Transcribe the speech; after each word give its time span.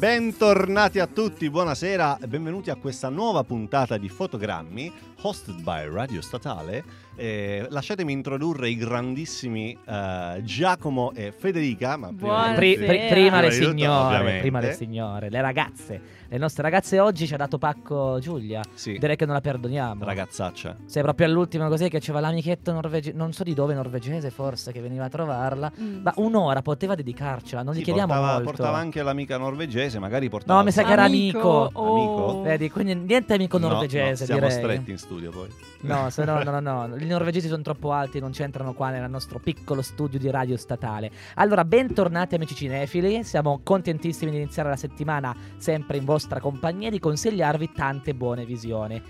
Bentornati 0.00 0.98
a 0.98 1.06
tutti, 1.06 1.50
buonasera 1.50 2.20
e 2.22 2.26
benvenuti 2.26 2.70
a 2.70 2.76
questa 2.76 3.10
nuova 3.10 3.44
puntata 3.44 3.98
di 3.98 4.08
Fotogrammi, 4.08 4.90
hosted 5.22 5.60
by 5.62 5.88
Radio 5.88 6.20
Statale. 6.20 7.08
Eh, 7.16 7.66
lasciatemi 7.68 8.12
introdurre 8.12 8.70
i 8.70 8.76
grandissimi 8.76 9.76
eh, 9.86 10.40
Giacomo 10.42 11.12
e 11.12 11.32
Federica. 11.36 11.96
Ma 11.98 12.10
Buonasera. 12.12 12.54
Pri- 12.54 12.76
pri- 12.76 13.06
prima 13.10 13.40
le 13.40 13.48
Prima 13.48 13.68
signore, 13.70 14.04
ovviamente. 14.06 14.40
prima 14.40 14.60
le 14.60 14.72
signore, 14.72 15.28
le 15.30 15.40
ragazze. 15.42 16.00
Le 16.30 16.38
nostre 16.38 16.62
ragazze 16.62 16.98
oggi 17.00 17.26
ci 17.26 17.34
ha 17.34 17.36
dato 17.36 17.58
pacco 17.58 18.18
Giulia. 18.20 18.62
Sì, 18.72 18.96
Direi 18.98 19.16
che 19.16 19.26
non 19.26 19.34
la 19.34 19.40
perdoniamo. 19.40 20.04
ragazzaccia. 20.04 20.76
Sei 20.86 21.02
proprio 21.02 21.26
all'ultima 21.26 21.68
così 21.68 21.88
che 21.90 21.98
c'era 22.00 22.20
l'amichetto 22.20 22.72
norvegese, 22.72 23.16
non 23.16 23.32
so 23.32 23.42
di 23.42 23.52
dove, 23.52 23.74
norvegese 23.74 24.30
forse, 24.30 24.70
che 24.72 24.80
veniva 24.80 25.04
a 25.04 25.08
trovarla. 25.08 25.70
Mm. 25.78 26.02
Ma 26.02 26.12
un'ora 26.16 26.62
poteva 26.62 26.94
dedicarcela, 26.94 27.62
non 27.62 27.74
gli 27.74 27.78
Sì, 27.78 27.82
chiediamo 27.84 28.12
portava, 28.14 28.32
molto. 28.34 28.50
portava 28.50 28.78
anche 28.78 29.02
l'amica 29.02 29.36
norvegese, 29.36 29.98
magari 29.98 30.28
portava... 30.30 30.58
No, 30.60 30.64
mi 30.64 30.70
sa 30.70 30.84
che 30.84 30.92
era 30.92 31.02
amico. 31.02 31.68
oh. 31.72 31.90
Amico? 31.96 32.42
Vedi, 32.42 32.70
quindi 32.70 32.94
niente 32.94 33.34
amico 33.34 33.58
No, 33.58 33.68
norvegese, 33.68 34.20
no, 34.22 34.26
siamo 34.26 34.40
direi. 34.48 34.52
stretti 34.62 34.90
in 34.92 34.98
studio 35.10 35.30
poi. 35.32 35.48
No, 35.80 36.08
se 36.10 36.24
no, 36.24 36.40
no, 36.44 36.60
no, 36.60 36.86
no, 36.86 36.96
i 36.96 37.06
norvegesi 37.06 37.48
sono 37.48 37.62
troppo 37.62 37.90
alti, 37.90 38.20
non 38.20 38.30
c'entrano 38.30 38.74
qua 38.74 38.90
nel 38.90 39.10
nostro 39.10 39.40
piccolo 39.40 39.82
studio 39.82 40.20
di 40.20 40.30
radio 40.30 40.56
statale. 40.56 41.10
Allora, 41.34 41.64
bentornati 41.64 42.36
amici 42.36 42.54
cinefili, 42.54 43.24
siamo 43.24 43.60
contentissimi 43.64 44.30
di 44.30 44.36
iniziare 44.36 44.68
la 44.68 44.76
settimana 44.76 45.34
sempre 45.56 45.96
in 45.96 46.04
vostra 46.04 46.38
compagnia 46.38 46.88
e 46.88 46.92
di 46.92 47.00
consigliarvi 47.00 47.72
tante 47.72 48.14
buone 48.14 48.44
visioni. 48.44 49.02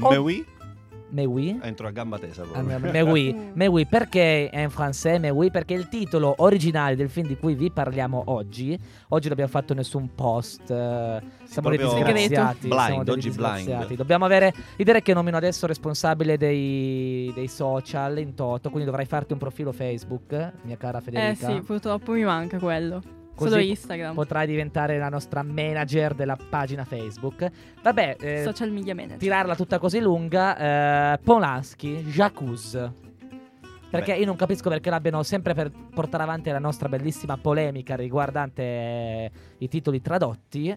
Oh. 0.00 0.08
Mais 0.08 0.18
oui? 0.18 0.44
Mais 1.14 1.26
oui? 1.26 1.56
Entro 1.62 1.86
a 1.86 1.92
gamba 1.92 2.18
tesa 2.18 2.42
Ah, 2.42 2.46
proprio. 2.60 2.90
Mais 2.90 3.02
oui, 3.04 3.32
Mm. 3.32 3.50
mais 3.54 3.68
oui, 3.68 3.84
perché 3.86 4.50
in 4.52 4.68
français, 4.68 5.20
mais 5.20 5.30
oui, 5.32 5.48
perché 5.48 5.74
il 5.74 5.88
titolo 5.88 6.34
originale 6.38 6.96
del 6.96 7.08
film 7.08 7.28
di 7.28 7.36
cui 7.36 7.54
vi 7.54 7.70
parliamo 7.70 8.24
oggi, 8.26 8.76
oggi 9.10 9.24
non 9.28 9.32
abbiamo 9.32 9.50
fatto 9.50 9.74
nessun 9.74 10.12
post, 10.12 10.68
eh, 10.72 11.22
siamo 11.44 11.68
dei 11.68 11.78
disgraziati, 11.78 12.66
blind, 12.66 12.82
siamo 12.84 13.04
dei 13.04 13.14
oggi 13.14 13.30
blind. 13.30 13.94
Dobbiamo 13.94 14.24
avere, 14.24 14.52
vi 14.76 14.82
direi 14.82 15.02
che 15.02 15.14
nomino 15.14 15.36
adesso 15.36 15.68
responsabile 15.68 16.36
dei, 16.36 17.30
dei 17.32 17.46
social 17.48 18.18
in 18.18 18.34
toto, 18.34 18.68
quindi 18.70 18.86
dovrai 18.86 19.06
farti 19.06 19.32
un 19.34 19.38
profilo 19.38 19.70
Facebook, 19.70 20.52
mia 20.62 20.76
cara 20.76 20.98
Eh 20.98 21.02
Federica. 21.02 21.46
sì, 21.48 21.60
purtroppo 21.60 22.10
mi 22.10 22.24
manca 22.24 22.58
quello. 22.58 23.00
Così 23.34 23.50
Solo 23.50 23.62
Instagram. 23.62 24.14
Potrai 24.14 24.46
diventare 24.46 24.96
la 24.98 25.08
nostra 25.08 25.42
manager 25.42 26.14
della 26.14 26.36
pagina 26.48 26.84
Facebook. 26.84 27.50
Vabbè, 27.82 28.16
eh, 28.20 28.42
Social 28.44 28.70
media 28.70 28.94
manager. 28.94 29.18
tirarla 29.18 29.56
tutta 29.56 29.78
così 29.78 29.98
lunga, 30.00 31.12
eh, 31.14 31.18
Polanski, 31.18 31.96
Jacuzzi. 32.04 33.02
Perché 33.90 34.12
Beh. 34.14 34.18
io 34.18 34.26
non 34.26 34.36
capisco 34.36 34.68
perché 34.68 34.90
l'abbiano 34.90 35.22
sempre 35.22 35.54
per 35.54 35.70
portare 35.70 36.22
avanti 36.24 36.50
la 36.50 36.58
nostra 36.58 36.88
bellissima 36.88 37.36
polemica 37.36 37.94
riguardante 37.94 38.62
eh, 38.62 39.30
i 39.58 39.68
titoli 39.68 40.00
tradotti. 40.00 40.76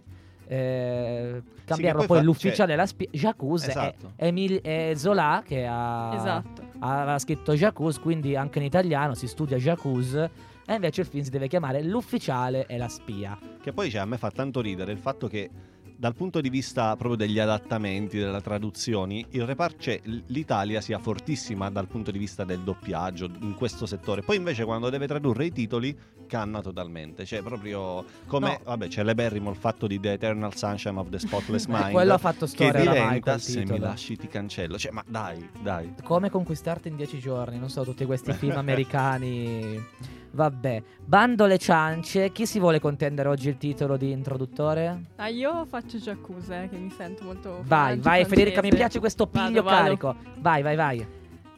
Eh, 0.50 1.42
cambiarlo 1.66 2.00
poi 2.00 2.08
poi 2.08 2.18
fa- 2.20 2.24
l'ufficiale 2.24 2.74
e 2.74 2.76
la 2.76 2.86
spia. 2.86 3.08
Jacuzzi 3.12 3.70
Esatto. 3.70 4.14
è, 4.16 4.28
Emil- 4.28 4.62
è 4.62 4.94
Zola 4.96 5.42
che 5.46 5.66
ha, 5.66 6.12
Esatto. 6.16 6.62
aveva 6.80 7.18
scritto 7.20 7.54
Jacuzzi, 7.54 8.00
quindi 8.00 8.36
anche 8.36 8.60
in 8.60 8.66
italiano 8.66 9.14
si 9.14 9.28
studia 9.28 9.58
Jacuzzi. 9.58 10.30
E 10.70 10.74
invece 10.74 11.00
il 11.00 11.08
film 11.08 11.24
si 11.24 11.30
deve 11.30 11.48
chiamare 11.48 11.82
L'ufficiale 11.82 12.66
e 12.68 12.78
la 12.78 12.90
spia. 12.90 13.40
Che 13.62 13.72
poi 13.72 13.90
cioè, 13.90 14.02
a 14.02 14.06
me 14.06 14.18
fa 14.18 14.30
tanto 14.32 14.60
ridere 14.60 14.92
il 14.92 14.98
fatto 14.98 15.30
che 15.30 15.50
dal 16.00 16.14
punto 16.16 16.42
di 16.42 16.50
vista 16.50 16.96
proprio 16.96 17.16
degli 17.16 17.40
adattamenti, 17.40 18.20
delle 18.20 18.42
traduzioni, 18.42 19.26
il 19.32 19.46
reparto, 19.46 19.92
l'Italia 20.28 20.80
sia 20.80 21.00
fortissima 21.00 21.70
dal 21.72 21.88
punto 21.88 22.12
di 22.12 22.20
vista 22.20 22.44
del 22.44 22.60
doppiaggio 22.60 23.30
in 23.42 23.56
questo 23.56 23.86
settore. 23.88 24.22
Poi 24.22 24.36
invece 24.38 24.64
quando 24.64 24.90
deve 24.90 25.08
tradurre 25.08 25.46
i 25.46 25.52
titoli 25.52 25.98
canna 26.28 26.62
totalmente. 26.62 27.26
Cioè 27.26 27.42
proprio 27.42 28.06
come, 28.28 28.50
No. 28.50 28.60
vabbè, 28.66 28.88
c'è 28.90 29.04
l'eberrimo 29.04 29.50
il 29.50 29.56
fatto 29.56 29.88
di 29.88 30.00
The 30.00 30.14
Eternal 30.14 30.56
Sunshine 30.56 31.00
of 31.00 31.10
the 31.10 31.20
Spotless 31.20 31.66
Mind. 31.70 31.92
Quello 31.92 32.14
ha 32.14 32.18
fatto 32.20 32.46
che 32.46 32.52
storia 32.52 32.82
oramai 32.82 32.96
diventa 33.06 33.38
se 33.40 33.66
mi 33.66 33.80
lasci 33.80 34.18
ti 34.18 34.28
cancello. 34.28 34.78
Cioè, 34.78 34.92
ma 34.92 35.04
dai, 35.08 35.50
dai. 35.62 35.96
Come 36.04 36.30
conquistarti 36.30 36.90
in 36.90 36.96
dieci 36.96 37.18
giorni, 37.20 37.58
non 37.58 37.70
so, 37.70 37.84
tutti 37.84 38.06
questi 38.06 38.34
film 38.38 38.56
americani. 38.58 39.84
Vabbè, 40.30 40.84
bando 41.04 41.46
le 41.48 41.58
ciance, 41.58 42.32
chi 42.32 42.46
si 42.46 42.60
vuole 42.60 42.80
contendere 42.80 43.28
oggi 43.30 43.48
il 43.48 43.58
titolo 43.58 43.98
di 43.98 44.12
introduttore? 44.12 45.06
Ah, 45.16 45.30
io 45.30 45.66
faccio 45.66 45.87
Jacuzzi, 45.96 46.52
eh, 46.52 46.68
che 46.70 46.76
mi 46.76 46.92
sento 46.92 47.24
molto 47.24 47.62
Vai, 47.66 47.98
vai. 47.98 48.26
Federica, 48.26 48.62
mi 48.62 48.70
piace 48.70 49.00
questo 49.00 49.30
Vado, 49.32 49.48
piglio 49.48 49.64
vado. 49.64 49.78
carico. 49.78 50.16
Vai, 50.40 50.62
vai, 50.62 50.76
vai. 50.76 51.08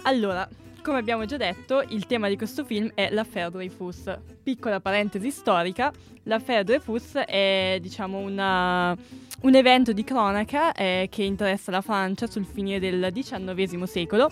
Allora, 0.03 0.47
come 0.83 0.99
abbiamo 0.99 1.25
già 1.25 1.37
detto, 1.37 1.83
il 1.89 2.05
tema 2.05 2.29
di 2.29 2.37
questo 2.37 2.63
film 2.63 2.91
è 2.93 3.09
l'affaire 3.11 3.49
Dreyfus. 3.49 4.03
Piccola 4.43 4.79
parentesi 4.79 5.31
storica, 5.31 5.91
l'affaire 6.23 6.63
Dreyfus 6.63 7.13
è, 7.15 7.79
diciamo, 7.81 8.19
una- 8.19 8.95
un 9.41 9.55
evento 9.55 9.91
di 9.93 10.03
cronaca 10.03 10.71
eh, 10.73 11.07
che 11.09 11.23
interessa 11.23 11.71
la 11.71 11.81
Francia 11.81 12.27
sul 12.27 12.45
finire 12.45 12.79
del 12.79 13.09
XIX 13.13 13.83
secolo. 13.83 14.31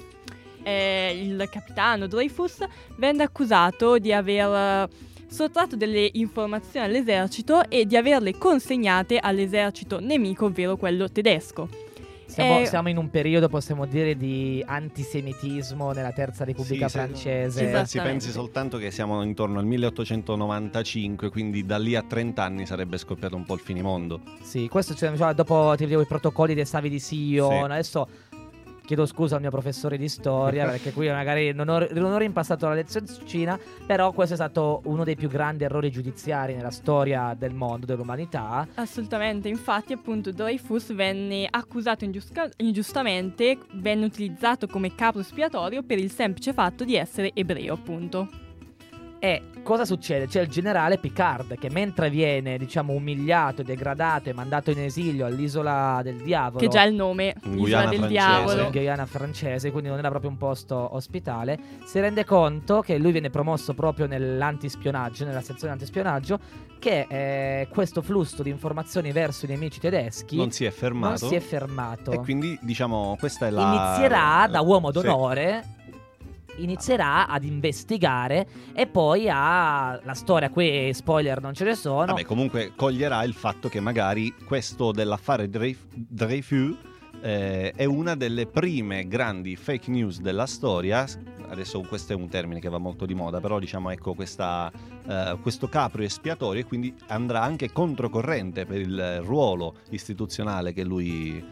Eh, 0.64 1.18
il 1.24 1.48
capitano 1.50 2.08
Dreyfus 2.08 2.58
venne 2.98 3.24
accusato 3.24 3.98
di 4.00 4.12
aver 4.12 4.90
sottratto 5.28 5.76
delle 5.76 6.10
informazioni 6.14 6.86
all'esercito 6.86 7.70
e 7.70 7.86
di 7.86 7.96
averle 7.98 8.38
consegnate 8.38 9.18
all'esercito 9.18 10.00
nemico, 10.00 10.46
ovvero 10.46 10.78
quello 10.78 11.10
tedesco. 11.12 11.68
Siamo, 12.28 12.60
Eh, 12.60 12.66
siamo 12.66 12.90
in 12.90 12.98
un 12.98 13.10
periodo, 13.10 13.48
possiamo 13.48 13.86
dire, 13.86 14.18
di 14.18 14.62
antisemitismo 14.66 15.94
nella 15.94 16.12
Terza 16.12 16.44
Repubblica 16.44 16.90
Sì, 16.90 16.98
se- 16.98 17.00
Francese. 17.06 17.58
Si 17.60 17.64
Esatto. 17.64 17.78
pensi, 17.78 18.00
pensi 18.02 18.32
soltanto 18.32 18.78
che 18.78 18.92
siamo 18.92 19.24
intorno 19.24 19.60
al 19.60 19.66
1895, 19.66 21.30
quindi 21.30 21.66
da 21.66 21.78
lì 21.78 21.96
a 21.96 22.04
30 22.04 22.44
anni 22.44 22.66
sarebbe 22.66 22.98
scoppiato 22.98 23.36
un 23.38 23.46
po' 23.46 23.54
il 23.54 23.62
finimondo. 23.62 24.22
Sì, 24.42 24.68
questo 24.68 24.94
cioè, 24.94 25.16
cioè, 25.16 25.34
dopo 25.34 25.74
ti 25.78 25.84
vedevo 25.86 26.02
i 26.02 26.06
protocolli 26.06 26.54
dei 26.54 26.66
Savi 26.66 26.90
di 26.90 27.00
Sion. 27.00 27.50
Sì. 27.66 27.72
Adesso 27.72 28.08
chiedo 28.88 29.06
scusa 29.06 29.36
al 29.36 29.42
mio 29.42 29.50
professore 29.50 29.98
di 29.98 30.08
storia 30.08 30.66
perché 30.72 30.94
qui 30.94 31.10
magari 31.10 31.52
non 31.52 31.68
ho, 31.68 31.86
non 31.92 32.14
ho 32.14 32.18
rimpassato 32.18 32.68
la 32.70 32.74
lezioncina, 32.74 33.60
però 33.86 34.14
questo 34.14 34.34
è 34.34 34.38
stato 34.38 34.82
uno 34.86 35.04
dei 35.04 35.18
più 35.18 35.28
grandi 35.28 35.66
errori 35.66 35.92
giudiziari 35.92 36.56
nella 36.56 36.72
storia 36.72 37.36
del 37.38 37.54
mondo, 37.54 37.86
dell'umanità. 37.86 38.66
Assolutamente, 38.76 39.50
infatti 39.50 39.92
appunto 39.92 40.32
Dreyfus 40.32 40.94
venne 40.94 41.48
accusato 41.50 42.06
ingiusca- 42.06 42.50
ingiustamente, 42.58 43.58
venne 43.74 44.06
utilizzato 44.06 44.68
come 44.68 44.96
capo 44.96 45.20
espiatorio 45.20 45.84
per 45.84 46.00
il 46.00 46.10
semplice 46.10 46.54
fatto 46.54 46.86
di 46.86 46.96
essere 46.96 47.32
ebreo 47.34 47.74
appunto. 47.74 48.47
E 49.20 49.44
cosa 49.64 49.84
succede? 49.84 50.28
C'è 50.28 50.42
il 50.42 50.48
generale 50.48 50.98
Picard 51.00 51.58
che 51.58 51.70
mentre 51.72 52.10
viene, 52.12 52.58
diciamo, 52.58 52.94
umiliato, 52.94 53.64
degradato 53.64 54.30
e 54.30 54.34
mandato 54.34 54.70
in 54.70 54.80
esilio 54.80 55.26
all'isola 55.26 56.02
del 56.04 56.18
diavolo, 56.22 56.60
Che 56.60 56.68
già 56.68 56.84
è 56.84 56.88
il 56.88 56.94
nome, 56.94 57.34
Guyana 57.44 57.90
del 57.90 58.00
francese. 58.00 58.08
Diavolo. 58.08 58.70
Guyana 58.70 59.06
francese, 59.08 59.72
quindi 59.72 59.90
non 59.90 59.98
era 59.98 60.10
proprio 60.10 60.30
un 60.30 60.38
posto 60.38 60.96
ospitale, 60.96 61.58
si 61.86 62.00
rende 62.00 62.26
conto 62.26 62.82
che 62.82 62.98
lui 63.00 63.12
viene 63.12 63.30
promosso 63.32 63.74
proprio 63.74 64.06
nell'antispionaggio, 64.06 65.26
nella 65.26 65.42
sezione 65.42 65.74
antispionaggio, 65.74 66.40
che 66.80 67.08
eh, 67.10 67.68
questo 67.70 68.04
flusso 68.04 68.44
di 68.44 68.52
informazioni 68.52 69.12
verso 69.12 69.46
i 69.46 69.50
nemici 69.50 69.80
tedeschi 69.80 70.36
Non 70.38 70.52
si 70.52 70.64
è 70.64 70.70
non 70.70 70.78
fermato. 70.78 71.28
si 71.28 71.34
è 71.36 71.40
fermato. 71.40 72.12
E 72.12 72.20
quindi 72.20 72.58
diciamo 72.62 73.16
questa 73.20 73.48
è 73.48 73.50
la... 73.50 73.94
Inizierà 73.94 74.48
da 74.48 74.62
uomo 74.62 74.92
Sì. 74.92 75.76
Inizierà 76.58 77.28
ad 77.28 77.44
investigare 77.44 78.48
e 78.74 78.88
poi 78.88 79.28
ha 79.30 80.00
la 80.04 80.14
storia 80.14 80.50
qui, 80.50 80.94
spoiler 80.94 81.42
non 81.42 81.54
ce 81.54 81.64
ne 81.64 81.76
sono. 81.76 82.06
Vabbè, 82.06 82.24
comunque 82.26 82.74
coglierà 82.76 83.24
il 83.24 83.34
fatto 83.34 83.70
che 83.70 83.80
magari 83.80 84.34
questo 84.46 84.92
dell'affare 84.92 85.50
Dreyf- 85.50 85.86
Dreyfus 85.94 86.76
eh, 87.22 87.72
è 87.72 87.86
una 87.86 88.16
delle 88.16 88.46
prime 88.46 89.08
grandi 89.08 89.56
fake 89.56 89.90
news 89.90 90.20
della 90.20 90.46
storia. 90.46 91.06
Adesso 91.50 91.82
questo 91.82 92.14
è 92.14 92.16
un 92.16 92.28
termine 92.28 92.60
che 92.60 92.70
va 92.70 92.78
molto 92.78 93.06
di 93.06 93.14
moda, 93.14 93.40
però 93.40 93.58
diciamo 93.58 93.90
ecco 93.90 94.14
questa, 94.14 94.72
eh, 95.08 95.38
questo 95.42 95.68
capro 95.70 96.04
espiatorio 96.04 96.62
e 96.62 96.66
quindi 96.66 96.94
andrà 97.08 97.42
anche 97.42 97.72
controcorrente 97.72 98.66
per 98.66 98.82
il 98.82 99.22
ruolo 99.22 99.76
istituzionale 99.92 100.74
che 100.74 100.84
lui, 100.84 101.44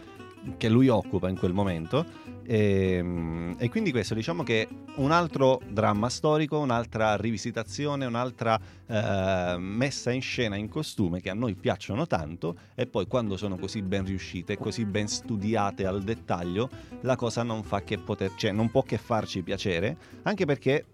che 0.58 0.70
lui 0.70 0.88
occupa 0.88 1.30
in 1.30 1.38
quel 1.38 1.54
momento. 1.54 2.34
E, 2.48 3.56
e 3.58 3.70
quindi 3.70 3.92
questo 3.92 4.14
diciamo 4.14 4.44
che 4.44 4.68
un 4.98 5.12
altro 5.12 5.62
dramma 5.68 6.10
storico, 6.10 6.60
un'altra 6.60 7.16
rivisitazione, 7.16 8.06
un'altra 8.06 8.60
eh, 8.86 9.56
messa 9.58 10.12
in 10.12 10.22
scena 10.22 10.56
in 10.56 10.70
costume 10.70 11.22
che 11.22 11.30
a 11.30 11.34
noi 11.34 11.56
piacciono 11.56 12.06
tanto 12.06 12.56
e 12.76 12.86
poi 12.86 13.08
quando 13.08 13.36
sono 13.36 13.58
così 13.58 13.82
ben 13.82 14.06
riuscite, 14.06 14.58
così 14.58 14.86
ben 14.86 15.08
studiate 15.08 15.86
al 15.86 16.04
dettaglio, 16.04 16.70
la 17.02 17.16
cosa 17.16 17.42
non 17.42 17.64
fa 17.64 17.82
che 17.82 17.98
poter, 17.98 18.34
cioè 18.36 18.52
non 18.52 18.70
può 18.70 18.84
che 18.84 18.98
farci 18.98 19.42
piacere, 19.42 19.98
anche 20.24 20.46
perché 20.46 20.86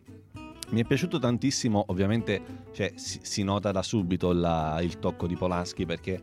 mi 0.71 0.81
è 0.81 0.85
piaciuto 0.85 1.19
tantissimo, 1.19 1.83
ovviamente 1.87 2.41
cioè, 2.71 2.93
si, 2.95 3.19
si 3.23 3.43
nota 3.43 3.71
da 3.71 3.83
subito 3.83 4.31
la- 4.31 4.79
il 4.81 4.99
tocco 4.99 5.27
di 5.27 5.35
Polanski 5.35 5.85
perché 5.85 6.21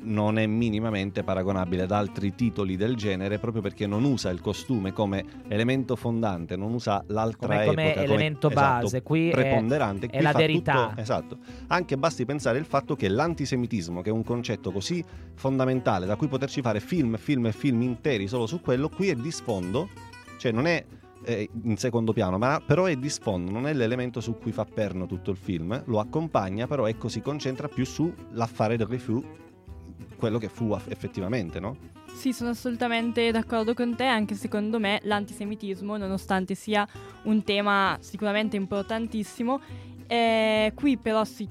non 0.00 0.38
è 0.38 0.46
minimamente 0.46 1.22
paragonabile 1.22 1.82
ad 1.82 1.90
altri 1.90 2.34
titoli 2.34 2.76
del 2.76 2.94
genere 2.96 3.38
proprio 3.38 3.62
perché 3.62 3.86
non 3.86 4.04
usa 4.04 4.30
il 4.30 4.40
costume 4.40 4.92
come 4.92 5.24
elemento 5.48 5.96
fondante, 5.96 6.56
non 6.56 6.72
usa 6.72 7.02
l'altra 7.08 7.46
come, 7.48 7.62
epoca 7.62 7.74
come 7.76 7.94
elemento 7.94 8.50
esatto, 8.50 8.82
base. 8.82 9.02
Qui 9.02 9.30
preponderante. 9.30 10.06
è, 10.06 10.08
Qui 10.08 10.18
è 10.18 10.22
la 10.22 10.30
fa 10.32 10.38
verità. 10.38 10.88
tutto- 10.88 11.00
esatto. 11.00 11.38
Anche 11.68 11.96
basti 11.96 12.24
pensare 12.24 12.58
il 12.58 12.64
fatto 12.66 12.96
che 12.96 13.08
l'antisemitismo, 13.08 14.02
che 14.02 14.10
è 14.10 14.12
un 14.12 14.24
concetto 14.24 14.70
così 14.70 15.04
fondamentale 15.34 16.06
da 16.06 16.16
cui 16.16 16.28
poterci 16.28 16.60
fare 16.60 16.80
film, 16.80 17.16
film 17.16 17.46
e 17.46 17.52
film 17.52 17.82
interi 17.82 18.26
solo 18.28 18.46
su 18.46 18.60
quello, 18.60 18.88
qui 18.88 19.08
è 19.08 19.14
di 19.14 19.30
sfondo, 19.30 19.88
cioè 20.38 20.52
non 20.52 20.66
è 20.66 20.84
eh, 21.24 21.48
in 21.64 21.76
secondo 21.76 22.12
piano, 22.12 22.38
ma 22.38 22.62
però 22.64 22.84
è 22.84 22.96
di 22.96 23.08
sfondo, 23.08 23.50
non 23.50 23.66
è 23.66 23.72
l'elemento 23.72 24.20
su 24.20 24.38
cui 24.38 24.52
fa 24.52 24.64
perno 24.64 25.06
tutto 25.06 25.30
il 25.30 25.36
film, 25.36 25.82
lo 25.86 25.98
accompagna, 25.98 26.66
però 26.66 26.86
ecco 26.86 27.08
si 27.08 27.20
concentra 27.20 27.68
più 27.68 27.84
sull'affare 27.84 28.76
del 28.76 28.86
Rifu, 28.86 29.22
quello 30.16 30.38
che 30.38 30.48
fu 30.48 30.76
effettivamente, 30.88 31.60
no? 31.60 31.76
Sì, 32.14 32.32
sono 32.32 32.50
assolutamente 32.50 33.30
d'accordo 33.30 33.74
con 33.74 33.94
te, 33.94 34.04
anche 34.04 34.34
secondo 34.34 34.78
me 34.78 35.00
l'antisemitismo, 35.02 35.96
nonostante 35.96 36.54
sia 36.54 36.86
un 37.24 37.44
tema 37.44 37.98
sicuramente 38.00 38.56
importantissimo, 38.56 39.60
eh, 40.06 40.72
qui 40.74 40.96
però 40.96 41.24
si, 41.24 41.46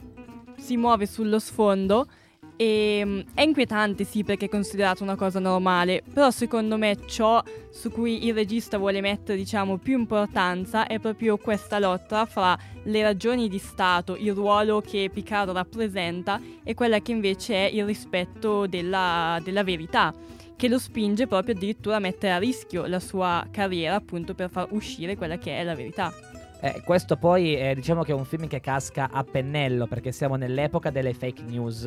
si 0.57 0.75
muove 0.77 1.05
sullo 1.05 1.39
sfondo 1.39 2.07
e 2.57 3.01
mm, 3.03 3.19
è 3.33 3.41
inquietante 3.41 4.03
sì 4.03 4.23
perché 4.23 4.45
è 4.45 4.49
considerato 4.49 5.03
una 5.03 5.15
cosa 5.15 5.39
normale, 5.39 6.03
però 6.13 6.31
secondo 6.31 6.77
me 6.77 6.97
ciò 7.05 7.41
su 7.69 7.91
cui 7.91 8.25
il 8.25 8.33
regista 8.33 8.77
vuole 8.77 9.01
mettere 9.01 9.37
diciamo 9.37 9.77
più 9.77 9.97
importanza 9.97 10.87
è 10.87 10.99
proprio 10.99 11.37
questa 11.37 11.79
lotta 11.79 12.25
fra 12.25 12.57
le 12.83 13.01
ragioni 13.01 13.49
di 13.49 13.57
Stato, 13.57 14.15
il 14.15 14.33
ruolo 14.33 14.81
che 14.81 15.09
Picard 15.11 15.49
rappresenta 15.51 16.39
e 16.63 16.73
quella 16.73 16.99
che 16.99 17.11
invece 17.11 17.69
è 17.69 17.73
il 17.73 17.85
rispetto 17.85 18.67
della, 18.67 19.39
della 19.43 19.63
verità 19.63 20.13
che 20.55 20.69
lo 20.69 20.79
spinge 20.79 21.27
proprio 21.27 21.53
addirittura 21.53 21.97
a 21.97 21.99
mettere 21.99 22.33
a 22.33 22.37
rischio 22.37 22.85
la 22.85 22.99
sua 22.99 23.45
carriera 23.51 23.95
appunto 23.95 24.33
per 24.33 24.49
far 24.49 24.67
uscire 24.71 25.17
quella 25.17 25.37
che 25.37 25.57
è 25.57 25.63
la 25.63 25.75
verità. 25.75 26.13
Eh, 26.61 26.81
questo 26.83 27.17
poi 27.17 27.55
eh, 27.57 27.75
diciamo 27.75 28.03
che 28.03 28.11
è 28.11 28.15
un 28.15 28.25
film 28.25 28.47
che 28.47 28.61
casca 28.61 29.09
a 29.11 29.23
pennello 29.23 29.87
perché 29.87 30.11
siamo 30.11 30.35
nell'epoca 30.35 30.89
delle 30.89 31.13
fake 31.13 31.43
news, 31.43 31.85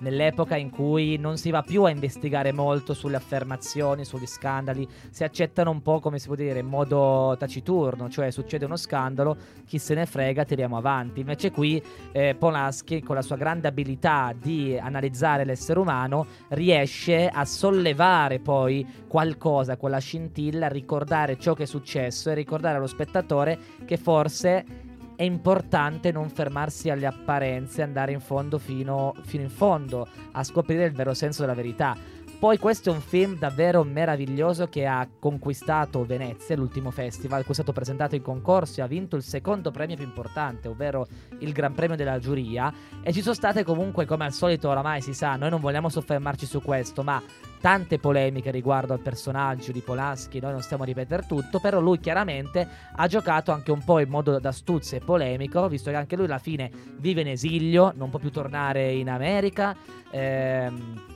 nell'epoca 0.00 0.56
in 0.56 0.70
cui 0.70 1.16
non 1.16 1.36
si 1.36 1.50
va 1.50 1.62
più 1.62 1.84
a 1.84 1.90
investigare 1.90 2.52
molto 2.52 2.94
sulle 2.94 3.16
affermazioni, 3.16 4.04
sugli 4.04 4.26
scandali, 4.26 4.86
si 5.10 5.24
accettano 5.24 5.70
un 5.70 5.82
po' 5.82 6.00
come 6.00 6.18
si 6.18 6.26
può 6.26 6.36
dire 6.36 6.58
in 6.58 6.66
modo 6.66 7.36
taciturno, 7.38 8.08
cioè 8.08 8.30
succede 8.30 8.64
uno 8.64 8.76
scandalo, 8.76 9.36
chi 9.66 9.78
se 9.78 9.94
ne 9.94 10.06
frega, 10.06 10.44
tiriamo 10.44 10.76
avanti. 10.76 11.20
Invece 11.20 11.50
qui 11.50 11.82
eh, 12.12 12.34
Polanski 12.38 13.02
con 13.02 13.14
la 13.14 13.22
sua 13.22 13.36
grande 13.36 13.68
abilità 13.68 14.34
di 14.38 14.78
analizzare 14.78 15.44
l'essere 15.44 15.78
umano 15.78 16.26
riesce 16.48 17.28
a 17.28 17.44
sollevare 17.44 18.38
poi 18.38 18.86
qualcosa, 19.06 19.76
quella 19.76 19.98
scintilla, 19.98 20.68
ricordare 20.68 21.38
ciò 21.38 21.54
che 21.54 21.64
è 21.64 21.66
successo 21.66 22.30
e 22.30 22.34
ricordare 22.34 22.76
allo 22.76 22.86
spettatore 22.86 23.58
che 23.84 23.96
forse 23.96 24.88
è 25.20 25.24
importante 25.24 26.12
non 26.12 26.30
fermarsi 26.30 26.88
alle 26.88 27.04
apparenze, 27.04 27.82
andare 27.82 28.12
in 28.12 28.20
fondo 28.20 28.56
fino, 28.56 29.14
fino 29.20 29.42
in 29.42 29.50
fondo 29.50 30.08
a 30.32 30.42
scoprire 30.42 30.86
il 30.86 30.92
vero 30.92 31.12
senso 31.12 31.42
della 31.42 31.52
verità. 31.52 31.94
Poi 32.40 32.56
questo 32.56 32.88
è 32.88 32.92
un 32.94 33.02
film 33.02 33.36
davvero 33.36 33.84
meraviglioso 33.84 34.66
che 34.70 34.86
ha 34.86 35.06
conquistato 35.18 36.06
Venezia, 36.06 36.56
l'ultimo 36.56 36.90
festival, 36.90 37.44
è 37.44 37.52
stato 37.52 37.72
presentato 37.72 38.14
in 38.14 38.22
concorso 38.22 38.80
e 38.80 38.82
ha 38.82 38.86
vinto 38.86 39.14
il 39.14 39.22
secondo 39.22 39.70
premio 39.70 39.94
più 39.94 40.06
importante, 40.06 40.66
ovvero 40.66 41.06
il 41.40 41.52
Gran 41.52 41.74
Premio 41.74 41.96
della 41.96 42.18
giuria. 42.18 42.72
E 43.02 43.12
ci 43.12 43.20
sono 43.20 43.34
state 43.34 43.62
comunque, 43.62 44.06
come 44.06 44.24
al 44.24 44.32
solito 44.32 44.70
oramai 44.70 45.02
si 45.02 45.12
sa, 45.12 45.36
noi 45.36 45.50
non 45.50 45.60
vogliamo 45.60 45.90
soffermarci 45.90 46.46
su 46.46 46.62
questo, 46.62 47.02
ma 47.02 47.22
tante 47.60 47.98
polemiche 47.98 48.50
riguardo 48.50 48.94
al 48.94 49.00
personaggio 49.00 49.70
di 49.70 49.80
Polanski, 49.80 50.40
noi 50.40 50.52
non 50.52 50.62
stiamo 50.62 50.84
a 50.84 50.86
ripetere 50.86 51.26
tutto, 51.28 51.58
però 51.60 51.78
lui 51.78 52.00
chiaramente 52.00 52.66
ha 52.96 53.06
giocato 53.06 53.52
anche 53.52 53.70
un 53.70 53.84
po' 53.84 53.98
in 53.98 54.08
modo 54.08 54.38
d'astuzia 54.38 54.96
e 54.96 55.02
polemico, 55.04 55.68
visto 55.68 55.90
che 55.90 55.96
anche 55.96 56.16
lui 56.16 56.24
alla 56.24 56.38
fine 56.38 56.70
vive 56.96 57.20
in 57.20 57.28
esilio, 57.28 57.92
non 57.94 58.08
può 58.08 58.18
più 58.18 58.30
tornare 58.30 58.92
in 58.92 59.10
America. 59.10 59.76
Ehm, 60.10 61.09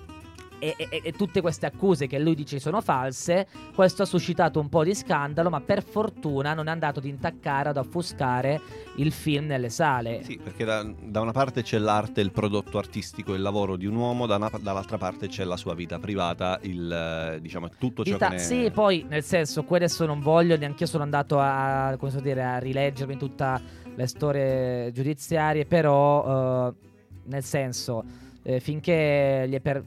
e, 0.58 0.74
e- 0.76 1.00
e 1.02 1.12
tutte 1.12 1.40
queste 1.40 1.66
accuse 1.66 2.06
che 2.06 2.18
lui 2.18 2.34
dice 2.34 2.58
sono 2.58 2.80
false, 2.80 3.46
questo 3.74 4.02
ha 4.02 4.06
suscitato 4.06 4.60
un 4.60 4.68
po' 4.68 4.84
di 4.84 4.94
scandalo, 4.94 5.50
ma 5.50 5.60
per 5.60 5.82
fortuna 5.82 6.54
non 6.54 6.68
è 6.68 6.70
andato 6.70 6.98
ad 6.98 7.04
intaccare, 7.04 7.68
ad 7.70 7.76
offuscare 7.76 8.60
il 8.96 9.12
film 9.12 9.46
nelle 9.46 9.68
sale. 9.68 10.22
Sì, 10.22 10.38
perché 10.42 10.64
da, 10.64 10.84
da 11.00 11.20
una 11.20 11.32
parte 11.32 11.62
c'è 11.62 11.78
l'arte, 11.78 12.20
il 12.20 12.30
prodotto 12.32 12.78
artistico, 12.78 13.34
il 13.34 13.42
lavoro 13.42 13.76
di 13.76 13.86
un 13.86 13.96
uomo, 13.96 14.26
da 14.26 14.36
una- 14.36 14.50
dall'altra 14.60 14.98
parte 14.98 15.28
c'è 15.28 15.44
la 15.44 15.56
sua 15.56 15.74
vita 15.74 15.98
privata, 15.98 16.58
il, 16.62 17.38
diciamo, 17.40 17.68
tutto 17.78 18.04
ciò 18.04 18.12
Vita- 18.12 18.28
che 18.28 18.34
ne... 18.34 18.38
Sì, 18.40 18.70
poi 18.72 19.04
nel 19.08 19.22
senso, 19.22 19.64
qui 19.64 19.76
adesso 19.76 20.06
non 20.06 20.20
voglio, 20.20 20.56
neanche 20.56 20.84
io 20.84 20.88
sono 20.88 21.02
andato 21.02 21.38
a, 21.40 21.94
come 21.98 22.10
so 22.10 22.20
dire, 22.20 22.42
a 22.42 22.58
rileggermi 22.58 23.16
tutta 23.16 23.60
le 23.96 24.06
storie 24.06 24.90
giudiziarie, 24.92 25.66
però 25.66 26.68
eh, 26.68 26.74
nel 27.24 27.42
senso, 27.44 28.04
eh, 28.42 28.60
finché 28.60 29.46
gli 29.48 29.54
è 29.54 29.60
per... 29.60 29.82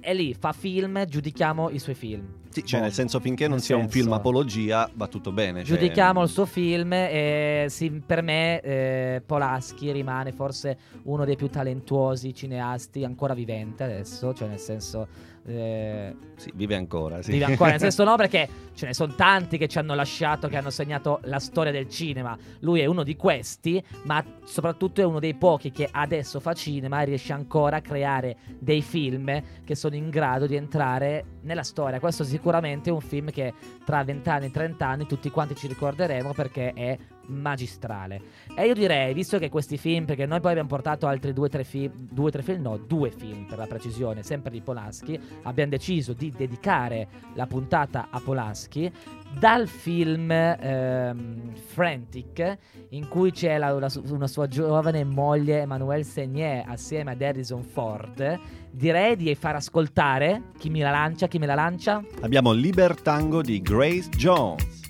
È 0.00 0.14
lì, 0.14 0.34
fa 0.38 0.52
film, 0.52 1.04
giudichiamo 1.04 1.70
i 1.70 1.78
suoi 1.78 1.94
film. 1.94 2.24
Sì, 2.50 2.64
cioè 2.64 2.78
Boh, 2.80 2.86
nel 2.86 2.94
senso 2.94 3.20
finché 3.20 3.44
non 3.44 3.56
nel 3.56 3.62
sia 3.62 3.76
un 3.76 3.82
senso- 3.82 3.98
film 3.98 4.12
apologia 4.12 4.90
va 4.94 5.06
tutto 5.06 5.32
bene. 5.32 5.64
cioè- 5.64 5.76
Giudichiamo 5.76 6.22
il 6.22 6.28
suo 6.28 6.46
film 6.46 6.92
e 6.92 7.66
sì, 7.68 7.90
per 8.04 8.22
me 8.22 8.60
eh, 8.60 9.22
Polaschi 9.24 9.92
rimane 9.92 10.32
forse 10.32 10.78
uno 11.04 11.24
dei 11.24 11.36
più 11.36 11.48
talentuosi 11.48 12.32
cineasti 12.34 13.04
ancora 13.04 13.34
vivente 13.34 13.84
adesso, 13.84 14.32
cioè 14.34 14.48
nel 14.48 14.58
senso... 14.60 15.36
eh, 15.48 16.14
Sì, 16.36 16.52
vive 16.54 16.76
ancora, 16.76 17.22
sì. 17.22 17.32
Vive 17.32 17.44
ancora, 17.44 17.70
nel 17.70 17.80
senso 17.80 18.04
no, 18.04 18.16
perché 18.16 18.48
ce 18.74 18.86
ne 18.86 18.94
sono 18.94 19.14
tanti 19.14 19.58
che 19.58 19.66
ci 19.66 19.78
hanno 19.78 19.94
lasciato, 19.94 20.48
che 20.48 20.56
hanno 20.56 20.70
segnato 20.70 21.20
la 21.24 21.38
storia 21.38 21.72
del 21.72 21.88
cinema. 21.88 22.36
Lui 22.60 22.80
è 22.80 22.86
uno 22.86 23.02
di 23.02 23.16
questi, 23.16 23.82
ma 24.04 24.22
soprattutto 24.44 25.00
è 25.00 25.04
uno 25.04 25.18
dei 25.18 25.34
pochi 25.34 25.70
che 25.70 25.88
adesso 25.90 26.38
fa 26.38 26.52
cinema 26.52 27.00
e 27.00 27.06
riesce 27.06 27.32
ancora 27.32 27.76
a 27.76 27.80
creare 27.80 28.36
dei 28.58 28.82
film 28.82 29.42
che 29.64 29.74
sono 29.74 29.94
in 29.94 30.10
grado 30.10 30.46
di 30.46 30.56
entrare 30.56 31.24
nella 31.42 31.62
storia. 31.62 31.98
Questo 31.98 32.24
sicuramente 32.24 32.90
è 32.90 32.92
un 32.92 33.00
film 33.00 33.30
che 33.30 33.52
tra 33.84 34.04
20 34.04 34.28
anni 34.28 34.46
e 34.46 34.50
30 34.50 34.86
anni 34.86 35.06
tutti 35.06 35.30
quanti 35.30 35.54
ci 35.56 35.66
ricorderemo 35.66 36.32
perché 36.34 36.72
è 36.72 36.96
magistrale. 37.28 38.20
E 38.56 38.66
io 38.66 38.74
direi, 38.74 39.14
visto 39.14 39.38
che 39.38 39.48
questi 39.48 39.76
film, 39.78 40.04
perché 40.04 40.26
noi 40.26 40.40
poi 40.40 40.50
abbiamo 40.50 40.68
portato 40.68 41.06
altri 41.06 41.32
due 41.32 41.46
o 41.46 41.50
tre 41.50 41.64
film, 41.64 41.92
due 41.94 42.30
tre 42.30 42.42
film, 42.42 42.62
no, 42.62 42.76
due 42.76 43.10
film 43.10 43.46
per 43.46 43.58
la 43.58 43.66
precisione, 43.66 44.22
sempre 44.22 44.50
di 44.50 44.60
Polanski, 44.60 45.18
abbiamo 45.42 45.70
deciso 45.70 46.12
di 46.12 46.32
dedicare 46.36 47.08
la 47.34 47.46
puntata 47.46 48.08
a 48.10 48.20
Polanski 48.20 48.90
dal 49.38 49.68
film 49.68 50.30
ehm, 50.30 51.54
Frantic 51.54 52.56
in 52.90 53.08
cui 53.08 53.30
c'è 53.30 53.58
la- 53.58 53.78
la 53.78 53.90
una 54.08 54.26
sua 54.26 54.46
giovane 54.48 55.04
moglie 55.04 55.60
Emmanuelle 55.60 56.02
Segnier 56.02 56.64
assieme 56.66 57.10
ad 57.12 57.20
Harrison 57.20 57.62
Ford 57.62 58.40
direi 58.70 59.16
di 59.16 59.34
far 59.34 59.56
ascoltare 59.56 60.44
chi 60.58 60.70
me 60.70 60.80
la 60.80 60.90
lancia 60.90 61.26
chi 61.28 61.38
me 61.38 61.44
la 61.46 61.54
lancia 61.54 62.02
Abbiamo 62.22 62.52
Libertango 62.52 63.42
di 63.42 63.60
Grace 63.60 64.08
Jones. 64.16 64.87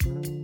Thank 0.00 0.26
you. 0.28 0.37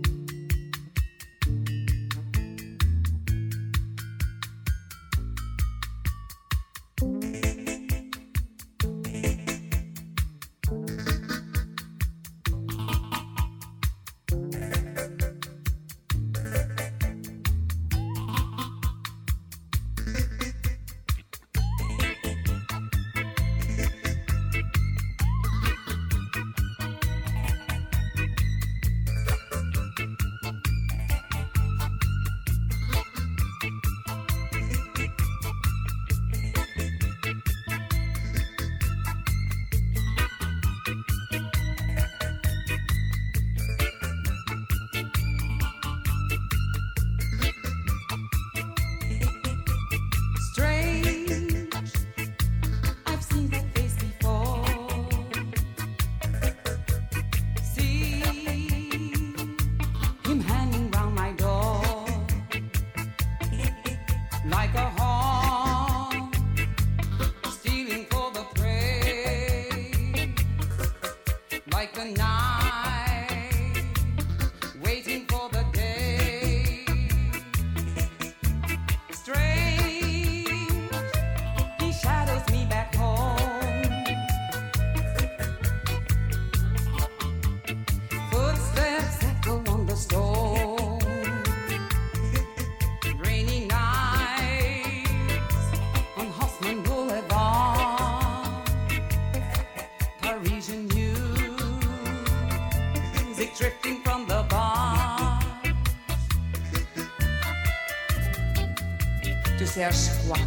Cherches 109.75 110.09
quoi 110.25 110.37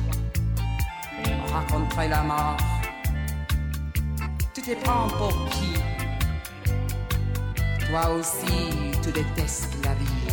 Raconterai 1.53 2.09
la 2.09 2.23
mort. 2.23 2.57
Tu 4.55 4.63
te 4.63 4.75
prends 4.83 5.07
pour 5.09 5.51
qui? 5.51 5.75
Toi 7.91 8.09
aussi, 8.13 8.91
tu 9.03 9.13
détestes 9.13 9.77
la 9.85 9.93
vie. 9.93 10.28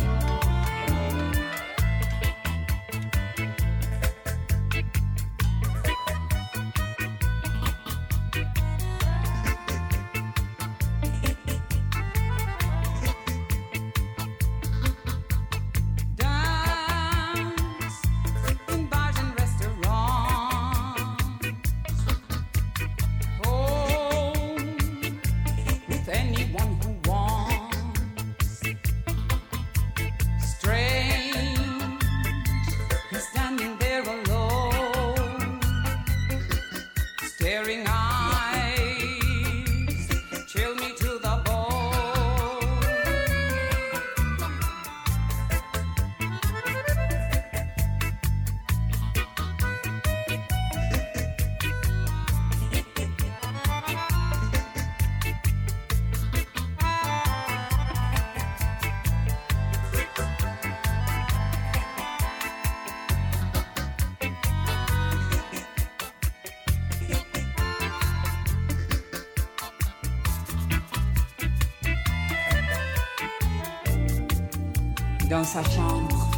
Dans 75.36 75.44
sa 75.44 75.62
chambre, 75.64 76.30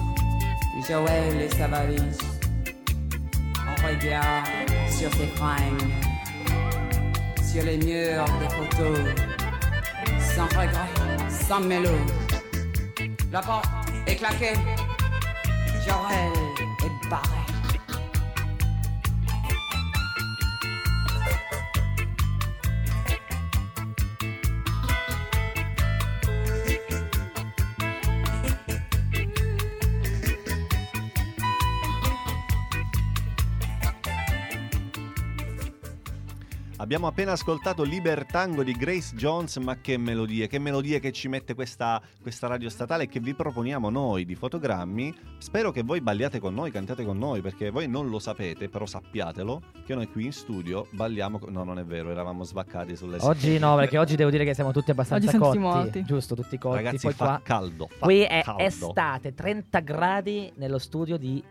Joël 0.89 1.41
et 1.41 1.49
sa 1.51 1.69
valise. 1.69 2.19
On 3.65 3.87
regarde 3.87 4.49
sur 4.91 5.09
ses 5.15 5.29
fringues, 5.37 5.87
sur 7.49 7.63
les 7.63 7.79
murs 7.79 8.25
des 8.41 8.49
photos, 8.49 8.99
sans 10.35 10.47
regret, 10.47 10.91
sans 11.31 11.61
mélo. 11.61 11.93
La 13.31 13.41
porte 13.41 13.71
est 14.09 14.17
Abbiamo 36.89 37.09
appena 37.09 37.33
ascoltato 37.33 37.83
Libertango 37.83 38.63
di 38.65 38.73
Grace 38.73 39.15
Jones, 39.15 39.59
ma 39.59 39.79
che 39.79 39.99
melodie, 39.99 40.47
che 40.47 40.59
melodie 40.59 41.01
che 41.01 41.13
ci 41.13 41.29
mette 41.29 41.53
questa, 41.53 42.01
questa 42.23 42.47
radio 42.47 42.71
statale 42.71 43.09
che 43.09 43.21
vi 43.21 43.35
proponiamo 43.35 43.91
noi 43.91 44.25
di 44.25 44.35
fotogrammi. 44.35 45.15
Spero 45.37 45.71
che 45.71 45.83
voi 45.83 46.01
balliate 46.01 46.39
con 46.39 46.55
noi, 46.55 46.71
cantate 46.71 47.05
con 47.05 47.19
noi, 47.19 47.43
perché 47.43 47.69
voi 47.69 47.89
non 47.89 48.09
lo 48.09 48.19
sapete, 48.19 48.71
però 48.71 48.87
sappiatelo, 48.87 49.61
che 49.85 49.95
noi 49.95 50.11
qui 50.11 50.25
in 50.25 50.33
studio 50.33 50.87
balliamo... 50.93 51.39
No, 51.49 51.63
non 51.63 51.79
è 51.79 51.85
vero, 51.85 52.11
eravamo 52.11 52.43
svaccati 52.43 52.97
sulle 52.97 53.19
Oggi 53.21 53.59
no, 53.59 53.77
perché 53.77 53.99
oggi 53.99 54.17
devo 54.17 54.31
dire 54.31 54.47
che 54.47 54.55
siamo 54.55 54.73
tutti 54.73 54.91
abbastanza 54.91 55.29
Oggi 55.29 55.39
siamo 55.39 55.71
cotti. 55.71 55.85
tutti. 55.91 56.05
Giusto, 56.05 56.35
tutti 56.35 56.57
cotti. 56.57 56.77
Ragazzi, 56.77 57.05
Poi 57.05 57.13
fa 57.13 57.25
qua 57.27 57.41
caldo. 57.43 57.89
fa 57.99 58.07
qui 58.07 58.21
è 58.23 58.41
caldo. 58.43 58.63
estate, 58.63 59.35
30 59.35 59.81
gradi 59.81 60.51
nello 60.57 60.79
studio 60.79 61.19
di 61.19 61.45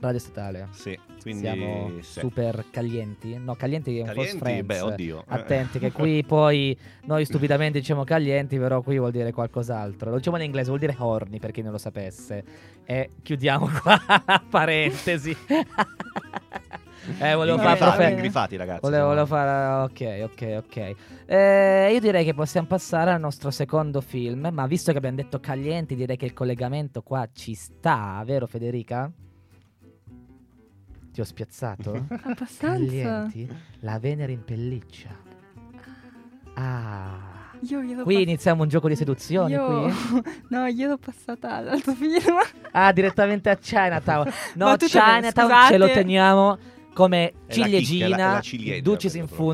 Radio 0.00 0.18
Statale. 0.18 0.68
Sì, 0.70 0.98
quindi... 1.26 1.40
Siamo 1.40 1.90
sì. 2.02 2.20
super 2.20 2.64
calienti. 2.70 3.36
No, 3.36 3.56
calienti 3.56 3.98
è 3.98 4.02
un 4.02 4.06
Calienti? 4.06 4.38
po' 4.38 4.44
friends. 4.44 4.66
Beh, 4.66 4.80
oddio. 4.80 5.24
Attenti 5.26 5.78
che 5.80 5.90
qui 5.92 6.22
poi 6.24 6.78
noi 7.06 7.24
stupidamente 7.24 7.80
diciamo 7.80 8.04
calienti, 8.04 8.56
però 8.58 8.80
qui 8.80 8.98
vuol 8.98 9.10
dire 9.10 9.32
qualcos'altro. 9.32 10.10
Lo 10.10 10.18
diciamo 10.18 10.36
in 10.36 10.44
inglese, 10.44 10.68
vuol 10.68 10.78
dire 10.78 10.94
horny 10.96 11.40
per 11.40 11.50
chi 11.50 11.62
non 11.62 11.72
lo 11.72 11.78
sapesse. 11.78 12.44
E 12.84 13.10
chiudiamo 13.22 13.68
qua 13.82 14.00
parentesi. 14.48 15.36
eh, 17.18 17.34
volevo 17.34 17.58
fare 17.58 17.74
Ingrifati, 17.74 18.12
ingrifati, 18.12 18.56
ragazzi. 18.56 18.80
Volevo, 18.82 19.06
volevo 19.06 19.26
fare. 19.26 19.82
Ok, 19.90 20.30
ok, 20.30 20.54
ok. 20.64 20.94
Eh, 21.26 21.90
io 21.92 21.98
direi 21.98 22.24
che 22.24 22.34
possiamo 22.34 22.68
passare 22.68 23.10
al 23.10 23.18
nostro 23.18 23.50
secondo 23.50 24.00
film. 24.00 24.48
Ma 24.52 24.64
visto 24.68 24.92
che 24.92 24.98
abbiamo 24.98 25.16
detto 25.16 25.40
calienti, 25.40 25.96
direi 25.96 26.16
che 26.16 26.26
il 26.26 26.32
collegamento 26.32 27.02
qua 27.02 27.28
ci 27.32 27.54
sta, 27.54 28.22
vero 28.24 28.46
Federica? 28.46 29.12
Ti 31.16 31.22
ho 31.22 31.24
spiazzato? 31.24 31.92
Abbastanza. 32.24 32.58
Calienti? 32.60 33.48
La 33.80 33.98
Venere 33.98 34.32
in 34.32 34.44
pelliccia. 34.44 35.08
Ah. 36.52 37.52
Io 37.60 37.80
ero 37.80 38.02
Qui 38.02 38.12
pass- 38.16 38.22
iniziamo 38.22 38.62
un 38.64 38.68
gioco 38.68 38.86
di 38.88 38.96
seduzione. 38.96 39.54
io... 39.54 39.64
Qui. 39.84 40.22
no, 40.50 40.66
io 40.66 40.84
ero 40.84 40.98
passata 40.98 41.54
all'altro 41.54 41.94
film. 41.94 42.20
Ah, 42.78 42.92
direttamente 42.92 43.48
a 43.48 43.56
Chinatown. 43.56 44.30
No, 44.56 44.76
Chinatown 44.76 45.68
ce 45.68 45.78
lo 45.78 45.86
teniamo 45.90 46.58
come 46.92 47.28
È 47.46 47.56
la 47.56 47.64
chicca, 47.64 47.64
ciliegina, 47.64 48.08
la- 48.08 48.32
la 48.34 48.40
ciliegia, 48.42 48.82
ducis 48.82 49.14
in 49.14 49.24
proprio. 49.24 49.46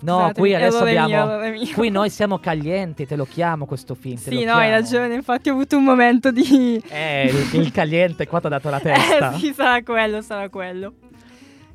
No, 0.00 0.30
qui 0.34 0.54
adesso 0.54 0.84
errore 0.84 0.92
mio, 0.92 1.02
abbiamo. 1.22 1.50
mio. 1.50 1.74
Qui 1.74 1.90
noi 1.90 2.10
siamo 2.10 2.38
calienti, 2.38 3.06
te 3.06 3.16
lo 3.16 3.24
chiamo 3.24 3.66
questo 3.66 3.94
film. 3.94 4.16
Sì, 4.16 4.44
no, 4.44 4.54
hai 4.54 4.70
ragione. 4.70 5.14
Infatti, 5.14 5.48
ho 5.48 5.52
avuto 5.52 5.76
un 5.76 5.84
momento 5.84 6.30
di. 6.30 6.80
Eh, 6.88 7.26
il, 7.26 7.60
il 7.60 7.70
caliente 7.72 8.26
qua 8.26 8.40
ti 8.40 8.46
ha 8.46 8.50
dato 8.50 8.70
la 8.70 8.80
testa. 8.80 9.32
Eh, 9.32 9.38
sì, 9.38 9.52
sarà 9.52 9.82
quello, 9.82 10.20
sarà 10.22 10.48
quello. 10.48 10.92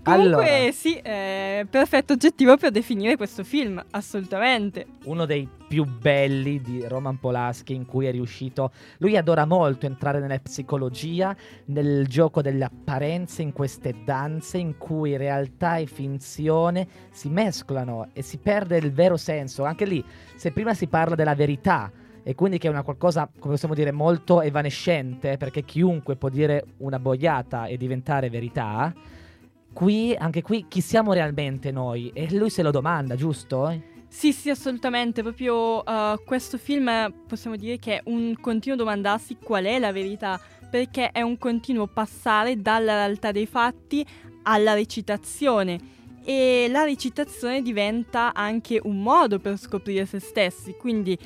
Allora. 0.03 0.45
Comunque, 0.45 0.71
sì, 0.73 0.97
eh, 0.97 1.65
perfetto 1.69 2.13
oggettivo 2.13 2.57
per 2.57 2.71
definire 2.71 3.15
questo 3.15 3.43
film, 3.43 3.81
assolutamente. 3.91 4.85
Uno 5.05 5.25
dei 5.25 5.47
più 5.73 5.85
belli 5.85 6.61
di 6.61 6.87
Roman 6.87 7.19
Polanski 7.19 7.73
in 7.73 7.87
cui 7.87 8.05
è 8.05 8.11
riuscito. 8.11 8.71
Lui 8.99 9.17
adora 9.17 9.43
molto 9.45 9.87
entrare 9.87 10.19
nella 10.19 10.37
psicologia, 10.37 11.35
nel 11.65 12.05
gioco 12.07 12.43
delle 12.43 12.65
apparenze, 12.65 13.41
in 13.41 13.53
queste 13.53 13.95
danze 14.05 14.59
in 14.59 14.77
cui 14.77 15.17
realtà 15.17 15.77
e 15.77 15.87
finzione 15.87 16.87
si 17.09 17.27
mescolano 17.29 18.09
e 18.13 18.21
si 18.21 18.37
perde 18.37 18.77
il 18.77 18.91
vero 18.91 19.17
senso. 19.17 19.63
Anche 19.63 19.85
lì, 19.85 20.05
se 20.35 20.51
prima 20.51 20.75
si 20.75 20.85
parla 20.85 21.15
della 21.15 21.33
verità 21.33 21.91
e 22.21 22.35
quindi 22.35 22.59
che 22.59 22.67
è 22.67 22.69
una 22.69 22.83
qualcosa, 22.83 23.27
come 23.39 23.53
possiamo 23.53 23.73
dire, 23.73 23.91
molto 23.91 24.41
evanescente, 24.41 25.37
perché 25.37 25.63
chiunque 25.63 26.17
può 26.17 26.29
dire 26.29 26.65
una 26.77 26.99
boiata 26.99 27.65
e 27.65 27.77
diventare 27.77 28.29
verità. 28.29 28.93
Qui, 29.73 30.15
anche 30.15 30.43
qui, 30.43 30.67
chi 30.67 30.81
siamo 30.81 31.13
realmente 31.13 31.71
noi? 31.71 32.11
E 32.13 32.27
lui 32.37 32.51
se 32.51 32.61
lo 32.61 32.69
domanda, 32.69 33.15
giusto? 33.15 33.92
Sì, 34.13 34.31
sì, 34.31 34.51
assolutamente. 34.51 35.23
Proprio 35.23 35.83
eh, 35.83 36.21
questo 36.23 36.59
film 36.59 37.11
possiamo 37.27 37.55
dire 37.55 37.79
che 37.79 37.95
è 37.97 38.01
un 38.05 38.35
continuo 38.39 38.77
domandarsi 38.77 39.37
qual 39.43 39.65
è 39.65 39.79
la 39.79 39.91
verità, 39.91 40.39
perché 40.69 41.09
è 41.11 41.21
un 41.21 41.37
continuo 41.39 41.87
passare 41.87 42.61
dalla 42.61 42.93
realtà 42.93 43.31
dei 43.31 43.47
fatti 43.47 44.05
alla 44.43 44.73
recitazione. 44.75 45.91
e 46.25 46.67
la 46.69 46.83
recitazione 46.85 47.61
diventa 47.61 48.33
anche 48.33 48.79
un 48.81 49.01
modo 49.01 49.39
per 49.39 49.57
scoprire 49.57 50.05
se 50.05 50.19
stessi, 50.19 50.73
quindi 50.79 51.17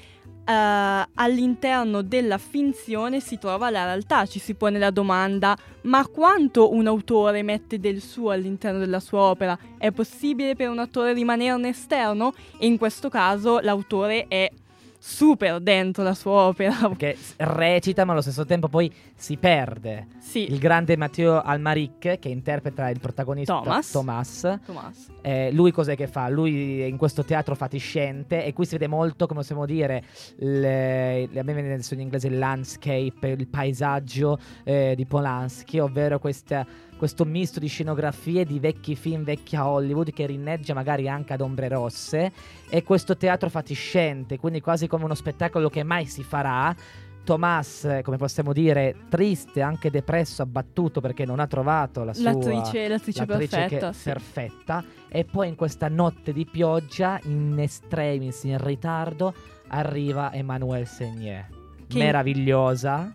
eh, 0.47 1.07
all'interno 1.15 2.01
della 2.01 2.37
finzione 2.37 3.19
si 3.19 3.37
trova 3.37 3.69
la 3.69 3.85
realtà, 3.85 4.25
ci 4.25 4.39
si 4.39 4.53
pone 4.53 4.79
la 4.79 4.91
domanda 4.91 5.57
ma 5.87 6.05
quanto 6.07 6.73
un 6.73 6.87
autore 6.87 7.43
mette 7.43 7.79
del 7.79 8.01
suo 8.01 8.31
all'interno 8.31 8.79
della 8.79 8.99
sua 8.99 9.21
opera? 9.21 9.57
È 9.77 9.91
possibile 9.91 10.55
per 10.55 10.69
un 10.69 10.79
attore 10.79 11.13
rimanerne 11.13 11.69
esterno? 11.69 12.33
E 12.57 12.65
in 12.65 12.77
questo 12.77 13.09
caso 13.09 13.59
l'autore 13.59 14.27
è 14.27 14.51
super 14.97 15.59
dentro 15.59 16.03
la 16.03 16.13
sua 16.13 16.43
opera. 16.47 16.71
S- 16.97 17.33
recita, 17.37 18.05
ma 18.05 18.11
allo 18.13 18.21
stesso 18.21 18.45
tempo 18.45 18.67
poi 18.67 18.91
si 19.15 19.37
perde. 19.37 20.07
Sì, 20.19 20.51
Il 20.51 20.59
grande 20.59 20.97
Matteo 20.97 21.41
Almaric, 21.41 22.19
che 22.19 22.29
interpreta 22.29 22.89
il 22.89 22.99
protagonista 22.99 23.53
Thomas. 23.61 23.91
Thomas, 23.91 24.59
Tommaso. 24.65 25.11
eh, 25.21 25.51
lui 25.53 25.71
cos'è 25.71 25.95
che 25.95 26.07
fa? 26.07 26.27
Lui 26.27 26.81
è 26.81 26.85
in 26.85 26.97
questo 26.97 27.23
teatro 27.23 27.55
fatiscente 27.55 28.43
e 28.43 28.51
qui 28.53 28.65
si 28.65 28.73
vede 28.73 28.87
molto, 28.87 29.25
come 29.27 29.39
possiamo 29.39 29.65
dire, 29.65 30.03
le, 30.37 31.27
le- 31.27 31.39
a 31.39 31.43
me 31.43 31.53
viene 31.53 31.73
adesso 31.73 31.93
in 31.93 32.01
inglese 32.01 32.27
il 32.27 32.37
landscape, 32.37 33.27
il 33.29 33.47
paesaggio 33.47 34.37
eh, 34.63 34.93
di 34.95 35.05
Polanski, 35.05 35.79
ovvero 35.79 36.19
questa- 36.19 36.65
questo 36.97 37.23
misto 37.23 37.59
di 37.59 37.67
scenografie 37.67 38.43
di 38.43 38.59
vecchi 38.59 38.95
film, 38.95 39.23
vecchia 39.23 39.67
Hollywood 39.67 40.11
che 40.11 40.25
rinneggia 40.25 40.73
magari 40.73 41.07
anche 41.07 41.33
ad 41.33 41.41
ombre 41.41 41.69
rosse 41.69 42.31
e 42.69 42.83
questo 42.83 43.15
teatro 43.15 43.49
fatiscente, 43.49 44.37
quindi 44.37 44.59
quasi 44.59 44.87
come 44.87 45.05
uno 45.05 45.15
spettacolo 45.15 45.69
che 45.69 45.83
mai 45.83 46.05
si 46.05 46.23
farà. 46.23 46.75
Thomas, 47.23 47.85
come 48.03 48.15
possiamo 48.15 48.53
dire, 48.53 48.95
triste, 49.09 49.61
anche 49.61 49.91
depresso, 49.91 50.41
abbattuto 50.43 51.01
perché 51.01 51.25
non 51.25 51.41
ha 51.41 51.47
trovato 51.47 52.05
la 52.05 52.13
sua 52.13 52.31
L'attrice, 52.31 52.87
l'attrice 52.87 53.25
l'attrice 53.25 53.57
perfetta, 53.57 53.91
sì. 53.91 54.03
perfetta. 54.09 54.83
E 55.09 55.25
poi 55.25 55.49
in 55.49 55.55
questa 55.55 55.89
notte 55.89 56.31
di 56.31 56.45
pioggia, 56.45 57.19
in 57.23 57.59
extremis, 57.59 58.43
in 58.43 58.57
ritardo, 58.57 59.33
arriva 59.67 60.31
Emmanuelle 60.31 60.85
Segnier. 60.85 61.47
Che- 61.85 61.97
Meravigliosa. 61.97 63.11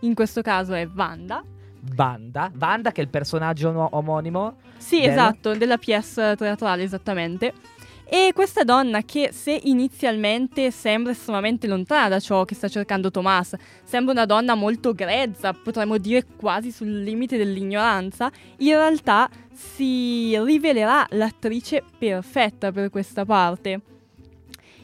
In 0.00 0.14
questo 0.14 0.40
caso 0.40 0.72
è 0.72 0.88
Wanda. 0.94 1.44
Vanda. 1.94 2.50
Vanda 2.54 2.92
che 2.92 3.00
è 3.00 3.04
il 3.04 3.10
personaggio 3.10 3.70
no- 3.70 3.88
omonimo. 3.92 4.56
Sì, 4.76 5.00
Bello. 5.00 5.12
esatto, 5.12 5.54
della 5.56 5.78
pièce 5.78 6.36
teatrale 6.36 6.82
esattamente. 6.82 7.52
E 8.12 8.32
questa 8.34 8.64
donna 8.64 9.02
che 9.02 9.30
se 9.32 9.56
inizialmente 9.64 10.72
sembra 10.72 11.12
estremamente 11.12 11.68
lontana 11.68 12.08
da 12.08 12.18
ciò 12.18 12.44
che 12.44 12.56
sta 12.56 12.66
cercando 12.66 13.12
Thomas, 13.12 13.54
sembra 13.84 14.10
una 14.10 14.26
donna 14.26 14.56
molto 14.56 14.92
grezza, 14.94 15.52
potremmo 15.52 15.96
dire 15.96 16.26
quasi 16.36 16.72
sul 16.72 17.04
limite 17.04 17.36
dell'ignoranza, 17.36 18.28
in 18.56 18.72
realtà 18.72 19.30
si 19.52 20.36
rivelerà 20.42 21.06
l'attrice 21.10 21.84
perfetta 21.98 22.72
per 22.72 22.90
questa 22.90 23.24
parte. 23.24 23.80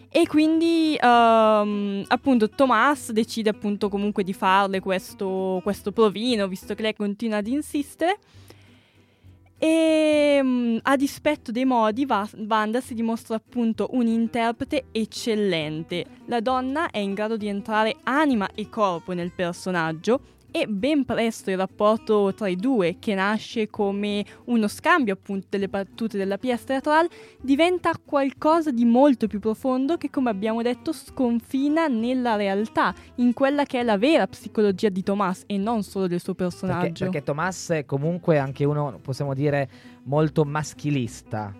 E 0.08 0.26
quindi 0.26 0.96
ehm, 0.98 2.04
appunto 2.06 2.48
Thomas 2.48 3.10
decide 3.10 3.50
appunto 3.50 3.88
comunque 3.88 4.24
di 4.24 4.32
farle 4.32 4.80
questo, 4.80 5.60
questo 5.62 5.92
provino, 5.92 6.48
visto 6.48 6.74
che 6.74 6.82
lei 6.82 6.94
continua 6.94 7.38
ad 7.38 7.46
insistere. 7.46 8.18
E 9.58 10.38
mm, 10.42 10.76
a 10.82 10.96
dispetto 10.96 11.50
dei 11.50 11.64
modi, 11.64 12.04
Va- 12.04 12.28
Wanda 12.46 12.80
si 12.80 12.94
dimostra 12.94 13.36
appunto 13.36 13.88
un 13.92 14.06
interprete 14.06 14.86
eccellente. 14.92 16.04
La 16.26 16.40
donna 16.40 16.90
è 16.90 16.98
in 16.98 17.14
grado 17.14 17.36
di 17.36 17.48
entrare 17.48 17.96
anima 18.04 18.48
e 18.54 18.68
corpo 18.68 19.12
nel 19.12 19.32
personaggio 19.32 20.34
e 20.58 20.66
ben 20.66 21.04
presto 21.04 21.50
il 21.50 21.58
rapporto 21.58 22.32
tra 22.34 22.48
i 22.48 22.56
due, 22.56 22.96
che 22.98 23.14
nasce 23.14 23.68
come 23.68 24.24
uno 24.46 24.68
scambio 24.68 25.12
appunto 25.12 25.48
delle 25.50 25.68
battute 25.68 26.16
della 26.16 26.38
pièce 26.38 26.64
teatrale, 26.64 27.08
diventa 27.42 27.92
qualcosa 28.02 28.70
di 28.70 28.86
molto 28.86 29.26
più 29.26 29.38
profondo 29.38 29.98
che 29.98 30.08
come 30.08 30.30
abbiamo 30.30 30.62
detto 30.62 30.92
sconfina 30.92 31.88
nella 31.88 32.36
realtà, 32.36 32.94
in 33.16 33.34
quella 33.34 33.64
che 33.64 33.80
è 33.80 33.82
la 33.82 33.98
vera 33.98 34.26
psicologia 34.26 34.88
di 34.88 35.02
Thomas 35.02 35.42
e 35.46 35.58
non 35.58 35.82
solo 35.82 36.06
del 36.06 36.20
suo 36.20 36.32
Perché, 36.34 36.54
personaggio. 36.56 37.04
perché 37.04 37.22
Thomas 37.22 37.68
è 37.70 37.84
comunque 37.84 38.38
anche 38.38 38.64
uno, 38.64 38.98
possiamo 39.02 39.34
dire, 39.34 39.68
molto 40.04 40.44
maschilista. 40.44 41.52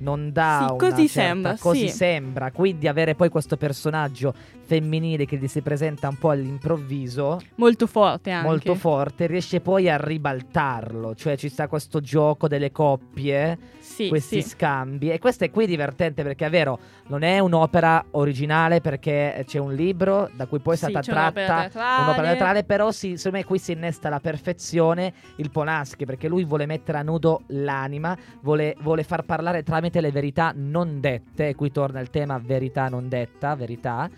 Non 0.00 0.30
dà 0.30 0.66
Sì, 0.70 0.76
così 0.76 1.08
certa- 1.08 1.22
sembra, 1.28 1.56
così 1.58 1.88
sì. 1.88 1.96
sembra. 1.96 2.52
Quindi 2.52 2.86
avere 2.86 3.16
poi 3.16 3.28
questo 3.30 3.56
personaggio 3.56 4.32
femminile 4.68 5.24
che 5.24 5.38
gli 5.38 5.48
si 5.48 5.62
presenta 5.62 6.08
un 6.08 6.16
po' 6.18 6.28
all'improvviso 6.30 7.40
Molto 7.54 7.86
forte 7.86 8.30
anche. 8.30 8.46
molto 8.46 8.74
forte, 8.74 9.26
riesce 9.26 9.60
poi 9.62 9.88
a 9.88 9.96
ribaltarlo, 9.96 11.14
cioè 11.14 11.36
ci 11.38 11.48
sta 11.48 11.68
questo 11.68 12.00
gioco 12.00 12.48
delle 12.48 12.70
coppie, 12.70 13.56
Sì, 13.80 14.08
questi 14.08 14.42
sì. 14.42 14.48
scambi 14.50 15.10
e 15.10 15.18
questo 15.18 15.44
è 15.44 15.50
qui 15.50 15.66
divertente 15.66 16.22
perché 16.22 16.46
è 16.46 16.50
vero, 16.50 16.78
non 17.06 17.22
è 17.22 17.38
un'opera 17.38 18.04
originale 18.10 18.82
perché 18.82 19.42
c'è 19.46 19.58
un 19.58 19.72
libro 19.74 20.28
da 20.34 20.46
cui 20.46 20.58
poi 20.58 20.74
è 20.74 20.76
Sì, 20.76 20.90
stata 20.90 21.10
un'opera 21.10 21.30
tratta 21.46 21.60
teatrale. 21.62 22.02
un'opera 22.02 22.26
teatrale, 22.28 22.64
però 22.64 22.90
sì, 22.92 23.16
secondo 23.16 23.38
me 23.38 23.44
qui 23.44 23.58
si 23.58 23.72
innesta 23.72 24.08
alla 24.08 24.20
perfezione 24.20 25.12
il 25.36 25.50
Polanski 25.50 26.04
perché 26.04 26.28
lui 26.28 26.44
vuole 26.44 26.66
mettere 26.66 26.98
a 26.98 27.02
nudo 27.02 27.42
l'anima, 27.46 28.14
vuole, 28.42 28.76
vuole 28.80 29.02
far 29.02 29.22
parlare 29.24 29.62
tramite 29.62 30.02
le 30.02 30.10
verità 30.12 30.52
non 30.54 31.00
dette, 31.00 31.48
e 31.48 31.54
qui 31.54 31.72
torna 31.72 32.00
il 32.00 32.10
tema 32.10 32.38
verità 32.38 32.88
non 32.88 33.08
detta, 33.08 33.54
verità. 33.54 34.10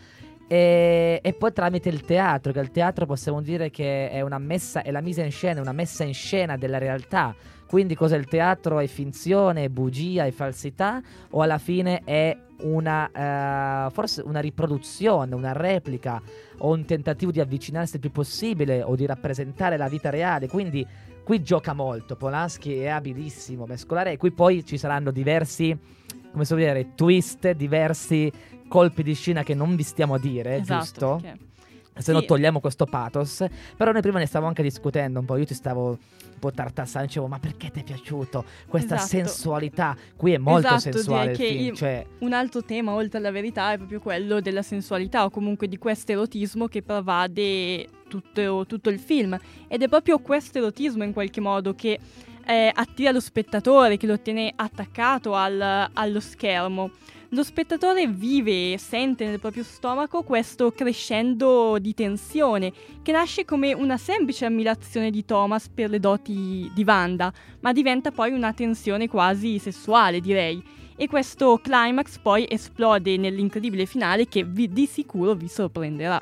E, 0.52 1.20
e 1.22 1.32
poi 1.32 1.52
tramite 1.52 1.88
il 1.90 2.00
teatro, 2.00 2.50
che 2.50 2.58
il 2.58 2.72
teatro 2.72 3.06
possiamo 3.06 3.40
dire 3.40 3.70
che 3.70 4.10
è 4.10 4.20
una 4.20 4.38
messa, 4.38 4.82
è 4.82 4.90
la 4.90 5.00
mise 5.00 5.22
in 5.22 5.30
scena, 5.30 5.58
è 5.58 5.62
una 5.62 5.70
messa 5.70 6.02
in 6.02 6.12
scena 6.12 6.56
della 6.56 6.78
realtà. 6.78 7.32
Quindi 7.68 7.94
cos'è 7.94 8.16
il 8.16 8.26
teatro? 8.26 8.80
È 8.80 8.86
finzione, 8.88 9.62
è 9.62 9.68
bugia, 9.68 10.24
è 10.24 10.32
falsità? 10.32 11.00
O 11.30 11.42
alla 11.42 11.58
fine 11.58 12.02
è 12.02 12.36
una, 12.62 13.86
eh, 13.86 13.90
forse 13.92 14.22
una 14.22 14.40
riproduzione, 14.40 15.36
una 15.36 15.52
replica 15.52 16.20
o 16.58 16.72
un 16.72 16.84
tentativo 16.84 17.30
di 17.30 17.38
avvicinarsi 17.38 17.94
il 17.94 18.00
più 18.00 18.10
possibile 18.10 18.82
o 18.82 18.96
di 18.96 19.06
rappresentare 19.06 19.76
la 19.76 19.86
vita 19.86 20.10
reale? 20.10 20.48
Quindi 20.48 20.84
qui 21.22 21.44
gioca 21.44 21.74
molto, 21.74 22.16
Polanski 22.16 22.80
è 22.80 22.88
abilissimo 22.88 23.62
a 23.62 23.68
mescolare 23.68 24.10
e 24.10 24.16
qui 24.16 24.32
poi 24.32 24.64
ci 24.64 24.76
saranno 24.76 25.12
diversi, 25.12 25.78
come 26.32 26.44
può 26.44 26.56
dire, 26.56 26.94
twist, 26.96 27.52
diversi 27.52 28.32
colpi 28.70 29.02
di 29.02 29.14
scena 29.14 29.42
che 29.42 29.54
non 29.54 29.74
vi 29.76 29.82
stiamo 29.82 30.14
a 30.14 30.18
dire, 30.18 30.56
Esatto, 30.56 30.78
giusto? 30.82 31.18
perché- 31.20 31.48
Se 32.00 32.12
no 32.12 32.20
Sì. 32.20 32.26
togliamo 32.26 32.60
questo 32.60 32.86
pathos. 32.86 33.44
Però 33.76 33.92
noi 33.92 34.00
prima 34.00 34.18
ne 34.20 34.24
stavamo 34.24 34.48
anche 34.48 34.62
discutendo 34.62 35.18
un 35.18 35.26
po'. 35.26 35.36
Io 35.36 35.44
ti 35.44 35.52
stavo 35.52 35.88
un 35.88 36.38
po' 36.38 36.50
tartassando. 36.50 37.08
Dicevo, 37.08 37.26
ma 37.26 37.38
perché 37.38 37.70
ti 37.70 37.80
è 37.80 37.82
piaciuto 37.82 38.42
questa 38.68 38.94
Esatto. 38.94 39.08
sensualità? 39.10 39.94
Qui 40.16 40.32
è 40.32 40.38
molto 40.38 40.68
Esatto, 40.68 40.92
sensuale 40.92 41.32
che 41.32 41.48
film. 41.48 41.64
io- 41.66 41.74
Cioè, 41.74 42.06
Un 42.20 42.32
altro 42.32 42.62
tema, 42.62 42.92
oltre 42.94 43.18
alla 43.18 43.30
verità, 43.32 43.72
è 43.72 43.76
proprio 43.76 44.00
quello 44.00 44.40
della 44.40 44.62
sensualità 44.62 45.24
o 45.24 45.30
comunque 45.30 45.68
di 45.68 45.76
questo 45.76 46.12
erotismo 46.12 46.68
che 46.68 46.80
pervade 46.80 47.86
tutto, 48.08 48.64
tutto 48.66 48.88
il 48.88 48.98
film. 48.98 49.36
Ed 49.68 49.82
è 49.82 49.88
proprio 49.88 50.20
questo 50.20 50.56
erotismo 50.58 51.04
in 51.04 51.12
qualche 51.12 51.40
modo 51.40 51.74
che 51.74 51.98
eh, 52.46 52.70
attira 52.74 53.10
lo 53.10 53.20
spettatore, 53.20 53.96
che 53.98 54.06
lo 54.06 54.18
tiene 54.18 54.50
attaccato 54.56 55.34
al- 55.34 55.88
allo 55.92 56.20
schermo. 56.20 56.90
Lo 57.32 57.44
spettatore 57.44 58.08
vive 58.08 58.72
e 58.72 58.78
sente 58.78 59.24
nel 59.24 59.38
proprio 59.38 59.62
stomaco 59.62 60.22
questo 60.22 60.72
crescendo 60.72 61.78
di 61.78 61.94
tensione 61.94 62.72
che 63.02 63.12
nasce 63.12 63.44
come 63.44 63.72
una 63.72 63.96
semplice 63.96 64.46
ammirazione 64.46 65.12
di 65.12 65.24
Thomas 65.24 65.68
per 65.68 65.90
le 65.90 66.00
doti 66.00 66.68
di 66.74 66.82
Wanda, 66.84 67.32
ma 67.60 67.72
diventa 67.72 68.10
poi 68.10 68.32
una 68.32 68.52
tensione 68.52 69.06
quasi 69.06 69.60
sessuale, 69.60 70.18
direi. 70.18 70.60
E 70.96 71.06
questo 71.06 71.60
climax 71.62 72.18
poi 72.18 72.46
esplode 72.48 73.16
nell'incredibile 73.16 73.86
finale 73.86 74.26
che 74.26 74.42
vi- 74.42 74.68
di 74.68 74.86
sicuro 74.86 75.34
vi 75.34 75.46
sorprenderà. 75.46 76.20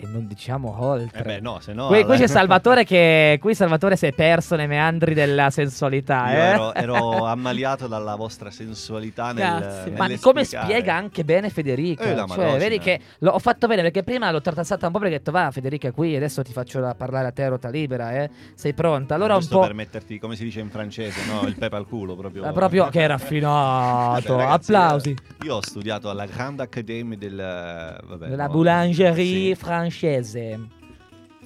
E 0.00 0.06
non 0.06 0.26
diciamo 0.26 0.76
oltre. 0.78 1.18
Eh 1.18 1.22
beh, 1.22 1.40
no, 1.40 1.58
se 1.60 1.72
no... 1.72 1.88
qui, 1.88 2.04
qui 2.04 2.14
eh, 2.14 2.18
c'è 2.18 2.26
Salvatore 2.28 2.84
che. 2.84 3.38
Qui 3.40 3.54
Salvatore 3.54 3.96
si 3.96 4.06
è 4.06 4.12
perso 4.12 4.54
nei 4.56 4.66
meandri 4.68 5.12
della 5.14 5.50
sensualità. 5.50 6.30
Eh. 6.32 6.36
ero, 6.36 6.74
ero 6.74 7.24
ammaliato 7.26 7.86
dalla 7.88 8.14
vostra 8.14 8.50
sensualità 8.50 9.32
nel. 9.32 9.92
Ma 9.96 10.08
come 10.20 10.44
spiega 10.44 10.94
anche 10.94 11.24
bene 11.24 11.50
Federica? 11.50 12.04
Eh, 12.04 12.28
cioè, 12.28 12.58
vedi 12.58 12.78
che 12.78 13.00
l'ho 13.18 13.32
ho 13.32 13.38
fatto 13.38 13.66
bene 13.66 13.82
perché 13.82 14.02
prima 14.02 14.30
l'ho 14.30 14.40
tartassata 14.40 14.86
un 14.86 14.92
po' 14.92 14.98
perché 14.98 15.14
ho 15.14 15.18
detto 15.18 15.30
va 15.32 15.50
Federica 15.50 15.90
qui 15.92 16.14
adesso 16.16 16.42
ti 16.42 16.52
faccio 16.52 16.78
la- 16.80 16.94
parlare 16.94 17.26
a 17.28 17.32
te 17.32 17.48
rota 17.48 17.68
libera, 17.68 18.12
eh? 18.12 18.30
Sei 18.54 18.72
pronta? 18.74 19.14
Allora 19.14 19.34
un 19.34 19.40
Giusto 19.40 19.58
po' 19.58 19.66
per 19.66 19.74
metterti, 19.74 20.18
come 20.18 20.36
si 20.36 20.44
dice 20.44 20.60
in 20.60 20.70
francese, 20.70 21.20
no? 21.26 21.46
Il 21.48 21.56
pepe 21.56 21.76
al 21.76 21.86
culo 21.86 22.14
proprio. 22.14 22.44
Ah, 22.44 22.52
proprio 22.52 22.88
che 22.88 23.00
Vabbè, 23.00 23.10
raffinato. 23.12 24.36
ragazzi, 24.36 24.72
Applausi. 24.72 25.10
eh, 25.10 25.44
Io 25.44 25.56
ho 25.56 25.62
studiato 25.62 26.08
alla 26.10 26.26
Grande 26.26 26.62
Académie 26.62 27.16
del... 27.18 27.34
Vabbè, 27.36 28.28
Della 28.28 28.46
no, 28.46 28.52
boulangerie 28.52 29.54
sì. 29.54 29.60
francese. 29.60 29.86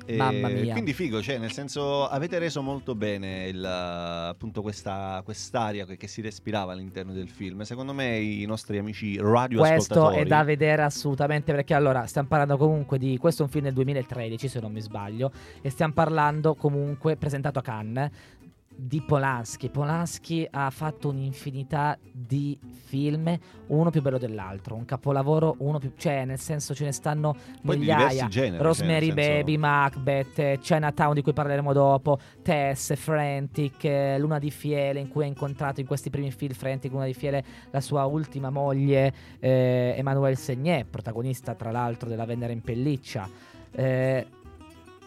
E 0.04 0.16
Mamma 0.16 0.48
mia. 0.48 0.72
Quindi 0.72 0.92
figo, 0.92 1.22
cioè 1.22 1.38
nel 1.38 1.52
senso 1.52 2.08
avete 2.08 2.38
reso 2.38 2.60
molto 2.60 2.94
bene 2.94 3.46
il, 3.46 3.64
appunto 3.64 4.60
questa 4.62 5.20
quest'aria 5.24 5.86
che, 5.86 5.96
che 5.96 6.08
si 6.08 6.20
respirava 6.20 6.72
all'interno 6.72 7.12
del 7.12 7.28
film. 7.28 7.62
Secondo 7.62 7.92
me 7.92 8.18
i 8.18 8.44
nostri 8.44 8.78
amici 8.78 9.16
radio 9.18 9.60
Questo 9.60 10.10
è 10.10 10.24
da 10.24 10.42
vedere 10.42 10.82
assolutamente 10.82 11.52
perché 11.52 11.74
allora 11.74 12.06
stiamo 12.06 12.28
parlando 12.28 12.56
comunque 12.56 12.98
di 12.98 13.16
questo 13.18 13.42
è 13.42 13.44
un 13.44 13.50
film 13.50 13.64
del 13.64 13.74
2013 13.74 14.48
se 14.48 14.60
non 14.60 14.72
mi 14.72 14.80
sbaglio 14.80 15.30
e 15.60 15.70
stiamo 15.70 15.92
parlando 15.92 16.54
comunque 16.54 17.16
presentato 17.16 17.60
a 17.60 17.62
Cannes 17.62 18.10
di 18.74 19.00
Polanski. 19.00 19.68
Polanski 19.68 20.46
ha 20.50 20.70
fatto 20.70 21.08
un'infinità 21.08 21.98
di 22.12 22.58
film, 22.84 23.38
uno 23.68 23.90
più 23.90 24.02
bello 24.02 24.18
dell'altro, 24.18 24.74
un 24.74 24.84
capolavoro, 24.84 25.56
uno 25.58 25.78
più... 25.78 25.92
cioè 25.96 26.24
nel 26.24 26.38
senso 26.38 26.74
ce 26.74 26.84
ne 26.84 26.92
stanno 26.92 27.34
Poi 27.64 27.78
migliaia. 27.78 28.28
generi. 28.28 28.62
Rosemary 28.62 29.08
cioè, 29.08 29.14
senso- 29.16 29.38
Baby, 29.38 29.56
Macbeth, 29.56 30.58
Chinatown 30.60 31.14
di 31.14 31.22
cui 31.22 31.32
parleremo 31.32 31.72
dopo, 31.72 32.18
Tess, 32.42 32.94
Frantic, 32.96 33.84
Luna 34.18 34.38
di 34.38 34.50
Fiele 34.50 35.00
in 35.00 35.08
cui 35.08 35.24
ha 35.24 35.26
incontrato 35.26 35.80
in 35.80 35.86
questi 35.86 36.10
primi 36.10 36.30
film 36.30 36.52
Frantic, 36.52 36.90
Luna 36.90 37.06
di 37.06 37.14
Fiele, 37.14 37.44
la 37.70 37.80
sua 37.80 38.04
ultima 38.04 38.50
moglie 38.50 39.12
eh, 39.40 39.94
Emmanuelle 39.96 40.36
Segnet, 40.36 40.86
protagonista 40.86 41.54
tra 41.54 41.70
l'altro 41.70 42.08
della 42.08 42.24
Venere 42.24 42.52
in 42.52 42.62
pelliccia. 42.62 43.28
Eh, 43.74 44.26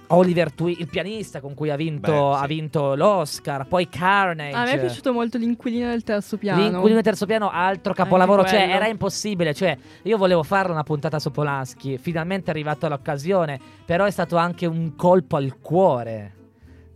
Oliver 0.08 0.52
Twist, 0.52 0.80
il 0.80 0.88
pianista 0.88 1.42
con 1.42 1.54
cui 1.54 1.70
ha 1.70 1.76
vinto, 1.76 2.12
Beh, 2.12 2.38
sì. 2.38 2.44
ha 2.44 2.48
vinto 2.48 2.96
l'Oscar, 2.96 3.68
poi 3.68 3.90
Carnage. 3.90 4.56
A 4.56 4.64
me 4.64 4.72
è 4.72 4.80
piaciuto 4.80 5.14
molto 5.14 5.38
l'inquilino 5.38 5.90
del 5.90 6.04
terzo 6.04 6.38
piano. 6.38 6.62
L'inquilino 6.62 6.96
del 6.96 7.04
terzo 7.04 7.26
piano, 7.26 7.50
altro 7.52 7.94
capolavoro. 7.94 8.42
Anche 8.42 8.52
Cioè, 8.54 8.60
quello. 8.64 8.76
era 8.76 8.88
impossibile. 8.88 9.54
Cioè, 9.54 9.78
io 10.04 10.18
volevo 10.18 10.44
fare 10.44 10.72
una 10.72 10.84
puntata 10.84 11.20
su 11.20 11.32
Polanski. 11.32 11.98
Finalmente 11.98 12.48
è 12.48 12.50
arrivata 12.52 12.88
l'occasione. 12.88 13.60
Però 13.86 14.06
è 14.06 14.12
stato 14.12 14.38
anche 14.38 14.66
un 14.66 14.96
colpo 14.96 15.36
al 15.38 15.60
cuore 15.60 16.34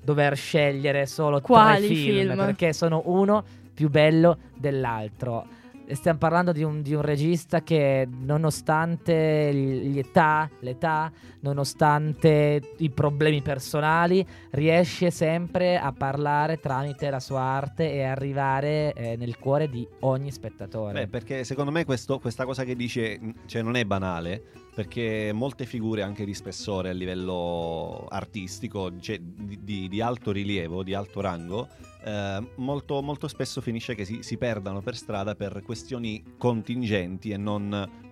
dover 0.03 0.35
scegliere 0.35 1.05
solo 1.05 1.39
Quali 1.41 1.85
tre 1.85 1.95
film, 1.95 2.27
film? 2.31 2.35
Perché 2.45 2.73
sono 2.73 3.01
uno 3.05 3.43
più 3.73 3.89
bello 3.89 4.37
dell'altro. 4.55 5.45
Stiamo 5.91 6.19
parlando 6.19 6.51
di 6.51 6.63
un, 6.63 6.81
di 6.81 6.93
un 6.93 7.01
regista 7.01 7.61
che, 7.63 8.07
nonostante 8.07 9.51
l'età, 9.51 10.49
l'età, 10.59 11.11
nonostante 11.41 12.61
i 12.77 12.89
problemi 12.89 13.41
personali, 13.41 14.25
riesce 14.51 15.11
sempre 15.11 15.77
a 15.77 15.91
parlare 15.91 16.59
tramite 16.59 17.09
la 17.09 17.19
sua 17.19 17.41
arte 17.41 17.91
e 17.91 18.03
arrivare 18.03 18.93
eh, 18.93 19.15
nel 19.17 19.37
cuore 19.37 19.69
di 19.69 19.87
ogni 20.01 20.31
spettatore. 20.31 21.01
Beh, 21.01 21.07
perché 21.07 21.43
secondo 21.43 21.71
me 21.71 21.85
questo- 21.85 22.19
questa 22.19 22.45
cosa 22.45 22.63
che 22.63 22.75
dice 22.75 23.19
cioè, 23.45 23.61
non 23.61 23.75
è 23.75 23.83
banale, 23.83 24.43
perché 24.79 25.31
molte 25.33 25.65
figure 25.65 26.03
anche 26.03 26.23
di 26.23 26.33
spessore 26.33 26.87
a 26.87 26.93
livello 26.93 28.05
artistico, 28.07 28.97
cioè, 29.01 29.19
di, 29.19 29.59
di- 29.61 29.89
di 29.89 29.99
alto 29.99 30.31
rilievo, 30.31 30.83
di 30.83 30.93
alto 30.93 31.19
rango, 31.19 31.67
eh, 32.05 32.41
molto, 32.55 33.01
molto 33.01 33.27
spesso 33.27 33.59
finisce 33.59 33.93
che 33.93 34.05
si, 34.05 34.19
si 34.23 34.37
perdano 34.37 34.79
per 34.79 34.95
strada 34.95 35.35
per 35.35 35.63
questioni 35.65 36.23
contingenti 36.37 37.31
e 37.31 37.35
non 37.37 38.07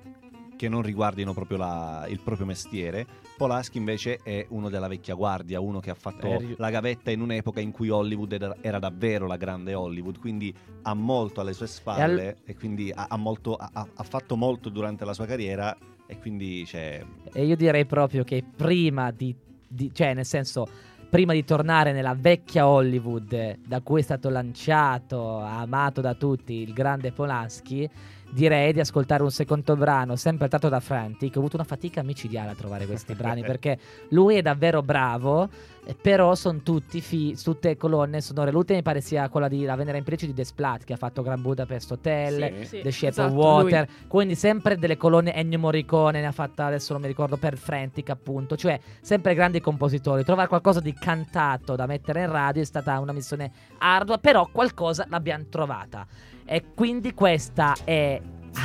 che 0.57 0.67
non 0.67 0.81
riguardino 0.81 1.33
proprio 1.33 1.57
la- 1.57 2.05
il 2.09 2.19
proprio 2.19 2.45
mestiere. 2.47 3.05
Polaschi 3.37 3.77
invece 3.77 4.19
è 4.21 4.45
uno 4.49 4.67
della 4.69 4.87
vecchia 4.89 5.13
guardia, 5.13 5.61
uno 5.61 5.79
che 5.79 5.91
ha 5.91 5.95
fatto 5.95 6.27
ri- 6.39 6.55
la 6.57 6.69
gavetta 6.71 7.11
in 7.11 7.21
un'epoca 7.21 7.61
in 7.61 7.71
cui 7.71 7.87
Hollywood 7.89 8.33
era, 8.33 8.57
era 8.59 8.79
davvero 8.79 9.25
la 9.25 9.37
grande 9.37 9.73
Hollywood, 9.73 10.19
quindi 10.19 10.53
ha 10.81 10.93
molto 10.93 11.39
alle 11.39 11.53
sue 11.53 11.67
spalle 11.67 12.37
e, 12.43 12.55
quindi 12.55 12.91
ha, 12.93 13.05
ha 13.07 13.15
molto- 13.15 13.55
ha- 13.55 13.71
ha 13.93 14.03
fatto 14.03 14.35
molto 14.35 14.67
durante 14.69 15.05
la 15.05 15.13
sua 15.13 15.25
carriera 15.27 15.77
e 16.07 16.17
quindi 16.19 16.65
cioè, 16.65 17.03
E 17.33 17.45
io 17.45 17.55
direi 17.55 17.85
proprio 17.85 18.23
che 18.23 18.43
prima 18.55 19.11
di, 19.11 19.35
di- 19.67 19.91
cioè 19.93 20.13
nel 20.13 20.25
senso, 20.25 20.67
prima 21.09 21.33
di 21.33 21.43
tornare 21.43 21.91
nella 21.91 22.15
vecchia 22.17 22.67
Hollywood 22.67 23.31
eh, 23.33 23.59
da 23.65 23.81
cui 23.81 23.99
è 23.99 24.03
stato 24.03 24.29
lanciato, 24.29 25.39
amato 25.39 26.01
da 26.01 26.13
tutti, 26.15 26.53
il 26.53 26.73
grande 26.73 27.11
Polanski, 27.11 27.89
direi 28.29 28.73
di 28.73 28.79
ascoltare 28.79 29.23
un 29.23 29.31
secondo 29.31 29.75
brano 29.75 30.15
sempre 30.15 30.47
tratto 30.47 30.69
da 30.69 30.79
Frantic. 30.79 31.35
Ho 31.35 31.39
avuto 31.39 31.55
una 31.55 31.65
fatica 31.65 32.03
micidiale 32.03 32.51
a 32.51 32.55
trovare 32.55 32.85
questi 32.85 33.13
brani 33.15 33.41
perché 33.41 33.77
lui 34.09 34.35
è 34.35 34.41
davvero 34.41 34.81
bravo, 34.81 35.49
eh, 35.85 35.95
però 35.99 36.35
sono 36.35 36.59
tutti 36.63 37.01
fi- 37.01 37.37
tutte 37.41 37.77
colonne 37.77 38.21
sonore. 38.21 38.51
L'ultima 38.51 38.77
mi 38.77 38.83
pare 38.83 39.01
sia 39.01 39.29
quella 39.29 39.47
di 39.47 39.63
La 39.63 39.75
Venere 39.75 39.97
in 39.97 40.03
Pelliccia 40.03 40.25
di 40.25 40.33
Desplat 40.33 40.83
che 40.83 40.93
ha 40.93 40.97
fatto 40.97 41.21
Grand 41.21 41.41
Budapest 41.41 41.91
Hotel. 41.91 42.55
Sì. 42.59 42.65
Sì, 42.65 42.81
The 42.81 42.91
Shape 42.91 43.07
esatto, 43.07 43.27
of 43.27 43.33
lui. 43.33 43.43
Water, 43.43 43.87
quindi 44.07 44.35
sempre 44.35 44.77
delle 44.77 44.97
colonne 44.97 45.33
Ennio 45.33 45.59
Morricone 45.59 46.19
ne 46.19 46.27
ha 46.27 46.31
fatta 46.31 46.65
adesso 46.65 46.93
non 46.93 47.01
mi 47.01 47.07
ricordo 47.07 47.37
per 47.37 47.57
Frantic 47.57 48.09
appunto, 48.09 48.57
cioè 48.57 48.79
sempre 49.01 49.33
grandi 49.33 49.61
compositori. 49.61 50.23
Trovare 50.23 50.47
qualcosa 50.47 50.79
di 50.79 50.93
cantato 50.93 51.75
da 51.75 51.85
mettere 51.85 52.21
in 52.21 52.31
radio 52.31 52.61
è 52.61 52.65
stata 52.65 52.99
una 52.99 53.13
missione 53.13 53.51
ardua, 53.79 54.17
però 54.17 54.47
qualcosa 54.51 55.05
l'abbiamo 55.09 55.45
trovata. 55.49 56.05
E 56.49 56.63
quindi 56.73 57.13
questa 57.13 57.75
è 57.83 58.21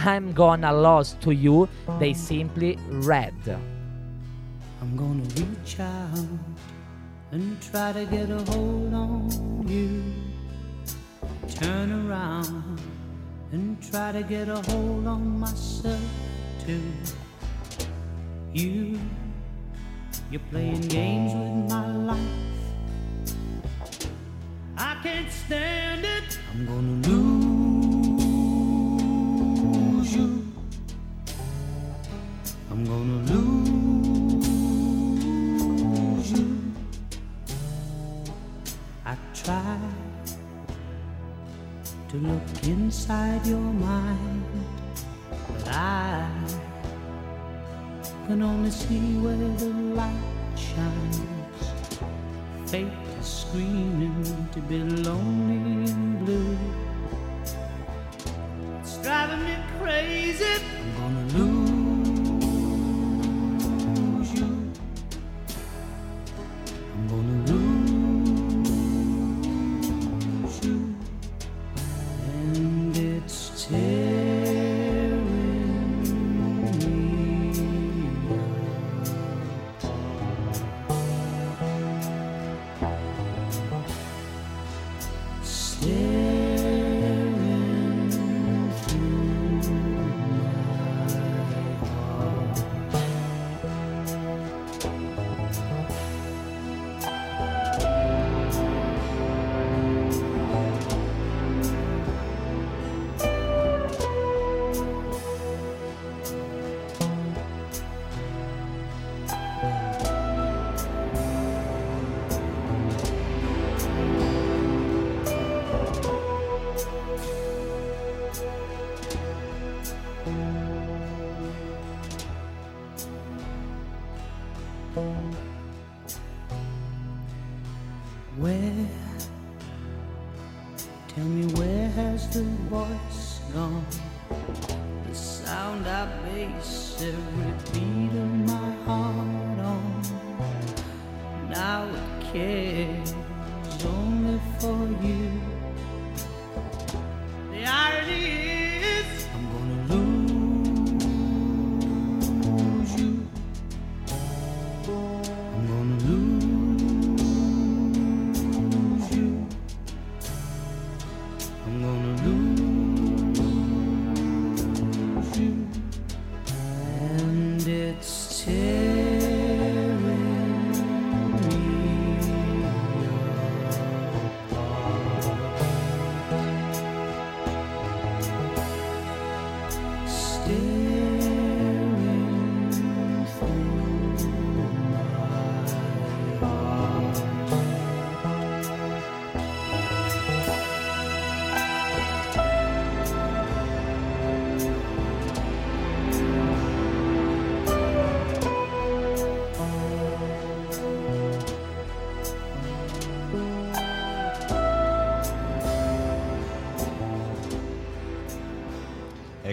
I'm 0.07 0.33
Gonna 0.33 0.71
Lose 0.71 1.16
to 1.18 1.33
You 1.33 1.66
dei 1.99 2.14
Simply 2.14 2.79
Red. 3.05 3.59
I'm 4.81 4.95
gonna 4.95 5.25
reach 5.35 5.81
out 5.81 6.29
and 7.33 7.59
try 7.61 7.92
to 7.92 8.07
get 8.09 8.31
a 8.31 8.40
hold 8.53 8.95
on 8.95 9.64
you. 9.66 10.01
Turn 11.59 11.90
around 11.90 12.81
and 13.51 13.77
try 13.90 14.12
to 14.12 14.23
get 14.23 14.49
a 14.49 14.62
hold 14.71 15.05
on 15.09 15.40
myself 15.40 15.99
too. 16.64 16.81
You, 18.53 18.97
you're 20.31 20.40
playing 20.51 20.83
games 20.83 21.33
with 21.35 21.68
my 21.68 21.87
life. 21.97 22.18
I 24.79 24.97
can't 25.03 25.31
stand 25.31 26.05
it. 26.05 26.38
I'm 26.53 26.66
gonna 26.66 27.09
lose 27.09 27.52
gonna 32.92 33.20
lose 33.33 34.48
you. 36.33 36.48
I 39.07 39.16
try 39.42 39.78
to 42.11 42.16
look 42.16 42.48
inside 42.64 43.46
your 43.46 43.68
mind, 43.90 44.44
but 45.48 45.68
I 45.68 46.28
can 48.26 48.42
only 48.42 48.70
see 48.70 49.16
where 49.22 49.37
the 49.62 49.70
light 49.98 50.57
shines. 50.57 51.20
Fate 52.66 52.92
is 53.20 53.26
screaming 53.26 54.48
to 54.52 54.61
be 54.61 54.78
lonely 55.09 55.71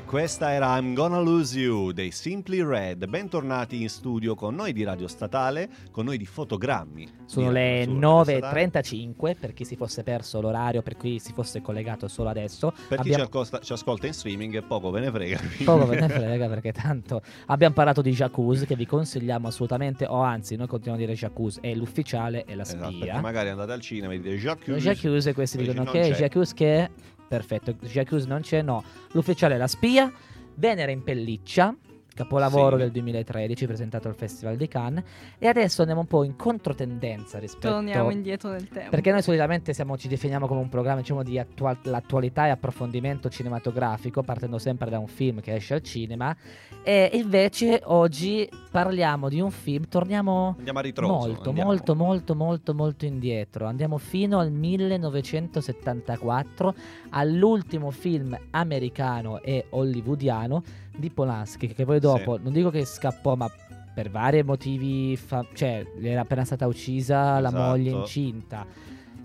questa 0.10 0.52
era 0.54 0.76
I'm 0.76 0.96
Gonna 0.96 1.20
Lose 1.20 1.60
You 1.60 1.92
dei 1.92 2.10
Simply 2.10 2.64
Red. 2.64 3.06
Bentornati 3.06 3.84
in 3.84 3.90
studio 3.90 4.34
con 4.34 4.56
noi 4.56 4.74
di 4.74 4.84
Radio 4.84 5.08
Statale, 5.08 5.70
con 5.92 6.06
noi 6.06 6.18
di 6.18 6.26
Fotogrammi. 6.26 7.08
Sono 7.28 7.52
le 7.52 7.84
su 7.86 8.00
Radio 8.00 8.24
Statale. 8.24 8.66
9.35 8.72 9.36
per 9.40 9.54
chi 9.54 9.66
si 9.66 9.76
fosse 9.76 10.02
perso 10.02 10.42
l'orario, 10.42 10.82
per 10.82 10.98
chi 10.98 11.20
si 11.20 11.32
fosse 11.32 11.62
collegato 11.62 12.08
solo 12.08 12.30
adesso. 12.30 12.72
Per 12.72 12.98
chi 13.02 13.10
ci, 13.10 13.14
Abbiamo- 13.14 13.24
ascolta, 13.26 13.60
ci 13.60 13.72
ascolta 13.72 14.08
in 14.08 14.14
streaming, 14.14 14.64
poco 14.64 14.90
ve 14.90 15.00
ne 15.02 15.12
frega. 15.12 15.40
Poco 15.64 15.86
ve 15.86 16.00
ne 16.00 16.10
frega 16.10 16.48
perché 16.48 16.72
tanto 16.72 17.22
abbiamo 17.46 17.76
parlato 17.76 18.02
di 18.02 18.10
Jacuzzi 18.12 18.66
che 18.66 18.76
vi 18.76 18.88
consigliamo 18.88 19.48
assolutamente, 19.48 20.08
o 20.08 20.22
anzi 20.22 20.56
noi 20.56 20.66
continuiamo 20.66 21.04
a 21.04 21.06
dire 21.06 21.16
Jacuzzi, 21.16 21.60
è 21.62 21.76
l'ufficiale 21.76 22.46
e 22.46 22.56
la 22.56 22.64
Esatto, 22.64 22.90
spia. 22.90 23.06
perché 23.06 23.22
magari 23.22 23.50
andate 23.50 23.74
al 23.74 23.82
cinema 23.82 24.14
e 24.14 24.20
dite 24.20 24.36
Jacques. 24.38 24.82
Jacuzzi 24.82 25.30
e 25.30 25.34
questi 25.34 25.58
dicono 25.58 25.84
che. 25.84 26.14
Jacuzzi 26.18 26.54
che 26.56 26.90
perfetto, 27.30 27.72
Jacuzzi 27.72 28.28
non 28.28 28.42
c'è, 28.42 28.62
no. 28.62 28.84
L'ufficiale 29.12 29.56
è 29.56 29.58
la 29.58 29.68
spia, 29.68 30.12
Venere 30.56 30.92
in 30.92 31.04
pelliccia, 31.04 31.74
capolavoro 32.24 32.76
Sì. 32.76 32.82
del 32.84 32.92
2013 32.92 33.66
presentato 33.66 34.10
al 34.10 34.16
Festival 34.16 34.58
di 34.58 34.68
Cannes 34.68 35.04
e 35.38 35.48
adesso 35.48 35.80
andiamo 35.82 36.02
un 36.02 36.08
po' 36.08 36.26
in 36.26 36.36
controtendenza 36.36 37.40
rispetto 37.40 37.70
Torniamo 37.70 38.10
indietro 38.12 38.50
nel 38.52 38.68
tempo. 38.68 38.90
perché 38.90 39.12
noi 39.12 39.22
solitamente 39.22 39.74
siamo- 39.74 39.98
ci 39.98 40.10
definiamo 40.10 40.46
come 40.46 40.60
un 40.60 40.68
programma 40.68 41.00
diciamo, 41.00 41.24
di 41.24 41.40
attual- 41.40 41.78
l'attualità 41.84 42.48
e 42.48 42.50
approfondimento 42.50 43.30
cinematografico, 43.30 44.22
partendo 44.22 44.58
sempre 44.58 44.90
da 44.90 45.00
un 45.00 45.08
film 45.08 45.40
che 45.40 45.54
esce 45.56 45.76
al 45.76 45.82
cinema. 45.82 46.36
E 46.84 47.10
invece 47.14 47.80
oggi 47.86 48.50
parliamo 48.70 49.30
di 49.30 49.40
un 49.40 49.52
film, 49.52 49.88
torniamo 49.88 50.56
Andiamo 50.58 50.80
a 50.80 50.82
ritroso. 50.82 51.14
molto, 51.14 51.48
andiamo. 51.50 51.70
molto, 51.70 51.96
molto, 51.96 52.36
molto, 52.36 52.74
molto 52.74 53.06
indietro. 53.06 53.66
Andiamo 53.66 53.98
fino 53.98 54.40
al 54.40 54.52
1974, 54.52 56.74
all'ultimo 57.12 57.92
film 57.92 58.38
americano 58.52 59.42
e 59.42 59.66
hollywoodiano 59.70 60.64
di 61.00 61.10
Polanski, 61.10 61.68
che 61.74 61.86
poi 61.86 62.00
dopo, 62.00 62.38
non 62.42 62.52
dico 62.54 62.70
che 62.70 62.86
scappò, 62.86 63.36
ma 63.36 63.50
per 63.94 64.10
vari 64.10 64.44
motivi, 64.44 65.18
fa- 65.18 65.46
cioè 65.54 65.86
era 66.02 66.22
appena 66.22 66.46
stata 66.46 66.68
uccisa 66.68 67.40
la 67.40 67.48
Esatto. 67.50 67.64
moglie 67.64 67.90
incinta, 67.92 68.66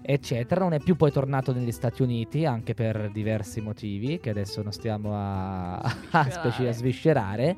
eccetera. 0.02 0.60
Non 0.62 0.72
è 0.72 0.78
più 0.80 0.96
poi 0.96 1.12
tornato 1.12 1.52
negli 1.52 1.70
Stati 1.72 2.02
Uniti, 2.02 2.44
anche 2.44 2.74
per 2.74 3.10
diversi 3.12 3.60
motivi, 3.60 4.18
che 4.20 4.30
adesso 4.30 4.62
non 4.62 4.72
stiamo 4.72 5.10
a, 5.14 5.74
a, 5.78 6.30
speci- 6.30 6.66
a 6.66 6.72
sviscerare. 6.72 7.56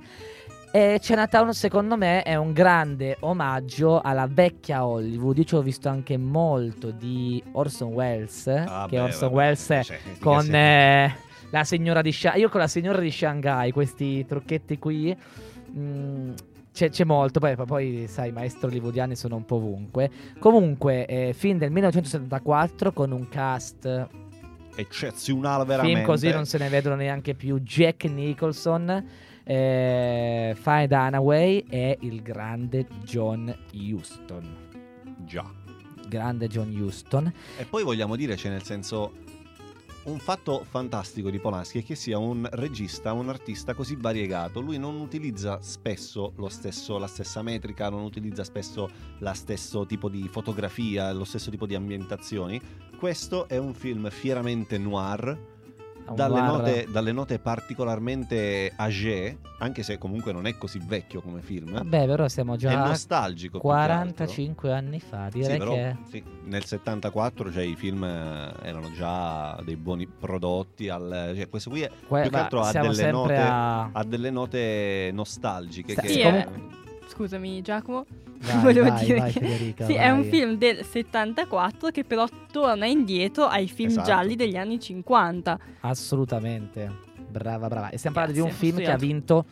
E 0.73 0.99
Chinatown, 1.01 1.55
secondo 1.55 1.97
me, 1.97 2.23
è 2.23 2.35
un 2.35 2.53
grande 2.53 3.17
omaggio 3.21 4.01
alla 4.01 4.27
vecchia 4.31 4.85
Hollywood. 4.85 5.39
Io 5.39 5.45
ci 5.45 5.55
ho 5.55 5.63
visto 5.63 5.89
anche 5.89 6.19
molto 6.19 6.91
di 6.91 7.43
Orson 7.53 7.93
Welles, 7.93 8.47
Ah, 8.49 8.87
che 8.87 8.97
beh, 8.97 9.03
Orson 9.03 9.29
vabbè, 9.31 9.35
Welles 9.35 9.81
cioè, 9.85 9.99
con 10.21 10.55
eh, 10.55 11.17
la 11.51 11.65
signora 11.65 12.03
di 12.03 12.13
Shanghai. 12.13 12.41
Io 12.41 12.49
con 12.49 12.61
la 12.61 12.69
signora 12.69 13.01
di 13.01 13.11
Shanghai, 13.11 13.73
questi 13.73 14.25
trucchetti 14.27 14.79
qui. 14.79 15.17
mm, 15.77 16.33
c'è, 16.73 16.91
c'è 16.91 17.05
molto, 17.05 17.41
poi, 17.41 17.57
poi 17.57 18.05
sai, 18.07 18.29
i 18.29 18.33
maestri 18.33 18.67
hollywoodiani 18.67 19.17
sono 19.17 19.37
un 19.37 19.47
po' 19.47 19.57
ovunque. 19.57 20.11
Comunque, 20.39 21.07
eh, 21.07 21.33
film 21.33 21.57
del 21.57 21.71
1974 21.71 22.93
con 22.93 23.13
un 23.13 23.29
cast 23.31 24.09
eccezionale 24.77 25.65
veramente. 25.65 25.97
Film 25.97 26.07
così 26.07 26.31
non 26.31 26.45
se 26.45 26.59
ne 26.59 26.69
vedono 26.69 26.95
neanche 26.95 27.35
più. 27.35 27.59
Jack 27.61 28.05
Nicholson, 28.05 29.05
eh, 29.43 30.55
Faye 30.55 30.87
Dunaway 30.87 31.65
e 31.69 31.97
il 32.03 32.23
grande 32.23 32.87
John 33.03 33.55
Huston. 33.73 34.57
Già. 35.25 35.51
Grande 36.09 36.47
John 36.47 36.69
Huston. 36.79 37.33
E 37.57 37.65
poi 37.65 37.83
vogliamo 37.83 38.17
dire, 38.17 38.37
cioè 38.37 38.51
nel 38.51 38.63
senso, 38.63 39.15
un 40.07 40.19
fatto 40.21 40.65
fantastico 40.69 41.31
di 41.31 41.41
Polanski 41.41 41.81
è 41.81 41.85
che 41.85 41.97
sia 41.97 42.19
un 42.19 42.49
regista, 42.53 43.13
un 43.13 43.29
artista 43.29 43.75
così 43.75 43.97
variegato. 43.99 44.61
Lui 44.61 44.79
non 44.79 45.01
utilizza 45.01 45.61
spesso 45.61 46.33
stesso, 46.49 46.99
la 46.99 47.09
stessa 47.09 47.43
metrica, 47.43 47.89
non 47.89 48.03
utilizza 48.03 48.45
spesso 48.45 48.89
lo 49.19 49.35
stesso 49.35 49.85
tipo 49.85 50.09
di 50.09 50.29
fotografia, 50.29 51.13
lo 51.13 51.25
stesso 51.25 51.51
tipo 51.51 51.67
di 51.67 51.75
ambientazioni. 51.75 52.61
Questo 52.97 53.49
è 53.49 53.57
un 53.57 53.75
film 53.75 54.09
fieramente 54.11 54.79
noir, 54.79 55.56
dalle, 56.15 56.41
note, 56.41 56.87
dalle 56.91 57.13
note 57.13 57.39
particolarmente 57.39 58.73
âgé, 58.77 59.39
anche 59.59 59.83
se 59.83 59.99
comunque 59.99 60.33
non 60.33 60.47
è 60.47 60.57
così 60.57 60.79
vecchio 60.85 61.21
come 61.21 61.41
film. 61.41 61.73
Vabbè, 61.73 62.07
però 62.07 62.29
siamo 62.29 62.55
è 62.55 62.57
già 62.57 62.87
nostalgico. 62.87 63.59
che 63.61 63.67
altro. 63.67 64.15
45 64.15 64.73
anni 64.73 65.01
fa. 65.01 65.29
Sì, 65.31 65.39
Direi 65.41 65.59
però, 65.59 65.73
che 65.75 65.97
sì, 66.09 66.23
nel 66.45 66.65
74 66.65 67.53
cioè, 67.53 67.63
i 67.65 67.77
film 67.77 68.05
eh, 68.05 68.53
erano 68.63 68.93
già 68.93 69.59
dei 69.65 69.77
buoni 69.77 70.07
prodotti. 70.07 70.89
Al, 70.89 71.33
cioè, 71.37 71.49
questo 71.49 71.71
qui 71.71 71.83
è, 71.83 71.91
que- 72.07 72.23
più 72.23 72.31
che 72.31 72.37
altro 72.37 72.61
ha 72.61 72.73
delle 72.73 73.11
note- 73.11 73.37
a. 73.37 73.91
ha 73.93 74.05
delle 74.05 74.31
note 74.31 75.11
nostalgiche. 75.13 75.93
Sta- 75.93 76.03
che 76.03 76.09
Sì, 76.09 76.23
comunque- 76.23 76.85
Scusami 77.07 77.63
Giacomo, 77.63 78.05
Vai, 78.39 78.61
volevo 78.63 78.89
vai, 78.91 79.05
dire 79.05 79.19
vai, 79.19 79.33
che- 79.33 79.41
Federica, 79.41 79.87
sì, 79.87 79.95
è 79.95 80.11
un 80.11 80.25
film 80.25 80.57
del 80.57 80.85
74 80.85 81.91
che 81.91 82.05
però 82.05 82.27
torna 82.53 82.87
indietro 82.87 83.45
ai 83.47 83.69
film 83.69 83.89
Esatto. 83.91 84.07
gialli 84.07 84.37
degli 84.37 84.57
anni 84.57 84.79
50. 84.79 85.59
Assolutamente. 85.81 87.05
Brava, 87.29 87.69
brava. 87.69 87.91
E 87.91 87.99
stiamo 87.99 88.17
parlando 88.17 88.41
di 88.41 88.47
un 88.47 88.53
film 88.55 88.77
che 88.77 88.91
ha 88.91 88.97
studiato. 88.97 89.07
vinto. 89.07 89.45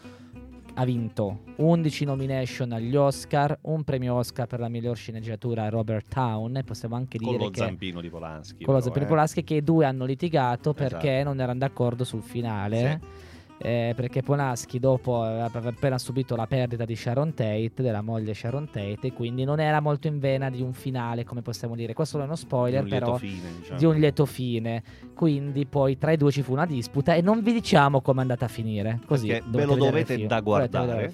Ha 0.77 0.85
vinto 0.85 1.43
11 1.57 2.05
nomination 2.05 2.73
agli 2.73 2.97
Oscar, 2.97 3.57
un 3.63 3.85
premio 3.85 4.15
Oscar 4.15 4.47
per 4.49 4.59
la 4.59 4.69
miglior 4.69 4.97
sceneggiatura 4.97 5.63
a 5.65 5.69
Robert 5.69 6.09
Town. 6.09 6.57
E 6.57 6.65
possiamo 6.65 6.97
anche 6.97 7.19
con 7.19 7.31
dire 7.33 7.45
lo 7.45 7.51
che 7.51 7.61
zampino 7.61 8.01
di 8.01 8.09
Polanski. 8.11 8.65
con 8.65 8.75
lo 8.75 8.81
però, 8.81 8.81
Zampino 8.81 9.05
eh. 9.05 9.09
Polanski 9.09 9.45
che 9.45 9.55
i 9.55 9.63
due 9.63 9.85
hanno 9.85 10.05
litigato 10.05 10.73
perché 10.75 11.13
Esatto. 11.21 11.29
non 11.29 11.41
erano 11.41 11.59
d'accordo 11.61 12.03
sul 12.05 12.23
finale. 12.23 13.01
Eh, 13.57 13.93
perché 13.95 14.23
Polanski 14.23 14.79
dopo 14.81 15.23
aveva 15.23 15.45
appena 15.69 15.97
subito 15.97 16.35
la 16.37 16.47
perdita 16.47 16.85
di 16.85 16.97
Sharon 16.97 17.35
Tate, 17.35 17.71
della 17.77 18.03
moglie 18.03 18.35
Sharon 18.35 18.67
Tate, 18.67 18.99
e 19.01 19.13
quindi 19.13 19.45
non 19.45 19.61
era 19.61 19.81
molto 19.81 20.07
in 20.09 20.19
vena 20.19 20.51
di 20.51 20.61
un 20.61 20.73
finale, 20.73 21.25
come 21.25 21.41
possiamo 21.41 21.75
dire. 21.77 21.95
Questo 21.95 22.17
non 22.19 22.27
è 22.27 22.29
uno 22.29 22.37
Di 22.39 22.45
spoiler, 22.45 22.83
lieto 22.83 23.05
però 23.05 23.17
fine, 23.17 23.49
diciamo. 23.61 23.79
di 23.79 23.85
un 23.85 23.95
lieto 23.97 24.27
fine. 24.27 24.83
Quindi 25.15 25.65
poi 25.67 25.97
tra 25.97 26.11
i 26.11 26.17
due 26.17 26.33
ci 26.33 26.43
fu 26.43 26.53
una 26.53 26.67
disputa 26.67 27.15
e 27.15 27.21
non 27.23 27.43
vi 27.43 27.53
diciamo 27.53 28.01
come 28.01 28.19
è 28.19 28.23
andata 28.23 28.45
a 28.47 28.49
finire. 28.49 29.01
Così 29.07 29.29
ve 29.47 29.65
lo 29.65 29.77
dovete 29.77 30.27
da 30.27 30.41
guardare. 30.41 31.13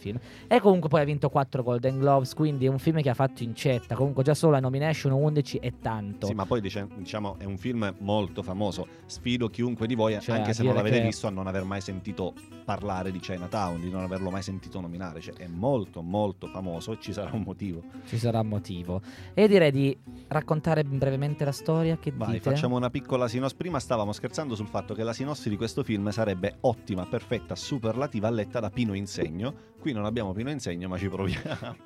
E 0.48 0.60
comunque 0.60 0.88
poi 0.88 1.02
ha 1.02 1.04
vinto 1.04 1.28
4 1.28 1.62
Golden 1.62 1.98
Globes, 1.98 2.34
quindi 2.34 2.64
è 2.66 2.68
un 2.68 2.78
film 2.78 3.00
che 3.02 3.10
ha 3.10 3.14
fatto 3.14 3.42
incetta. 3.42 3.94
Comunque 3.94 4.24
già 4.24 4.34
solo 4.34 4.52
la 4.52 4.60
nomination 4.60 5.12
11 5.12 5.58
è 5.58 5.72
tanto. 5.80 6.26
Sì, 6.26 6.32
ma 6.34 6.46
poi 6.46 6.60
diciamo 6.60 7.36
è 7.38 7.44
un 7.44 7.58
film 7.58 7.94
molto 7.98 8.42
famoso. 8.42 8.86
Sfido 9.06 9.48
chiunque 9.48 9.86
di 9.86 9.94
voi, 9.94 10.18
Cioè, 10.20 10.36
anche 10.36 10.54
se 10.54 10.62
non 10.62 10.74
l'avete 10.74 10.98
che- 10.98 11.04
visto, 11.04 11.26
a 11.26 11.30
non 11.30 11.46
aver 11.46 11.64
mai 11.64 11.80
sentito 11.80 12.29
parlare 12.64 13.10
di 13.10 13.18
Chinatown, 13.18 13.80
di 13.80 13.90
non 13.90 14.02
averlo 14.02 14.30
mai 14.30 14.42
sentito 14.42 14.80
nominare. 14.80 15.20
Cioè, 15.20 15.34
è 15.34 15.46
molto, 15.46 16.02
molto 16.02 16.46
famoso 16.46 16.92
e 16.92 16.98
ci 17.00 17.12
sarà 17.12 17.30
un 17.32 17.42
motivo. 17.42 17.82
Ci 18.06 18.18
sarà 18.18 18.40
un 18.40 18.48
motivo. 18.48 19.00
E 19.34 19.48
direi 19.48 19.70
di 19.70 19.98
raccontare 20.28 20.84
brevemente 20.84 21.44
la 21.44 21.52
storia. 21.52 21.98
Che 21.98 22.12
Vai, 22.14 22.32
dite? 22.32 22.50
facciamo 22.50 22.76
una 22.76 22.90
piccola 22.90 23.28
sinossi. 23.28 23.56
Prima 23.56 23.78
stavamo 23.80 24.12
scherzando 24.12 24.54
sul 24.54 24.68
fatto 24.68 24.94
che 24.94 25.02
la 25.02 25.12
sinossi 25.12 25.48
di 25.48 25.56
questo 25.56 25.82
film 25.82 26.10
sarebbe 26.10 26.58
ottima, 26.60 27.06
perfetta, 27.06 27.56
superlativa, 27.56 28.30
letta 28.30 28.60
da 28.60 28.70
Pino 28.70 28.94
Insegno. 28.94 29.54
Qui 29.78 29.92
non 29.92 30.04
abbiamo 30.04 30.32
Pino 30.32 30.50
Insegno, 30.50 30.88
ma 30.88 30.98
ci 30.98 31.08
proviamo. 31.08 31.76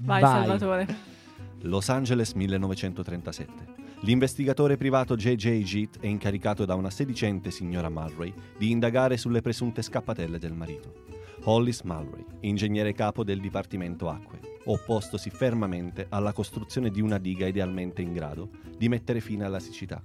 Vai, 0.00 0.20
Salvatore. 0.20 1.14
Los 1.62 1.88
Angeles 1.88 2.32
1937. 2.32 3.85
L'investigatore 4.00 4.76
privato 4.76 5.16
J.J. 5.16 5.62
Jeet 5.62 6.00
è 6.00 6.06
incaricato 6.06 6.66
da 6.66 6.74
una 6.74 6.90
sedicente 6.90 7.50
signora 7.50 7.88
Mulray 7.88 8.32
di 8.58 8.70
indagare 8.70 9.16
sulle 9.16 9.40
presunte 9.40 9.80
scappatelle 9.80 10.38
del 10.38 10.52
marito. 10.52 11.04
Hollis 11.44 11.80
Mulray, 11.80 12.24
ingegnere 12.40 12.92
capo 12.92 13.24
del 13.24 13.40
Dipartimento 13.40 14.08
Acque, 14.10 14.40
oppostosi 14.64 15.30
fermamente 15.30 16.06
alla 16.10 16.32
costruzione 16.32 16.90
di 16.90 17.00
una 17.00 17.18
diga 17.18 17.46
idealmente 17.46 18.02
in 18.02 18.12
grado 18.12 18.50
di 18.76 18.88
mettere 18.88 19.20
fine 19.20 19.44
alla 19.44 19.60
siccità. 19.60 20.02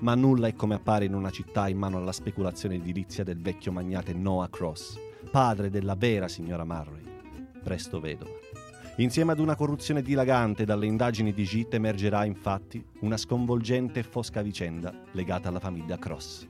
Ma 0.00 0.14
nulla 0.14 0.46
è 0.46 0.54
come 0.54 0.74
appare 0.74 1.06
in 1.06 1.14
una 1.14 1.30
città 1.30 1.68
in 1.68 1.78
mano 1.78 1.96
alla 1.96 2.12
speculazione 2.12 2.76
edilizia 2.76 3.24
del 3.24 3.40
vecchio 3.40 3.72
magnate 3.72 4.12
Noah 4.12 4.48
Cross, 4.48 4.98
padre 5.30 5.68
della 5.68 5.96
vera 5.96 6.28
signora 6.28 6.64
Murray. 6.64 7.02
presto 7.62 7.98
vedova. 7.98 8.45
Insieme 8.98 9.32
ad 9.32 9.40
una 9.40 9.56
corruzione 9.56 10.00
dilagante 10.00 10.64
dalle 10.64 10.86
indagini 10.86 11.34
di 11.34 11.44
GIT 11.44 11.74
emergerà 11.74 12.24
infatti 12.24 12.82
una 13.00 13.18
sconvolgente 13.18 14.00
e 14.00 14.02
fosca 14.02 14.40
vicenda 14.40 14.92
legata 15.12 15.48
alla 15.50 15.60
famiglia 15.60 15.98
Cross. 15.98 16.46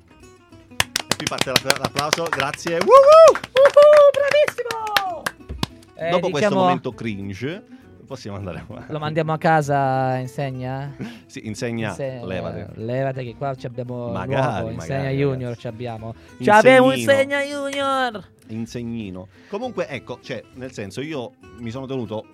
E 0.69 1.17
qui 1.17 1.27
parte 1.29 1.51
la- 1.51 1.77
l'applauso, 1.79 2.25
grazie. 2.31 2.75
Woohoo! 2.79 3.41
bravissimo! 4.13 5.23
Eh, 5.95 6.11
Dopo 6.11 6.29
questo 6.31 6.49
diciamo, 6.51 6.61
momento 6.61 6.93
cringe, 6.93 7.65
possiamo 8.07 8.37
andare 8.39 8.65
avanti. 8.67 8.93
Lo 8.93 8.99
mandiamo 8.99 9.33
a 9.33 9.39
casa, 9.39 10.17
insegna? 10.17 10.95
Sì, 11.27 11.47
insegna, 11.47 11.89
Inse- 11.91 12.21
levate. 12.25 12.69
Levate 12.77 13.23
che 13.25 13.35
qua 13.37 13.55
ci 13.55 13.67
abbiamo 13.67 14.11
Magari, 14.11 14.73
insegna 14.75 14.97
magari, 14.99 15.17
junior 15.17 15.57
ci 15.57 15.67
abbiamo. 15.67 16.15
Ci 16.41 16.49
abbiamo 16.49 16.93
insegna 16.93 17.41
junior! 17.43 18.25
insegnino. 18.49 19.27
Comunque, 19.49 19.89
ecco, 19.89 20.21
cioè, 20.23 20.43
nel 20.55 20.73
senso, 20.73 21.01
io 21.01 21.33
mi 21.59 21.71
sono 21.71 21.87
tenuto 21.87 22.25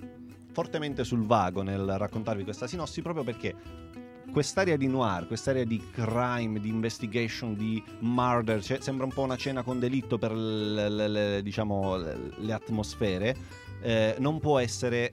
fortemente 0.53 1.03
sul 1.05 1.25
vago 1.25 1.63
nel 1.63 1.97
raccontarvi 1.97 2.45
questa 2.45 2.67
sinossi 2.67 3.01
proprio 3.01 3.25
perché 3.25 3.55
quest'area 4.31 4.77
di 4.77 4.87
noir, 4.87 5.27
quest'area 5.27 5.65
di 5.65 5.83
crime, 5.91 6.61
di 6.61 6.69
investigation, 6.69 7.55
di 7.55 7.83
murder, 8.01 8.63
cioè, 8.63 8.81
sembra 8.81 9.05
un 9.05 9.13
po' 9.13 9.23
una 9.23 9.37
cena 9.37 9.63
con 9.63 9.79
delitto 9.79 10.19
per 10.19 10.33
le, 10.33 10.89
le- 10.89 11.09
le- 11.09 11.43
diciamo, 11.43 11.97
le, 11.97 12.17
le 12.37 12.53
atmosfere, 12.53 13.37
eh, 13.83 14.17
non 14.19 14.39
può 14.41 14.59
essere 14.59 15.13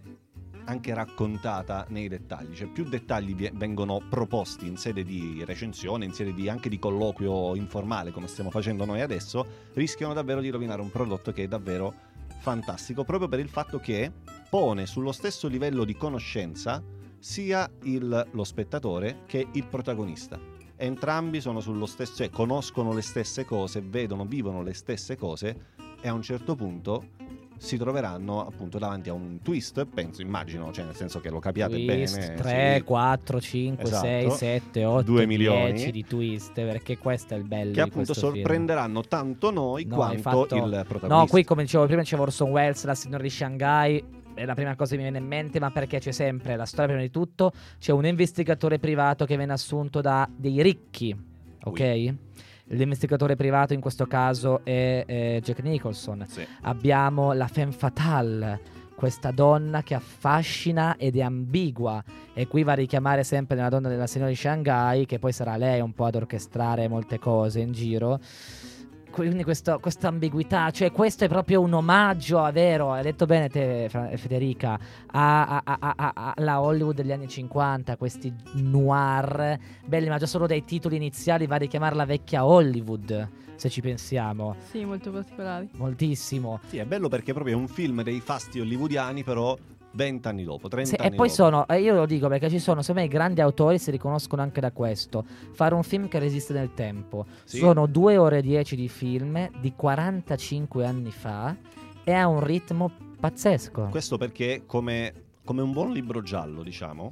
anche 0.70 0.94
raccontata 0.94 1.86
nei 1.90 2.08
dettagli, 2.08 2.56
cioè 2.56 2.68
più 2.68 2.84
dettagli 2.84 3.50
vengono 3.54 4.02
proposti 4.08 4.68
in 4.68 4.78
sede 4.78 5.04
di 5.04 5.44
recensione, 5.44 6.06
in 6.06 6.14
sede 6.14 6.34
di, 6.34 6.48
anche 6.48 6.70
di 6.70 6.78
colloquio 6.78 7.56
informale 7.56 8.12
come 8.12 8.28
stiamo 8.28 8.52
facendo 8.52 8.86
noi 8.86 9.02
adesso, 9.02 9.46
rischiano 9.74 10.14
davvero 10.14 10.42
di 10.42 10.50
rovinare 10.50 10.82
un 10.82 10.92
prodotto 10.92 11.32
che 11.32 11.44
è 11.44 11.48
davvero 11.48 11.94
fantastico, 12.38 13.04
proprio 13.04 13.28
per 13.28 13.40
il 13.40 13.50
fatto 13.50 13.80
che 13.80 14.12
pone 14.48 14.86
sullo 14.86 15.12
stesso 15.12 15.48
livello 15.48 15.84
di 15.84 15.96
conoscenza 15.96 16.82
sia 17.18 17.70
il- 17.84 18.28
lo 18.32 18.44
spettatore 18.44 19.24
che 19.26 19.48
il 19.52 19.66
protagonista. 19.66 20.40
Entrambi 20.76 21.42
sono 21.42 21.62
sullo 21.62 21.88
stesso, 21.88 22.16
cioè 22.16 22.30
conoscono 22.30 22.94
le 22.94 23.02
stesse 23.02 23.44
cose, 23.44 23.82
vedono, 23.82 24.24
vivono 24.24 24.62
le 24.62 24.74
stesse 24.74 25.18
cose 25.18 25.66
e 26.00 26.08
a 26.08 26.14
un 26.14 26.22
certo 26.22 26.56
punto 26.56 27.18
si 27.60 27.78
troveranno 27.78 28.46
appunto 28.48 28.78
davanti 28.80 29.10
a 29.10 29.14
un 29.14 29.40
twist, 29.44 29.86
penso, 29.86 30.22
immagino, 30.22 30.72
cioè 30.72 30.86
nel 30.86 30.96
senso 30.96 31.20
che 31.20 31.30
lo 31.30 31.40
capiate 31.40 31.76
twist, 31.86 32.18
bene. 32.18 32.34
3, 32.36 32.74
sì, 32.78 32.84
4, 32.84 33.42
5, 33.42 33.84
Esatto. 33.84 34.06
6, 34.06 34.32
7, 34.32 34.86
8, 34.86 35.02
Due 35.04 35.26
10 35.26 35.28
milioni. 35.28 35.92
di 35.92 36.06
twist, 36.06 36.54
perché 36.54 36.98
questo 36.98 37.34
è 37.34 37.38
il 37.38 37.44
bello 37.44 37.74
che 37.74 37.82
appunto 37.82 38.06
questo 38.14 38.32
film. 38.32 38.44
sorprenderanno 38.44 39.02
tanto 39.04 39.52
noi 39.52 39.84
No, 39.86 39.96
quanto 39.96 40.22
fatto- 40.22 40.56
il 40.56 40.70
protagonista. 40.88 41.08
No, 41.08 41.28
qui 41.28 41.44
come 41.44 41.64
dicevo 41.64 41.86
prima 41.86 42.02
c'è 42.02 42.18
Orson 42.18 42.50
Welles, 42.50 42.84
la 42.86 42.96
signora 42.96 43.24
di 43.24 43.30
Shanghai, 43.30 44.04
è 44.34 44.46
la 44.46 44.54
prima 44.54 44.74
cosa 44.78 44.92
che 44.92 44.96
mi 44.98 45.04
viene 45.04 45.18
in 45.18 45.26
mente, 45.28 45.60
ma 45.60 45.70
perché 45.70 46.00
c'è 46.00 46.12
sempre 46.12 46.56
la 46.56 46.66
storia 46.66 46.88
prima 46.88 47.02
di 47.02 47.12
tutto, 47.12 47.52
c'è 47.78 47.92
un 47.92 48.06
investigatore 48.06 48.80
privato 48.80 49.26
che 49.26 49.36
viene 49.36 49.52
assunto 49.52 50.00
da 50.00 50.30
dei 50.34 50.62
ricchi, 50.62 51.14
ok? 51.66 52.14
L'investigatore 52.72 53.36
privato 53.36 53.74
in 53.74 53.82
questo 53.82 54.06
caso 54.06 54.62
è 54.64 55.04
eh, 55.06 55.42
Jack 55.44 55.62
Nicholson. 55.62 56.26
Sì. 56.28 56.46
Abbiamo 56.62 57.34
la 57.34 57.48
femme 57.48 57.72
fatale, 57.72 58.62
questa 58.94 59.32
donna 59.32 59.82
che 59.82 59.96
affascina 59.96 60.96
ed 60.98 61.16
è 61.16 61.22
ambigua. 61.22 62.04
E 62.34 62.48
qui 62.48 62.64
va 62.64 62.74
a 62.74 62.76
richiamare 62.76 63.24
sempre 63.24 63.56
nella 63.56 63.70
donna 63.70 63.90
della 63.90 64.08
signora 64.08 64.30
di 64.30 64.36
Shanghai, 64.36 65.06
che 65.06 65.18
poi 65.18 65.32
sarà 65.32 65.56
lei 65.56 65.82
un 65.82 65.94
po' 65.94 66.06
ad 66.06 66.16
orchestrare 66.16 66.88
molte 66.88 67.18
cose 67.18 67.60
in 67.60 67.72
giro. 67.72 68.20
Quindi 69.12 69.44
questo- 69.44 69.80
questa 69.80 70.08
ambiguità, 70.08 70.70
cioè 70.72 70.92
questo 70.92 71.26
è 71.26 71.28
proprio 71.28 71.62
un 71.62 71.74
omaggio, 71.74 72.46
è 72.46 72.52
vero, 72.52 72.92
hai 72.94 73.04
detto 73.04 73.26
bene 73.26 73.50
te 73.50 73.90
Federica, 74.16 74.80
alla 75.12 76.62
Hollywood 76.62 76.96
degli 76.96 77.12
anni 77.12 77.28
50, 77.28 77.98
questi 77.98 78.34
noir, 78.54 79.58
belli, 79.86 80.08
ma 80.10 80.18
già 80.18 80.26
solo 80.26 80.48
dai 80.48 80.64
titoli 80.64 80.96
iniziali 80.96 81.48
va 81.48 81.56
a 81.56 81.60
richiamare 81.60 81.96
la 81.96 82.06
vecchia 82.06 82.46
Hollywood, 82.46 83.28
se 83.56 83.70
ci 83.70 83.82
pensiamo, 83.82 84.56
Sì, 84.70 84.86
molto 84.86 85.12
particolari. 85.12 85.70
moltissimo. 85.74 86.60
Sì, 86.68 86.78
è 86.78 86.86
bello 86.86 87.08
perché 87.10 87.34
proprio 87.34 87.56
è 87.58 87.60
un 87.60 87.68
film 87.68 88.04
dei 88.04 88.20
fasti 88.20 88.60
hollywoodiani, 88.60 89.24
però 89.24 89.58
20 89.92 90.28
anni 90.28 90.44
dopo, 90.44 90.68
30 90.68 90.90
Se- 90.90 90.96
anni 90.98 91.08
e 91.14 91.16
poi 91.16 91.28
dopo. 91.28 91.42
sono, 91.42 91.66
io 91.78 91.94
lo 91.96 92.06
dico 92.06 92.28
perché 92.28 92.50
ci 92.50 92.60
sono, 92.60 92.82
secondo 92.82 93.02
me, 93.02 93.08
i 93.08 93.10
grandi 93.10 93.42
autori 93.42 93.80
si 93.80 93.92
riconoscono 93.92 94.42
anche 94.42 94.62
da 94.62 94.72
questo. 94.72 95.26
Fare 95.54 95.74
un 95.74 95.84
film 95.84 96.08
che 96.08 96.20
resiste 96.20 96.54
nel 96.54 96.74
tempo. 96.74 97.26
Sì. 97.44 97.58
Sono 97.58 97.86
2 97.88 98.18
ore 98.18 98.38
e 98.40 98.42
10 98.42 98.76
di 98.76 98.88
film 98.88 99.50
di 99.60 99.74
45 99.76 100.86
anni 100.86 101.12
fa 101.12 101.56
e 102.04 102.12
ha 102.12 102.28
un 102.28 102.44
ritmo 102.44 102.92
pazzesco. 103.20 103.88
Questo 103.90 104.18
perché 104.18 104.64
come, 104.66 105.14
come 105.44 105.62
un 105.62 105.72
buon 105.72 105.92
libro 105.92 106.22
giallo, 106.22 106.64
diciamo, 106.64 107.12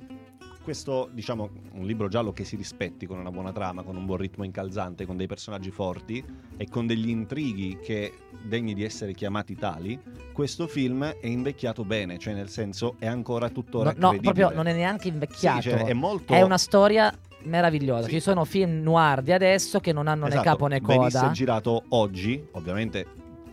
questo, 0.67 1.07
diciamo, 1.13 1.49
un 1.75 1.85
libro 1.85 2.09
giallo 2.09 2.33
che 2.33 2.43
si 2.43 2.57
rispetti 2.57 3.05
con 3.05 3.17
una 3.17 3.31
buona 3.31 3.53
trama, 3.53 3.83
con 3.83 3.95
un 3.95 4.05
buon 4.05 4.17
ritmo 4.17 4.43
incalzante, 4.43 5.05
con 5.05 5.15
dei 5.15 5.25
personaggi 5.25 5.71
forti 5.71 6.21
e 6.57 6.67
con 6.67 6.85
degli 6.85 7.07
intrighi 7.07 7.79
che 7.81 8.11
degni 8.41 8.73
di 8.73 8.83
essere 8.83 9.13
chiamati 9.13 9.55
tali, 9.55 9.97
questo 10.33 10.67
film 10.67 11.05
è 11.05 11.25
invecchiato 11.25 11.85
bene, 11.85 12.17
cioè 12.17 12.33
nel 12.33 12.49
senso 12.49 12.95
è 12.99 13.05
ancora 13.07 13.47
tuttora 13.49 13.93
no, 13.95 14.11
no, 14.11 14.19
proprio 14.19 14.51
non 14.51 14.67
è 14.67 14.73
neanche 14.73 15.03
Sì, 15.03 15.07
invecchiato. 15.07 15.61
cioè, 15.61 15.85
è 15.85 15.93
molto 15.93 16.33
È 16.33 16.41
una 16.41 16.57
storia 16.57 17.17
meravigliosa. 17.43 18.07
Sì. 18.07 18.15
Ci 18.15 18.19
sono 18.19 18.43
film 18.43 18.81
noir 18.81 19.21
di 19.21 19.31
adesso 19.31 19.79
che 19.79 19.93
non 19.93 20.07
hanno 20.09 20.23
né 20.25 20.31
Esatto, 20.31 20.43
capo 20.49 20.67
né 20.67 20.81
venisse 20.81 21.17
coda. 21.17 21.31
girato 21.31 21.83
oggi, 21.89 22.45
ovviamente 22.51 23.05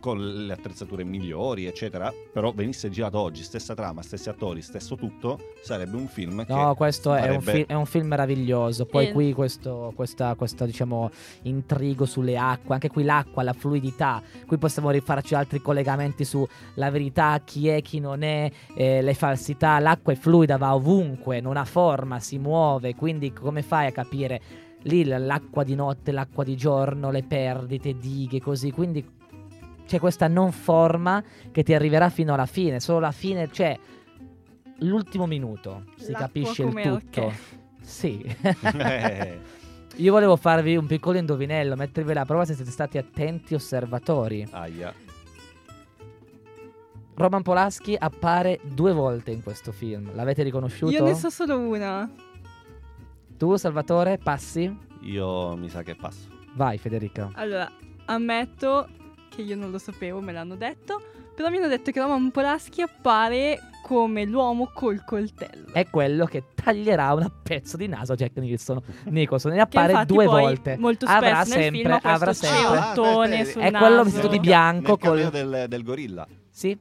con 0.04 0.18
le 0.18 0.52
attrezzature 0.52 1.02
migliori, 1.02 1.64
eccetera, 1.64 2.12
però 2.30 2.52
venisse 2.52 2.90
girato 2.90 3.18
oggi, 3.18 3.42
stessa 3.42 3.72
trama, 3.72 4.02
stessi 4.02 4.28
attori, 4.28 4.60
stesso 4.60 4.96
tutto, 4.96 5.38
sarebbe 5.62 5.96
un 5.96 6.08
film 6.08 6.44
che 6.44 6.52
No, 6.52 6.74
questo 6.74 7.14
è 7.14 7.30
un, 7.30 7.40
fi- 7.40 7.64
è 7.66 7.72
un 7.72 7.86
film 7.86 8.08
meraviglioso. 8.08 8.84
Poi 8.84 9.06
E- 9.06 9.12
qui 9.12 9.32
questo, 9.32 9.94
questa, 9.96 10.34
questo, 10.34 10.66
diciamo, 10.66 11.08
intrigo 11.44 12.04
sulle 12.04 12.36
acque, 12.36 12.74
anche 12.74 12.90
qui 12.90 13.02
l'acqua, 13.02 13.42
la 13.42 13.54
fluidità. 13.54 14.22
Qui 14.46 14.58
possiamo 14.58 14.90
rifarci 14.90 15.34
altri 15.34 15.62
collegamenti 15.62 16.26
sulla 16.26 16.90
verità, 16.90 17.40
chi 17.42 17.68
è, 17.68 17.80
chi 17.80 17.98
non 17.98 18.20
è, 18.20 18.50
eh, 18.76 19.00
le 19.00 19.14
falsità. 19.14 19.78
L'acqua 19.78 20.12
è 20.12 20.16
fluida, 20.16 20.58
va 20.58 20.74
ovunque, 20.74 21.40
non 21.40 21.56
ha 21.56 21.64
forma, 21.64 22.20
si 22.20 22.36
muove. 22.36 22.94
Quindi 22.94 23.32
come 23.32 23.62
fai 23.62 23.86
a 23.86 23.92
capire 23.92 24.42
lì 24.82 25.02
l'acqua 25.02 25.64
di 25.64 25.74
notte, 25.74 26.12
l'acqua 26.12 26.44
di 26.44 26.58
giorno, 26.58 27.10
le 27.10 27.22
perdite, 27.22 27.96
dighe, 27.96 28.38
così. 28.38 28.70
Quindi 28.70 29.22
c'è 29.86 29.98
questa 29.98 30.28
non 30.28 30.52
forma 30.52 31.22
che 31.50 31.62
ti 31.62 31.74
arriverà 31.74 32.08
fino 32.10 32.34
alla 32.34 32.46
fine. 32.46 32.80
Solo 32.80 33.00
la 33.00 33.12
fine, 33.12 33.50
cioè 33.50 33.78
l'ultimo 34.78 35.26
minuto 35.26 35.84
si 35.96 36.10
L'acqua 36.12 36.26
capisce 36.26 36.62
il 36.62 36.72
tutto. 36.72 37.26
archè. 37.26 37.32
Sì. 37.80 38.36
Eh, 38.40 39.38
Io 39.96 40.10
volevo 40.12 40.34
farvi 40.36 40.74
un 40.76 40.86
piccolo 40.86 41.18
indovinello, 41.18 41.76
mettervi 41.76 42.10
alla 42.10 42.24
prova 42.24 42.44
se 42.44 42.54
siete 42.54 42.70
stati 42.72 42.98
attenti 42.98 43.54
osservatori. 43.54 44.46
aia. 44.50 44.92
Roman 47.16 47.42
Polaschi 47.42 47.94
appare 47.96 48.58
due 48.64 48.92
volte 48.92 49.30
in 49.30 49.42
questo 49.42 49.70
film. 49.70 50.10
L'avete 50.14 50.42
riconosciuto? 50.42 50.90
Io 50.92 51.04
ne 51.04 51.14
so 51.14 51.30
solo 51.30 51.58
una. 51.58 52.10
Tu, 53.36 53.54
Salvatore, 53.56 54.18
passi? 54.18 54.76
Io 55.02 55.54
mi 55.54 55.68
sa 55.68 55.82
che 55.84 55.94
passo. 55.94 56.28
Vai, 56.54 56.76
Federica. 56.78 57.30
Allora, 57.34 57.70
ammetto 58.06 58.88
che 59.34 59.42
io 59.42 59.56
non 59.56 59.70
lo 59.70 59.78
sapevo, 59.78 60.20
me 60.20 60.32
l'hanno 60.32 60.56
detto. 60.56 61.00
Però 61.34 61.48
mi 61.50 61.56
hanno 61.56 61.66
detto 61.68 61.90
che 61.90 62.00
Roman 62.00 62.30
Polaschi 62.30 62.80
appare 62.80 63.58
come 63.82 64.24
l'uomo 64.24 64.70
col 64.72 65.02
coltello. 65.04 65.72
È 65.72 65.90
quello 65.90 66.26
che 66.26 66.44
taglierà 66.54 67.12
un 67.12 67.28
pezzo 67.42 67.76
di 67.76 67.88
naso 67.88 68.12
a 68.12 68.16
Jack 68.16 68.36
Nicholson. 68.36 68.80
Nicholson 69.06 69.52
ne 69.52 69.60
appare 69.60 70.04
due 70.06 70.24
poi 70.26 70.40
volte. 70.42 70.76
Molto 70.78 71.06
Avrà 71.06 71.44
spesso 71.44 71.58
nel 71.58 71.72
sempre, 71.74 71.98
avrà 72.02 72.32
sempre. 72.32 72.78
Ah, 72.78 72.92
sul 72.94 73.60
È 73.62 73.70
quello 73.72 73.88
naso. 73.96 74.04
vestito 74.04 74.26
di 74.28 74.36
Nel- 74.36 74.40
bianco 74.46 74.88
nel 74.90 74.98
col- 74.98 75.22
cameo 75.22 75.30
del, 75.30 75.68
del 75.68 75.82
gorilla. 75.82 76.26
Sì, 76.50 76.78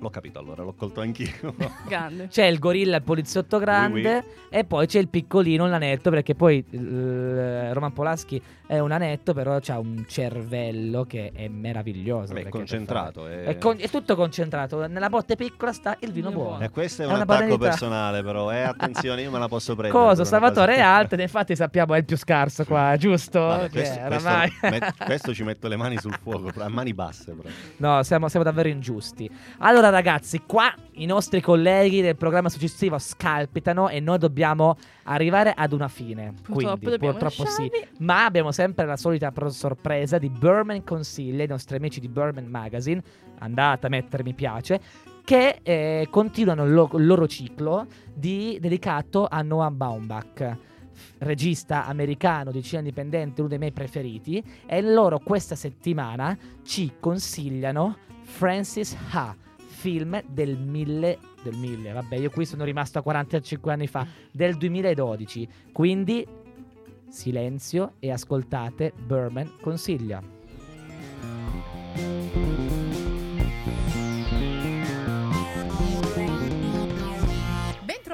L'ho 0.00 0.08
capito 0.10 0.38
allora, 0.38 0.62
l'ho 0.62 0.72
colto 0.72 1.00
anch'io. 1.02 1.54
Grande. 1.86 2.28
c'è 2.28 2.44
il 2.46 2.58
gorilla, 2.58 2.96
il 2.96 3.02
poliziotto 3.02 3.58
grande, 3.58 4.16
Oui, 4.16 4.24
e 4.48 4.64
poi 4.64 4.86
c'è 4.86 4.98
il 4.98 5.08
piccolino, 5.08 5.64
il 5.64 5.70
nanetto, 5.70 6.08
perché 6.10 6.34
poi 6.34 6.64
eh, 6.70 7.72
Roman 7.74 7.92
Polaschi 7.92 8.42
è 8.66 8.78
un 8.78 8.88
nanetto, 8.88 9.34
però 9.34 9.56
ha 9.64 9.78
un 9.78 10.04
cervello 10.08 11.04
che 11.04 11.32
è 11.34 11.48
meraviglioso. 11.48 12.32
Beh, 12.32 12.48
concentrato. 12.48 13.22
per 13.24 13.56
È... 13.56 13.58
fare- 13.58 13.76
È, 13.78 13.88
tutto 13.90 14.14
concentrato. 14.16 14.86
Nella 14.86 15.08
botte 15.08 15.36
piccola 15.36 15.72
sta 15.72 15.96
il 16.00 16.12
vino 16.12 16.30
buono. 16.30 16.64
Eh, 16.64 16.70
questo 16.70 17.02
è 17.02 17.04
È 17.04 17.08
un 17.08 17.14
attacco 17.16 17.26
banalità. 17.32 17.58
personale, 17.58 18.22
però. 18.22 18.50
Eh, 18.52 18.60
attenzione, 18.62 19.22
io 19.22 19.30
me 19.30 19.38
la 19.38 19.48
posso 19.48 19.74
prendere. 19.74 20.02
Cosa? 20.02 20.24
Salvatore 20.24 20.76
è 20.76 20.80
alto, 20.80 21.14
ed 21.14 21.20
infatti 21.20 21.54
sappiamo 21.56 21.94
è 21.94 21.98
il 21.98 22.04
più 22.04 22.16
scarso 22.16 22.64
qua, 22.64 22.94
giusto? 22.96 23.40
Vabbè, 23.40 23.70
questo, 23.70 23.98
questo- 24.06 24.28
oramai- 24.28 24.52
met- 24.62 25.04
questo 25.04 25.34
ci 25.34 25.42
metto 25.42 25.68
le 25.68 25.76
mani 25.76 25.98
sul 25.98 26.16
fuoco, 26.22 26.50
a 26.62 26.68
mani 26.68 26.94
basse. 26.94 27.32
Però. 27.32 27.48
No, 27.78 28.02
siamo, 28.04 28.28
siamo 28.28 28.44
davvero 28.44 28.68
ingiusti. 28.68 29.28
Allora, 29.58 29.89
ragazzi, 29.90 30.42
qua 30.46 30.72
i 30.92 31.06
nostri 31.06 31.40
colleghi 31.40 32.00
del 32.00 32.16
programma 32.16 32.48
successivo 32.48 32.98
scalpitano 32.98 33.88
e 33.88 34.00
noi 34.00 34.18
dobbiamo 34.18 34.76
arrivare 35.04 35.52
ad 35.54 35.72
una 35.72 35.88
fine. 35.88 36.34
Purtroppo 36.42 36.78
Quindi, 36.78 36.98
purtroppo 36.98 37.44
sì. 37.46 37.70
Ma 37.98 38.24
abbiamo 38.24 38.52
sempre 38.52 38.86
la 38.86 38.96
solita 38.96 39.32
sorpresa 39.48 40.18
di 40.18 40.28
Burman 40.30 40.84
Consiglia, 40.84 41.44
i 41.44 41.48
nostri 41.48 41.76
amici 41.76 42.00
di 42.00 42.08
Burman 42.08 42.46
Magazine. 42.46 43.02
Andate 43.38 43.86
a 43.86 43.88
mettere 43.90 44.22
mi 44.22 44.34
piace. 44.34 44.80
che 45.24 45.60
eh, 45.62 46.08
continuano 46.10 46.64
il, 46.64 46.72
lo- 46.72 46.90
il 46.94 47.06
loro 47.06 47.28
ciclo 47.28 47.86
di- 48.12 48.58
dedicato 48.60 49.28
a 49.30 49.42
Noah 49.42 49.70
Baumbach 49.70 50.56
regista 51.18 51.86
americano 51.86 52.50
di 52.50 52.62
cinema 52.62 52.88
indipendente, 52.88 53.40
uno 53.40 53.48
dei 53.48 53.58
miei 53.58 53.72
preferiti, 53.72 54.42
e 54.66 54.82
loro 54.82 55.18
questa 55.18 55.54
settimana 55.54 56.36
ci 56.64 56.94
consigliano 56.98 57.96
Francis 58.22 58.96
Ha, 59.12 59.34
film 59.80 60.22
del 60.28 60.58
1000 60.58 61.18
del 61.42 61.56
1000, 61.56 61.92
vabbè, 61.92 62.16
io 62.16 62.30
qui 62.30 62.44
sono 62.44 62.64
rimasto 62.64 62.98
a 62.98 63.02
45 63.02 63.72
anni 63.72 63.86
fa, 63.86 64.06
del 64.30 64.56
2012. 64.56 65.48
Quindi 65.72 66.26
silenzio 67.08 67.94
e 67.98 68.10
ascoltate 68.10 68.92
Berman 68.94 69.52
consiglia. 69.60 70.22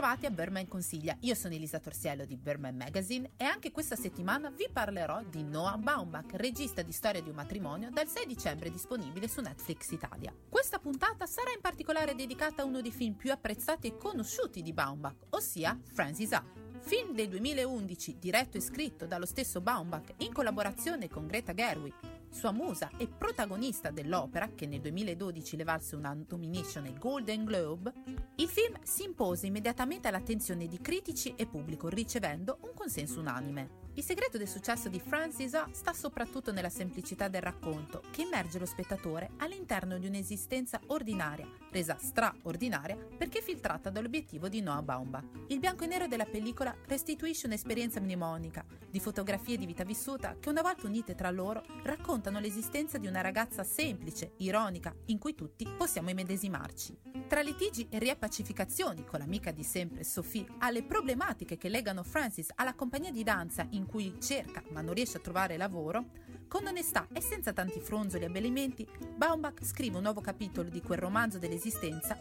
Bentrovati 0.07 0.27
a 0.27 0.31
Berman 0.31 0.69
Consiglia, 0.69 1.17
io 1.23 1.35
sono 1.35 1.55
Elisa 1.55 1.81
Torsiello 1.81 2.25
di 2.25 2.37
Berman 2.37 2.77
Magazine 2.77 3.33
e 3.37 3.43
anche 3.43 3.73
questa 3.73 3.97
settimana 3.97 4.51
vi 4.51 4.69
parlerò 4.73 5.21
di 5.25 5.43
Noah 5.43 5.79
Baumbach, 5.79 6.35
regista 6.35 6.83
di 6.83 6.93
Storia 6.93 7.21
di 7.21 7.29
un 7.29 7.35
matrimonio, 7.35 7.91
dal 7.91 8.07
6 8.07 8.25
dicembre 8.25 8.71
disponibile 8.71 9.27
su 9.27 9.41
Netflix 9.41 9.91
Italia. 9.91 10.33
Questa 10.49 10.79
puntata 10.79 11.27
sarà 11.27 11.51
in 11.51 11.61
particolare 11.61 12.15
dedicata 12.15 12.63
a 12.63 12.67
uno 12.67 12.83
dei 12.83 12.93
film 12.93 13.15
più 13.15 13.33
apprezzati 13.33 13.89
e 13.89 13.97
conosciuti 13.97 14.63
di 14.63 14.73
Baumbach, 14.73 15.27
ossia 15.31 15.77
Francis 15.93 16.31
Ha. 16.31 16.45
Film 16.79 17.13
del 17.13 17.29
2011 17.29 18.19
diretto 18.21 18.59
e 18.59 18.61
scritto 18.61 19.07
dallo 19.07 19.27
stesso 19.27 19.61
Baumbach 19.61 20.15
in 20.19 20.33
collaborazione 20.33 21.09
con 21.09 21.27
Greta 21.27 21.53
Gerwig, 21.53 21.95
sua 22.31 22.53
musa 22.53 22.91
e 22.97 23.09
protagonista 23.09 23.91
dell'opera, 23.91 24.51
che 24.55 24.67
nel 24.67 24.81
2012 24.81 25.57
le 25.57 25.65
valse 25.65 25.97
una 25.97 26.17
nomination 26.29 26.85
ai 26.85 26.99
Golden 26.99 27.45
Globe, 27.45 27.93
il 28.37 28.49
film 28.49 28.77
si 28.83 29.05
impose 29.05 29.47
immediatamente 29.47 30.09
all'attenzione 30.09 30.67
di 30.67 30.81
critici 30.81 31.35
e 31.37 31.47
pubblico, 31.47 31.89
ricevendo 31.89 32.59
un 32.63 32.75
consenso 32.75 33.21
unanime. 33.21 33.85
Il 33.95 34.05
segreto 34.05 34.37
del 34.37 34.47
successo 34.47 34.91
di 34.91 35.01
Francis 35.01 35.55
Ha 35.55 35.69
sta 35.73 35.95
soprattutto 35.95 36.53
nella 36.53 36.69
semplicità 36.69 37.29
del 37.29 37.41
racconto, 37.41 38.03
che 38.11 38.23
immerge 38.23 38.59
lo 38.59 38.67
spettatore 38.67 39.31
all'interno 39.39 39.97
di 39.99 40.07
un'esistenza 40.07 40.79
ordinaria, 40.89 41.49
resa 41.77 41.99
straordinaria 42.01 42.97
perché 42.97 43.43
filtrata 43.43 43.91
dall'obiettivo 43.91 44.49
di 44.49 44.63
Noah 44.63 44.81
Baumbach. 44.81 45.25
Il 45.49 45.59
bianco 45.59 45.85
e 45.85 45.87
nero 45.87 46.07
della 46.07 46.25
pellicola 46.25 46.75
restituisce 46.87 47.47
un'esperienza 47.47 48.01
mnemonica 48.01 48.65
di 48.89 48.99
fotografie 48.99 49.59
di 49.59 49.67
vita 49.67 49.85
vissuta 49.85 50.37
che 50.41 50.49
una 50.49 50.63
volta 50.63 50.87
unite 50.87 51.15
tra 51.15 51.31
loro 51.31 51.63
raccontano 51.83 52.41
l'esistenza 52.41 52.97
di 52.97 53.07
una 53.07 53.21
ragazza 53.21 53.63
semplice, 53.63 54.33
ironica, 54.39 54.95
in 55.07 55.19
cui 55.19 55.35
tutti 55.35 55.69
possiamo 55.77 56.09
immedesimarci. 56.09 56.99
Tra 57.29 57.43
litigi 57.43 57.87
e 57.91 57.99
riappacificazioni 57.99 59.05
con 59.05 59.19
l'amica 59.19 59.51
di 59.51 59.63
sempre 59.63 60.03
Sophie, 60.03 60.47
alle 60.59 60.83
problematiche 60.83 61.59
che 61.59 61.69
legano 61.69 62.03
Francis 62.05 62.49
alla 62.55 62.75
compagnia 62.75 63.11
di 63.11 63.23
danza 63.23 63.67
in 63.71 63.85
cui 63.85 64.15
cerca 64.19 64.63
ma 64.71 64.81
non 64.81 64.95
riesce 64.95 65.19
a 65.19 65.21
trovare 65.21 65.59
lavoro, 65.59 66.07
con 66.49 66.65
onestà 66.65 67.09
e 67.13 67.21
senza 67.21 67.53
tanti 67.53 67.81
fronzoli 67.81 68.23
e 68.23 68.27
abbellimenti, 68.29 68.87
Baumbach 69.17 69.65
scrive 69.65 69.97
un 69.97 70.05
nuovo 70.05 70.21
capitolo 70.21 70.69
di 70.69 70.81
quel 70.81 70.99
romanzo 70.99 71.39
dell'esistenza 71.39 71.65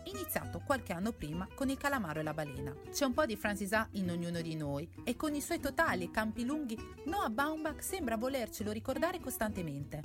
iniziato 0.05 0.61
qualche 0.65 0.93
anno 0.93 1.11
prima 1.11 1.47
con 1.53 1.69
Il 1.69 1.77
calamaro 1.77 2.19
e 2.19 2.23
la 2.23 2.33
balena. 2.33 2.73
C'è 2.91 3.05
un 3.05 3.13
po' 3.13 3.25
di 3.25 3.35
Francis 3.35 3.73
Ha 3.73 3.87
in 3.91 4.09
ognuno 4.09 4.41
di 4.41 4.55
noi 4.55 4.89
e 5.03 5.15
con 5.15 5.35
i 5.35 5.41
suoi 5.41 5.59
totali 5.59 6.09
campi 6.09 6.45
lunghi, 6.45 6.77
Noah 7.05 7.29
Baumbach 7.29 7.83
sembra 7.83 8.17
volercelo 8.17 8.71
ricordare 8.71 9.19
costantemente. 9.19 10.01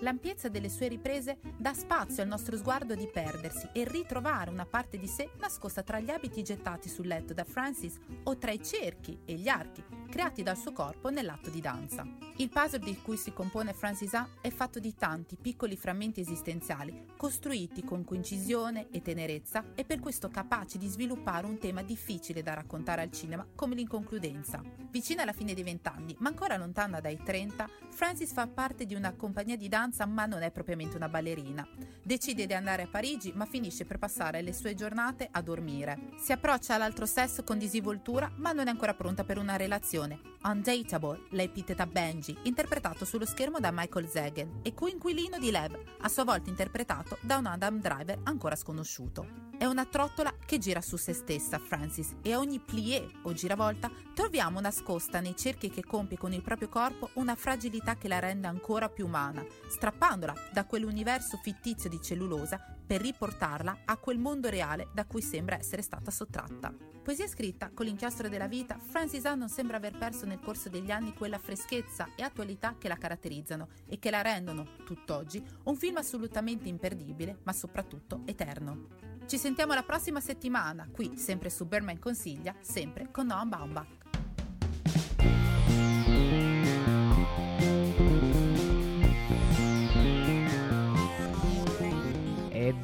L'ampiezza 0.00 0.48
delle 0.48 0.68
sue 0.68 0.88
riprese 0.88 1.38
dà 1.56 1.72
spazio 1.72 2.22
al 2.22 2.28
nostro 2.28 2.56
sguardo 2.56 2.94
di 2.94 3.08
perdersi 3.08 3.68
e 3.72 3.84
ritrovare 3.84 4.50
una 4.50 4.66
parte 4.66 4.98
di 4.98 5.06
sé 5.06 5.30
nascosta 5.38 5.82
tra 5.82 6.00
gli 6.00 6.10
abiti 6.10 6.42
gettati 6.42 6.88
sul 6.88 7.06
letto 7.06 7.32
da 7.32 7.44
Francis 7.44 7.98
o 8.24 8.36
tra 8.36 8.50
i 8.50 8.62
cerchi 8.62 9.20
e 9.24 9.34
gli 9.34 9.48
archi 9.48 9.82
creati 10.06 10.42
dal 10.42 10.56
suo 10.56 10.72
corpo 10.72 11.10
nell'atto 11.10 11.50
di 11.50 11.60
danza. 11.60 12.06
Il 12.36 12.48
puzzle 12.48 12.78
di 12.78 12.96
cui 13.00 13.16
si 13.16 13.32
compone 13.32 13.72
Francis 13.72 14.14
Ha 14.14 14.28
è 14.40 14.50
fatto 14.50 14.78
di 14.78 14.94
tanti 14.94 15.36
piccoli 15.36 15.76
frammenti 15.76 16.20
esistenziali, 16.20 17.06
costruiti 17.16 17.82
con 17.82 18.04
coincisione 18.04 18.88
e 18.90 19.02
tenerezza 19.02 19.64
e 19.74 19.84
per 19.84 20.00
questo 20.00 20.28
capaci 20.28 20.78
di 20.78 20.86
sviluppare 20.86 21.46
un 21.46 21.58
tema 21.58 21.82
difficile 21.82 22.42
da 22.42 22.54
raccontare 22.54 23.02
al 23.02 23.10
cinema 23.10 23.46
come 23.54 23.74
l'inconcludenza. 23.74 24.62
Vicina 24.90 25.22
alla 25.22 25.32
fine 25.32 25.54
dei 25.54 25.62
vent'anni, 25.62 26.14
ma 26.18 26.28
ancora 26.28 26.56
lontana 26.56 27.00
dai 27.00 27.18
30, 27.22 27.68
Francis 27.90 28.32
fa 28.32 28.46
parte 28.46 28.84
di 28.84 28.94
una 28.94 29.14
compagnia 29.14 29.56
di 29.56 29.68
danza 29.68 30.04
ma 30.04 30.26
non 30.26 30.42
è 30.42 30.50
propriamente 30.50 30.96
una 30.96 31.08
ballerina. 31.08 31.66
Decide 32.02 32.46
di 32.46 32.54
andare 32.54 32.82
a 32.82 32.88
Parigi 32.88 33.32
ma 33.34 33.46
finisce 33.46 33.84
per 33.84 33.98
passare 33.98 34.42
le 34.42 34.52
sue 34.52 34.74
giornate 34.74 35.28
a 35.30 35.40
dormire. 35.40 36.10
Si 36.18 36.32
approccia 36.32 36.74
all'altro 36.74 37.06
sesso 37.06 37.42
con 37.42 37.58
disinvoltura 37.58 38.30
ma 38.36 38.52
non 38.52 38.66
è 38.66 38.70
ancora 38.70 38.94
pronta 38.94 39.24
per 39.24 39.38
una 39.38 39.56
relazione. 39.56 39.94
Undateable, 39.98 41.22
la 41.30 41.42
epiteta 41.42 41.86
Benji, 41.86 42.36
interpretato 42.42 43.04
sullo 43.04 43.26
schermo 43.26 43.58
da 43.58 43.70
Michael 43.72 44.08
Zagan 44.08 44.60
e 44.62 44.74
coinquilino 44.74 45.38
di 45.38 45.50
Lev, 45.50 45.76
a 46.00 46.08
sua 46.08 46.24
volta 46.24 46.50
interpretato 46.50 47.18
da 47.20 47.38
un 47.38 47.46
Adam 47.46 47.80
Driver 47.80 48.20
ancora 48.24 48.54
sconosciuto. 48.54 49.44
È 49.58 49.64
una 49.64 49.86
trottola 49.86 50.34
che 50.44 50.58
gira 50.58 50.80
su 50.80 50.96
se 50.96 51.14
stessa, 51.14 51.58
Francis, 51.58 52.14
e 52.22 52.32
a 52.32 52.38
ogni 52.38 52.60
plié 52.60 53.08
o 53.22 53.32
giravolta 53.32 53.90
troviamo 54.14 54.60
nascosta 54.60 55.20
nei 55.20 55.34
cerchi 55.34 55.70
che 55.70 55.84
compie 55.84 56.18
con 56.18 56.32
il 56.32 56.42
proprio 56.42 56.68
corpo 56.68 57.10
una 57.14 57.34
fragilità 57.34 57.96
che 57.96 58.08
la 58.08 58.18
rende 58.18 58.46
ancora 58.46 58.88
più 58.88 59.06
umana, 59.06 59.44
strappandola 59.68 60.34
da 60.52 60.66
quell'universo 60.66 61.38
fittizio 61.42 61.88
di 61.88 62.00
cellulosa 62.02 62.75
per 62.86 63.00
riportarla 63.00 63.80
a 63.84 63.96
quel 63.96 64.18
mondo 64.18 64.48
reale 64.48 64.88
da 64.92 65.04
cui 65.04 65.22
sembra 65.22 65.58
essere 65.58 65.82
stata 65.82 66.10
sottratta. 66.10 66.72
Poesia 67.02 67.26
scritta 67.28 67.70
con 67.72 67.86
l'inchiostro 67.86 68.28
della 68.28 68.48
vita, 68.48 68.78
Francis 68.78 69.24
Ha 69.26 69.34
non 69.34 69.48
sembra 69.48 69.76
aver 69.76 69.96
perso 69.96 70.26
nel 70.26 70.40
corso 70.40 70.68
degli 70.68 70.90
anni 70.90 71.14
quella 71.14 71.38
freschezza 71.38 72.08
e 72.16 72.22
attualità 72.22 72.76
che 72.78 72.88
la 72.88 72.96
caratterizzano 72.96 73.68
e 73.86 73.98
che 73.98 74.10
la 74.10 74.22
rendono, 74.22 74.66
tutt'oggi, 74.84 75.42
un 75.64 75.76
film 75.76 75.96
assolutamente 75.96 76.68
imperdibile, 76.68 77.38
ma 77.44 77.52
soprattutto 77.52 78.22
eterno. 78.24 78.88
Ci 79.26 79.38
sentiamo 79.38 79.74
la 79.74 79.82
prossima 79.82 80.20
settimana, 80.20 80.88
qui, 80.92 81.16
sempre 81.16 81.50
su 81.50 81.66
Berman 81.66 81.98
Consiglia, 81.98 82.54
sempre 82.60 83.10
con 83.10 83.26
Noam 83.26 83.48
Baumbach. 83.48 83.95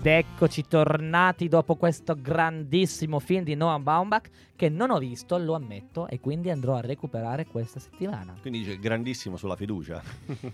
Ed 0.05 0.09
eccoci 0.09 0.67
tornati 0.67 1.47
dopo 1.47 1.77
questo 1.77 2.17
grandissimo 2.21 3.21
film 3.21 3.45
di 3.45 3.55
Noah 3.55 3.79
Baumbach 3.79 4.31
che 4.57 4.69
non 4.69 4.91
ho 4.91 4.99
visto, 4.99 5.39
lo 5.39 5.55
ammetto, 5.55 6.09
e 6.09 6.19
quindi 6.19 6.51
andrò 6.51 6.75
a 6.75 6.81
recuperare 6.81 7.47
questa 7.47 7.79
settimana. 7.79 8.35
Quindi 8.41 8.61
dice 8.61 8.79
grandissimo 8.81 9.37
sulla 9.37 9.55
fiducia. 9.55 10.03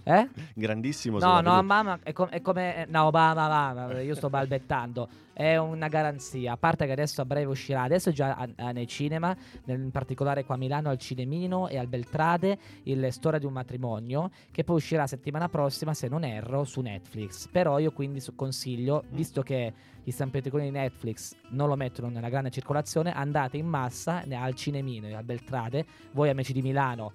Eh? 0.02 0.28
grandissimo 0.54 1.14
No, 1.18 1.20
sulla 1.20 1.34
no, 1.40 1.40
fiducia. 1.40 1.62
mamma, 1.62 1.98
è, 2.02 2.12
com- 2.12 2.28
è 2.28 2.42
come... 2.42 2.86
No, 2.90 3.08
mamma, 3.10 3.48
mamma, 3.48 4.00
io 4.02 4.14
sto 4.14 4.28
balbettando. 4.28 5.08
È 5.38 5.56
una 5.56 5.86
garanzia. 5.86 6.54
A 6.54 6.56
parte 6.56 6.84
che 6.84 6.90
adesso 6.90 7.20
a 7.20 7.24
breve 7.24 7.48
uscirà, 7.52 7.82
adesso 7.82 8.08
è 8.08 8.12
già 8.12 8.34
a- 8.34 8.48
a- 8.56 8.72
nei 8.72 8.88
cinema, 8.88 9.36
nel- 9.66 9.78
in 9.78 9.92
particolare 9.92 10.44
qua 10.44 10.56
a 10.56 10.58
Milano 10.58 10.88
al 10.88 10.98
Cinemino 10.98 11.68
e 11.68 11.78
al 11.78 11.86
Beltrade, 11.86 12.58
il 12.82 13.12
Storia 13.12 13.38
di 13.38 13.46
un 13.46 13.52
matrimonio, 13.52 14.30
che 14.50 14.64
poi 14.64 14.74
uscirà 14.74 15.06
settimana 15.06 15.48
prossima, 15.48 15.94
se 15.94 16.08
non 16.08 16.24
erro, 16.24 16.64
su 16.64 16.80
Netflix. 16.80 17.46
Però 17.52 17.78
io 17.78 17.92
quindi 17.92 18.20
consiglio, 18.34 19.04
visto 19.10 19.42
che 19.42 19.72
gli 20.02 20.10
stampetticoni 20.10 20.64
di 20.64 20.70
Netflix 20.72 21.36
non 21.50 21.68
lo 21.68 21.76
mettono 21.76 22.08
nella 22.08 22.30
grande 22.30 22.50
circolazione, 22.50 23.12
andate 23.12 23.58
in 23.58 23.66
massa 23.66 24.24
al 24.28 24.54
Cinemino 24.56 25.06
e 25.06 25.14
al 25.14 25.22
Beltrade, 25.22 25.86
voi 26.14 26.30
amici 26.30 26.52
di 26.52 26.62
Milano 26.62 27.12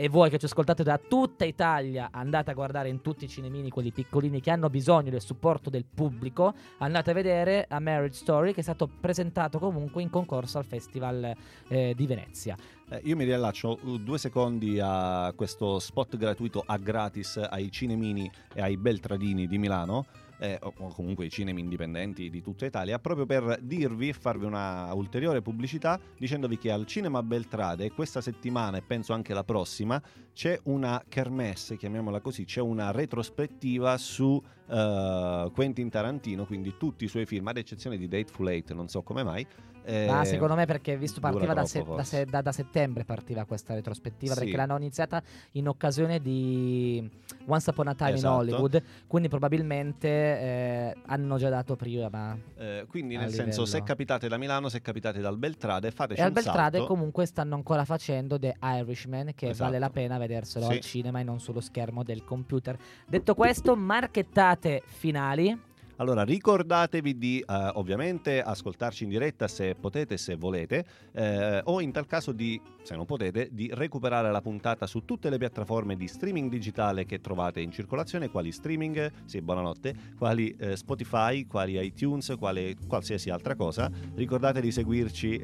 e 0.00 0.08
voi 0.08 0.30
che 0.30 0.38
ci 0.38 0.46
ascoltate 0.46 0.82
da 0.82 0.96
tutta 0.96 1.44
Italia 1.44 2.08
andate 2.10 2.50
a 2.50 2.54
guardare 2.54 2.88
in 2.88 3.02
tutti 3.02 3.26
i 3.26 3.28
cinemini 3.28 3.68
quelli 3.68 3.90
piccolini 3.90 4.40
che 4.40 4.50
hanno 4.50 4.70
bisogno 4.70 5.10
del 5.10 5.20
supporto 5.20 5.68
del 5.68 5.84
pubblico 5.84 6.54
andate 6.78 7.10
a 7.10 7.12
vedere 7.12 7.66
A 7.68 7.80
Marriage 7.80 8.16
Story 8.16 8.54
che 8.54 8.60
è 8.60 8.62
stato 8.62 8.88
presentato 8.88 9.58
comunque 9.58 10.00
in 10.00 10.08
concorso 10.08 10.56
al 10.56 10.64
Festival 10.64 11.36
eh, 11.68 11.92
di 11.94 12.06
Venezia 12.06 12.56
Eh, 12.88 13.02
io 13.04 13.14
mi 13.14 13.24
riallaccio 13.24 13.78
uh, 13.82 13.98
due 13.98 14.16
secondi 14.16 14.80
a 14.80 15.34
questo 15.36 15.78
spot 15.78 16.16
gratuito 16.16 16.62
a 16.64 16.78
gratis 16.78 17.36
ai 17.36 17.70
cinemini 17.70 18.30
e 18.54 18.62
ai 18.62 18.76
Beltradini 18.78 19.46
di 19.46 19.58
Milano. 19.58 20.06
Eh, 20.40 20.58
o 20.62 20.72
comunque 20.94 21.26
i 21.26 21.30
cinemi 21.30 21.60
indipendenti 21.60 22.30
di 22.30 22.40
tutta 22.42 22.64
Italia, 22.64 22.98
proprio 22.98 23.26
per 23.26 23.58
dirvi 23.60 24.08
e 24.08 24.12
farvi 24.14 24.46
una 24.46 24.92
ulteriore 24.94 25.42
pubblicità 25.42 26.00
dicendovi 26.18 26.56
che 26.58 26.70
al 26.70 26.86
Cinema 26.86 27.22
Beltrade 27.22 27.90
questa 27.92 28.20
settimana 28.22 28.78
e 28.78 28.82
penso 28.82 29.12
anche 29.12 29.34
la 29.34 29.44
prossima 29.44 30.00
c'è 30.32 30.58
una 30.64 31.02
kermesse, 31.06 31.76
chiamiamola 31.76 32.20
così, 32.20 32.44
c'è 32.44 32.60
una 32.60 32.90
retrospettiva 32.90 33.98
su 33.98 34.42
eh, 34.68 35.50
Quentin 35.54 35.90
Tarantino, 35.90 36.46
quindi 36.46 36.74
tutti 36.78 37.04
i 37.04 37.08
suoi 37.08 37.26
film, 37.26 37.46
ad 37.48 37.58
eccezione 37.58 37.98
di 37.98 38.08
Dateful 38.08 38.48
Eight, 38.48 38.72
non 38.72 38.88
so 38.88 39.02
come 39.02 39.22
mai. 39.22 39.46
eh, 39.82 40.06
Ma 40.06 40.24
secondo 40.24 40.54
me 40.54 40.66
perché 40.66 40.96
visto 40.96 41.20
partiva 41.20 41.52
da, 41.54 41.64
troppo, 41.64 41.92
se- 41.92 41.96
da 41.96 42.04
se- 42.04 42.24
da- 42.26 42.42
da 42.42 42.52
settembre 42.52 43.04
partiva 43.04 43.44
questa 43.44 43.74
retrospettiva 43.74 44.34
Sì. 44.34 44.40
perché 44.40 44.56
l'hanno 44.56 44.76
iniziata 44.76 45.22
in 45.52 45.68
occasione 45.68 46.20
di 46.20 47.06
Once 47.46 47.70
Upon 47.70 47.88
a 47.88 47.94
Time 47.94 48.12
Esatto. 48.12 48.42
in 48.44 48.52
Hollywood 48.52 48.82
quindi 49.06 49.28
probabilmente 49.28 50.29
eh, 50.38 50.96
hanno 51.06 51.36
già 51.36 51.48
dato 51.48 51.76
prima 51.76 52.36
eh, 52.56 52.84
quindi 52.88 53.16
nel 53.16 53.30
senso, 53.30 53.64
se 53.64 53.72
livello- 53.72 53.84
capitate 53.84 54.28
da 54.28 54.36
Milano, 54.38 54.68
se 54.68 54.80
capitate 54.80 55.20
dal 55.20 55.36
Beltrade, 55.38 55.90
fateci 55.90 56.20
e 56.20 56.22
al 56.22 56.28
un 56.28 56.34
Beltrade 56.34 56.76
salto. 56.78 56.92
comunque 56.92 57.26
stanno 57.26 57.54
ancora 57.54 57.84
facendo 57.84 58.38
The 58.38 58.56
Irishman 58.62 59.32
che 59.34 59.48
Esatto. 59.50 59.64
vale 59.64 59.78
la 59.78 59.90
pena 59.90 60.18
vederselo 60.18 60.66
Sì. 60.66 60.72
al 60.72 60.80
cinema 60.80 61.20
e 61.20 61.22
non 61.24 61.40
sullo 61.40 61.60
schermo 61.60 62.02
del 62.02 62.24
computer 62.24 62.76
detto 63.06 63.34
questo 63.34 63.74
marchettate 63.76 64.82
finali 64.84 65.68
Allora, 66.00 66.22
ricordatevi 66.22 67.18
di 67.18 67.44
eh, 67.46 67.70
ovviamente 67.74 68.40
ascoltarci 68.40 69.04
in 69.04 69.10
diretta 69.10 69.46
se 69.46 69.74
potete, 69.74 70.16
se 70.16 70.34
volete, 70.34 70.82
eh, 71.12 71.60
o 71.62 71.82
in 71.82 71.92
tal 71.92 72.06
caso 72.06 72.32
di, 72.32 72.58
se 72.82 72.96
non 72.96 73.04
potete, 73.04 73.50
di 73.52 73.70
recuperare 73.70 74.30
la 74.30 74.40
puntata 74.40 74.86
su 74.86 75.04
tutte 75.04 75.28
le 75.28 75.36
piattaforme 75.36 75.96
di 75.96 76.08
streaming 76.08 76.48
digitale 76.48 77.04
che 77.04 77.20
trovate 77.20 77.60
in 77.60 77.70
circolazione, 77.70 78.30
quali 78.30 78.50
streaming, 78.50 79.12
sì, 79.26 79.42
buonanotte, 79.42 79.94
quali 80.16 80.56
eh, 80.58 80.74
Spotify, 80.74 81.46
quali 81.46 81.78
iTunes, 81.78 82.34
quale 82.38 82.76
qualsiasi 82.88 83.28
altra 83.28 83.54
cosa. 83.54 83.90
Ricordate 84.14 84.62
di 84.62 84.72
seguirci. 84.72 85.42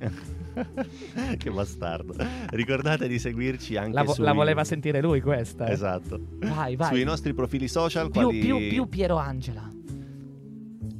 che 1.36 1.50
bastardo. 1.50 2.14
Ricordate 2.48 3.06
di 3.08 3.18
seguirci 3.18 3.76
anche 3.76 3.92
la, 3.92 4.04
vo- 4.04 4.14
sui- 4.14 4.24
la 4.24 4.32
voleva 4.32 4.64
sentire 4.64 5.02
lui 5.02 5.20
questa 5.20 5.66
eh. 5.66 5.72
Esatto. 5.72 6.18
vai 6.38 6.76
vai 6.76 6.88
Sui 6.88 7.04
nostri 7.04 7.34
profili 7.34 7.68
social, 7.68 8.10
più, 8.10 8.22
quali 8.22 8.38
più, 8.38 8.68
più 8.68 8.88
Piero 8.88 9.16
Angela 9.16 9.75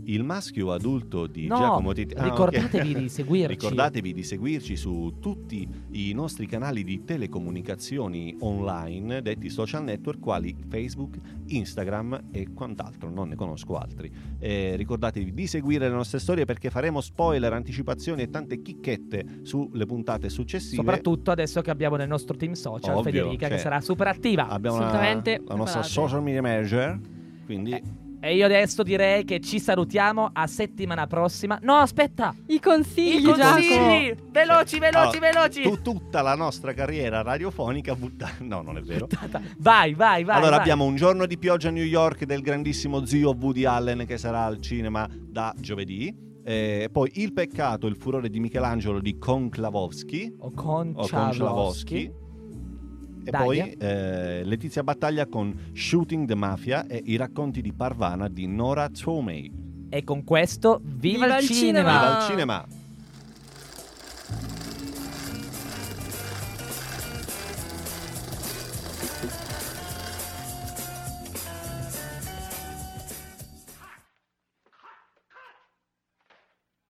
il 0.07 0.23
maschio 0.23 0.73
adulto 0.73 1.27
di 1.27 1.47
No, 1.47 1.57
Giacomo 1.57 1.93
Titti. 1.93 2.15
Ah, 2.15 2.25
ricordatevi 2.25 2.95
di 2.95 3.09
seguirci. 3.09 3.55
Ricordatevi 3.55 4.13
di 4.13 4.23
seguirci 4.23 4.77
su 4.77 5.15
tutti 5.21 5.69
i 5.93 6.13
nostri 6.13 6.47
canali 6.47 6.85
di 6.85 7.05
telecomunicazioni 7.05 8.37
online, 8.41 9.23
detti 9.23 9.49
social 9.49 9.85
network, 9.85 10.21
quali 10.21 10.55
Facebook, 10.69 11.17
Instagram 11.47 12.29
e 12.31 12.53
quant'altro. 12.53 13.11
Non 13.11 13.29
ne 13.29 13.35
conosco 13.35 13.77
altri. 13.77 14.11
Eh, 14.39 14.77
ricordatevi 14.77 15.33
di 15.33 15.47
seguire 15.47 15.89
le 15.89 15.95
nostre 15.95 16.19
storie 16.19 16.45
perché 16.45 16.71
faremo 16.71 17.01
spoiler, 17.01 17.53
anticipazioni 17.53 18.23
e 18.23 18.31
tante 18.31 18.63
chicchette 18.63 19.41
sulle 19.43 19.87
puntate 19.87 20.29
successive. 20.29 20.77
Soprattutto 20.77 21.31
adesso 21.31 21.61
che 21.63 21.71
abbiamo 21.71 21.97
nel 21.97 22.09
nostro 22.09 22.37
team 22.37 22.53
social 22.53 22.97
Ovvio, 22.97 23.11
Federica 23.13 23.47
che 23.47 23.55
cioè, 23.55 23.63
sarà 23.63 23.81
super 23.81 24.09
attiva. 24.09 24.49
Abbiamo 24.49 24.77
Assolutamente 24.77 25.43
la 25.47 25.55
nostra 25.55 25.83
social 25.83 26.23
media 26.23 26.43
manager. 26.43 26.99
Quindi 27.45 27.73
Eh, 27.73 27.83
E 28.27 28.35
io 28.35 28.47
adesso 28.47 28.83
direi 28.83 29.25
che 29.25 29.39
ci 29.39 29.61
salutiamo 29.61 30.31
a 30.33 30.49
settimana 30.49 31.07
prossima. 31.07 31.61
No, 31.63 31.75
aspetta! 31.75 32.35
I 32.47 32.59
consigli, 32.59 33.29
I 33.29 33.35
Giacomo. 33.35 33.53
consigli! 33.53 34.15
Veloci, 34.33 34.79
veloci, 34.81 35.17
Allora, 35.19 35.19
veloci! 35.21 35.63
tu- 35.63 35.81
tutta 35.81 36.23
la 36.23 36.35
nostra 36.35 36.75
carriera 36.75 37.23
radiofonica 37.23 37.95
buttata. 37.95 38.35
No, 38.41 38.63
non 38.63 38.79
è 38.79 38.81
vero. 38.81 39.07
Vai, 39.59 39.95
vai, 39.95 40.25
vai. 40.25 40.37
allora 40.39 40.51
vai. 40.51 40.59
abbiamo 40.59 40.85
un 40.85 40.97
giorno 40.97 41.25
di 41.25 41.39
pioggia 41.39 41.69
a 41.69 41.71
New 41.71 41.85
York 41.85 42.25
del 42.25 42.41
grandissimo 42.41 43.07
zio 43.07 43.31
Woody 43.39 43.65
Allen 43.65 44.05
che 44.07 44.19
sarà 44.19 44.45
al 44.45 44.61
cinema 44.61 45.09
da 45.09 45.55
giovedì. 45.57 46.13
Eh, 46.45 46.89
poi 46.91 47.11
Il 47.15 47.33
peccato, 47.33 47.87
il 47.87 47.95
furore 47.95 48.29
di 48.29 48.41
Michelangelo 48.41 49.01
di 49.01 49.19
Konklavowski. 49.19 50.35
O 50.41 50.51
con 50.51 50.95
O. 50.97 51.07
E 53.27 53.31
Dai, 53.33 53.43
poi 53.43 53.59
eh. 53.59 54.45
Letizia 54.45 54.85
Battaglia 54.85 55.27
con 55.27 55.53
Shooting 55.73 56.29
the 56.29 56.37
Mafia 56.37 56.87
e 56.87 57.03
i 57.07 57.17
racconti 57.17 57.61
di 57.61 57.73
Parvana 57.73 58.29
di 58.29 58.47
Nora 58.47 58.89
Tomei. 58.89 59.51
E 59.89 60.05
con 60.05 60.23
questo, 60.23 60.81
viva, 60.81 61.25
Viva 61.25 61.39
il 61.39 61.43
il 61.43 61.49
cinema! 61.49 61.91
cinema! 61.91 61.99
Viva 61.99 62.19
il 62.19 62.25
cinema! 62.31 62.67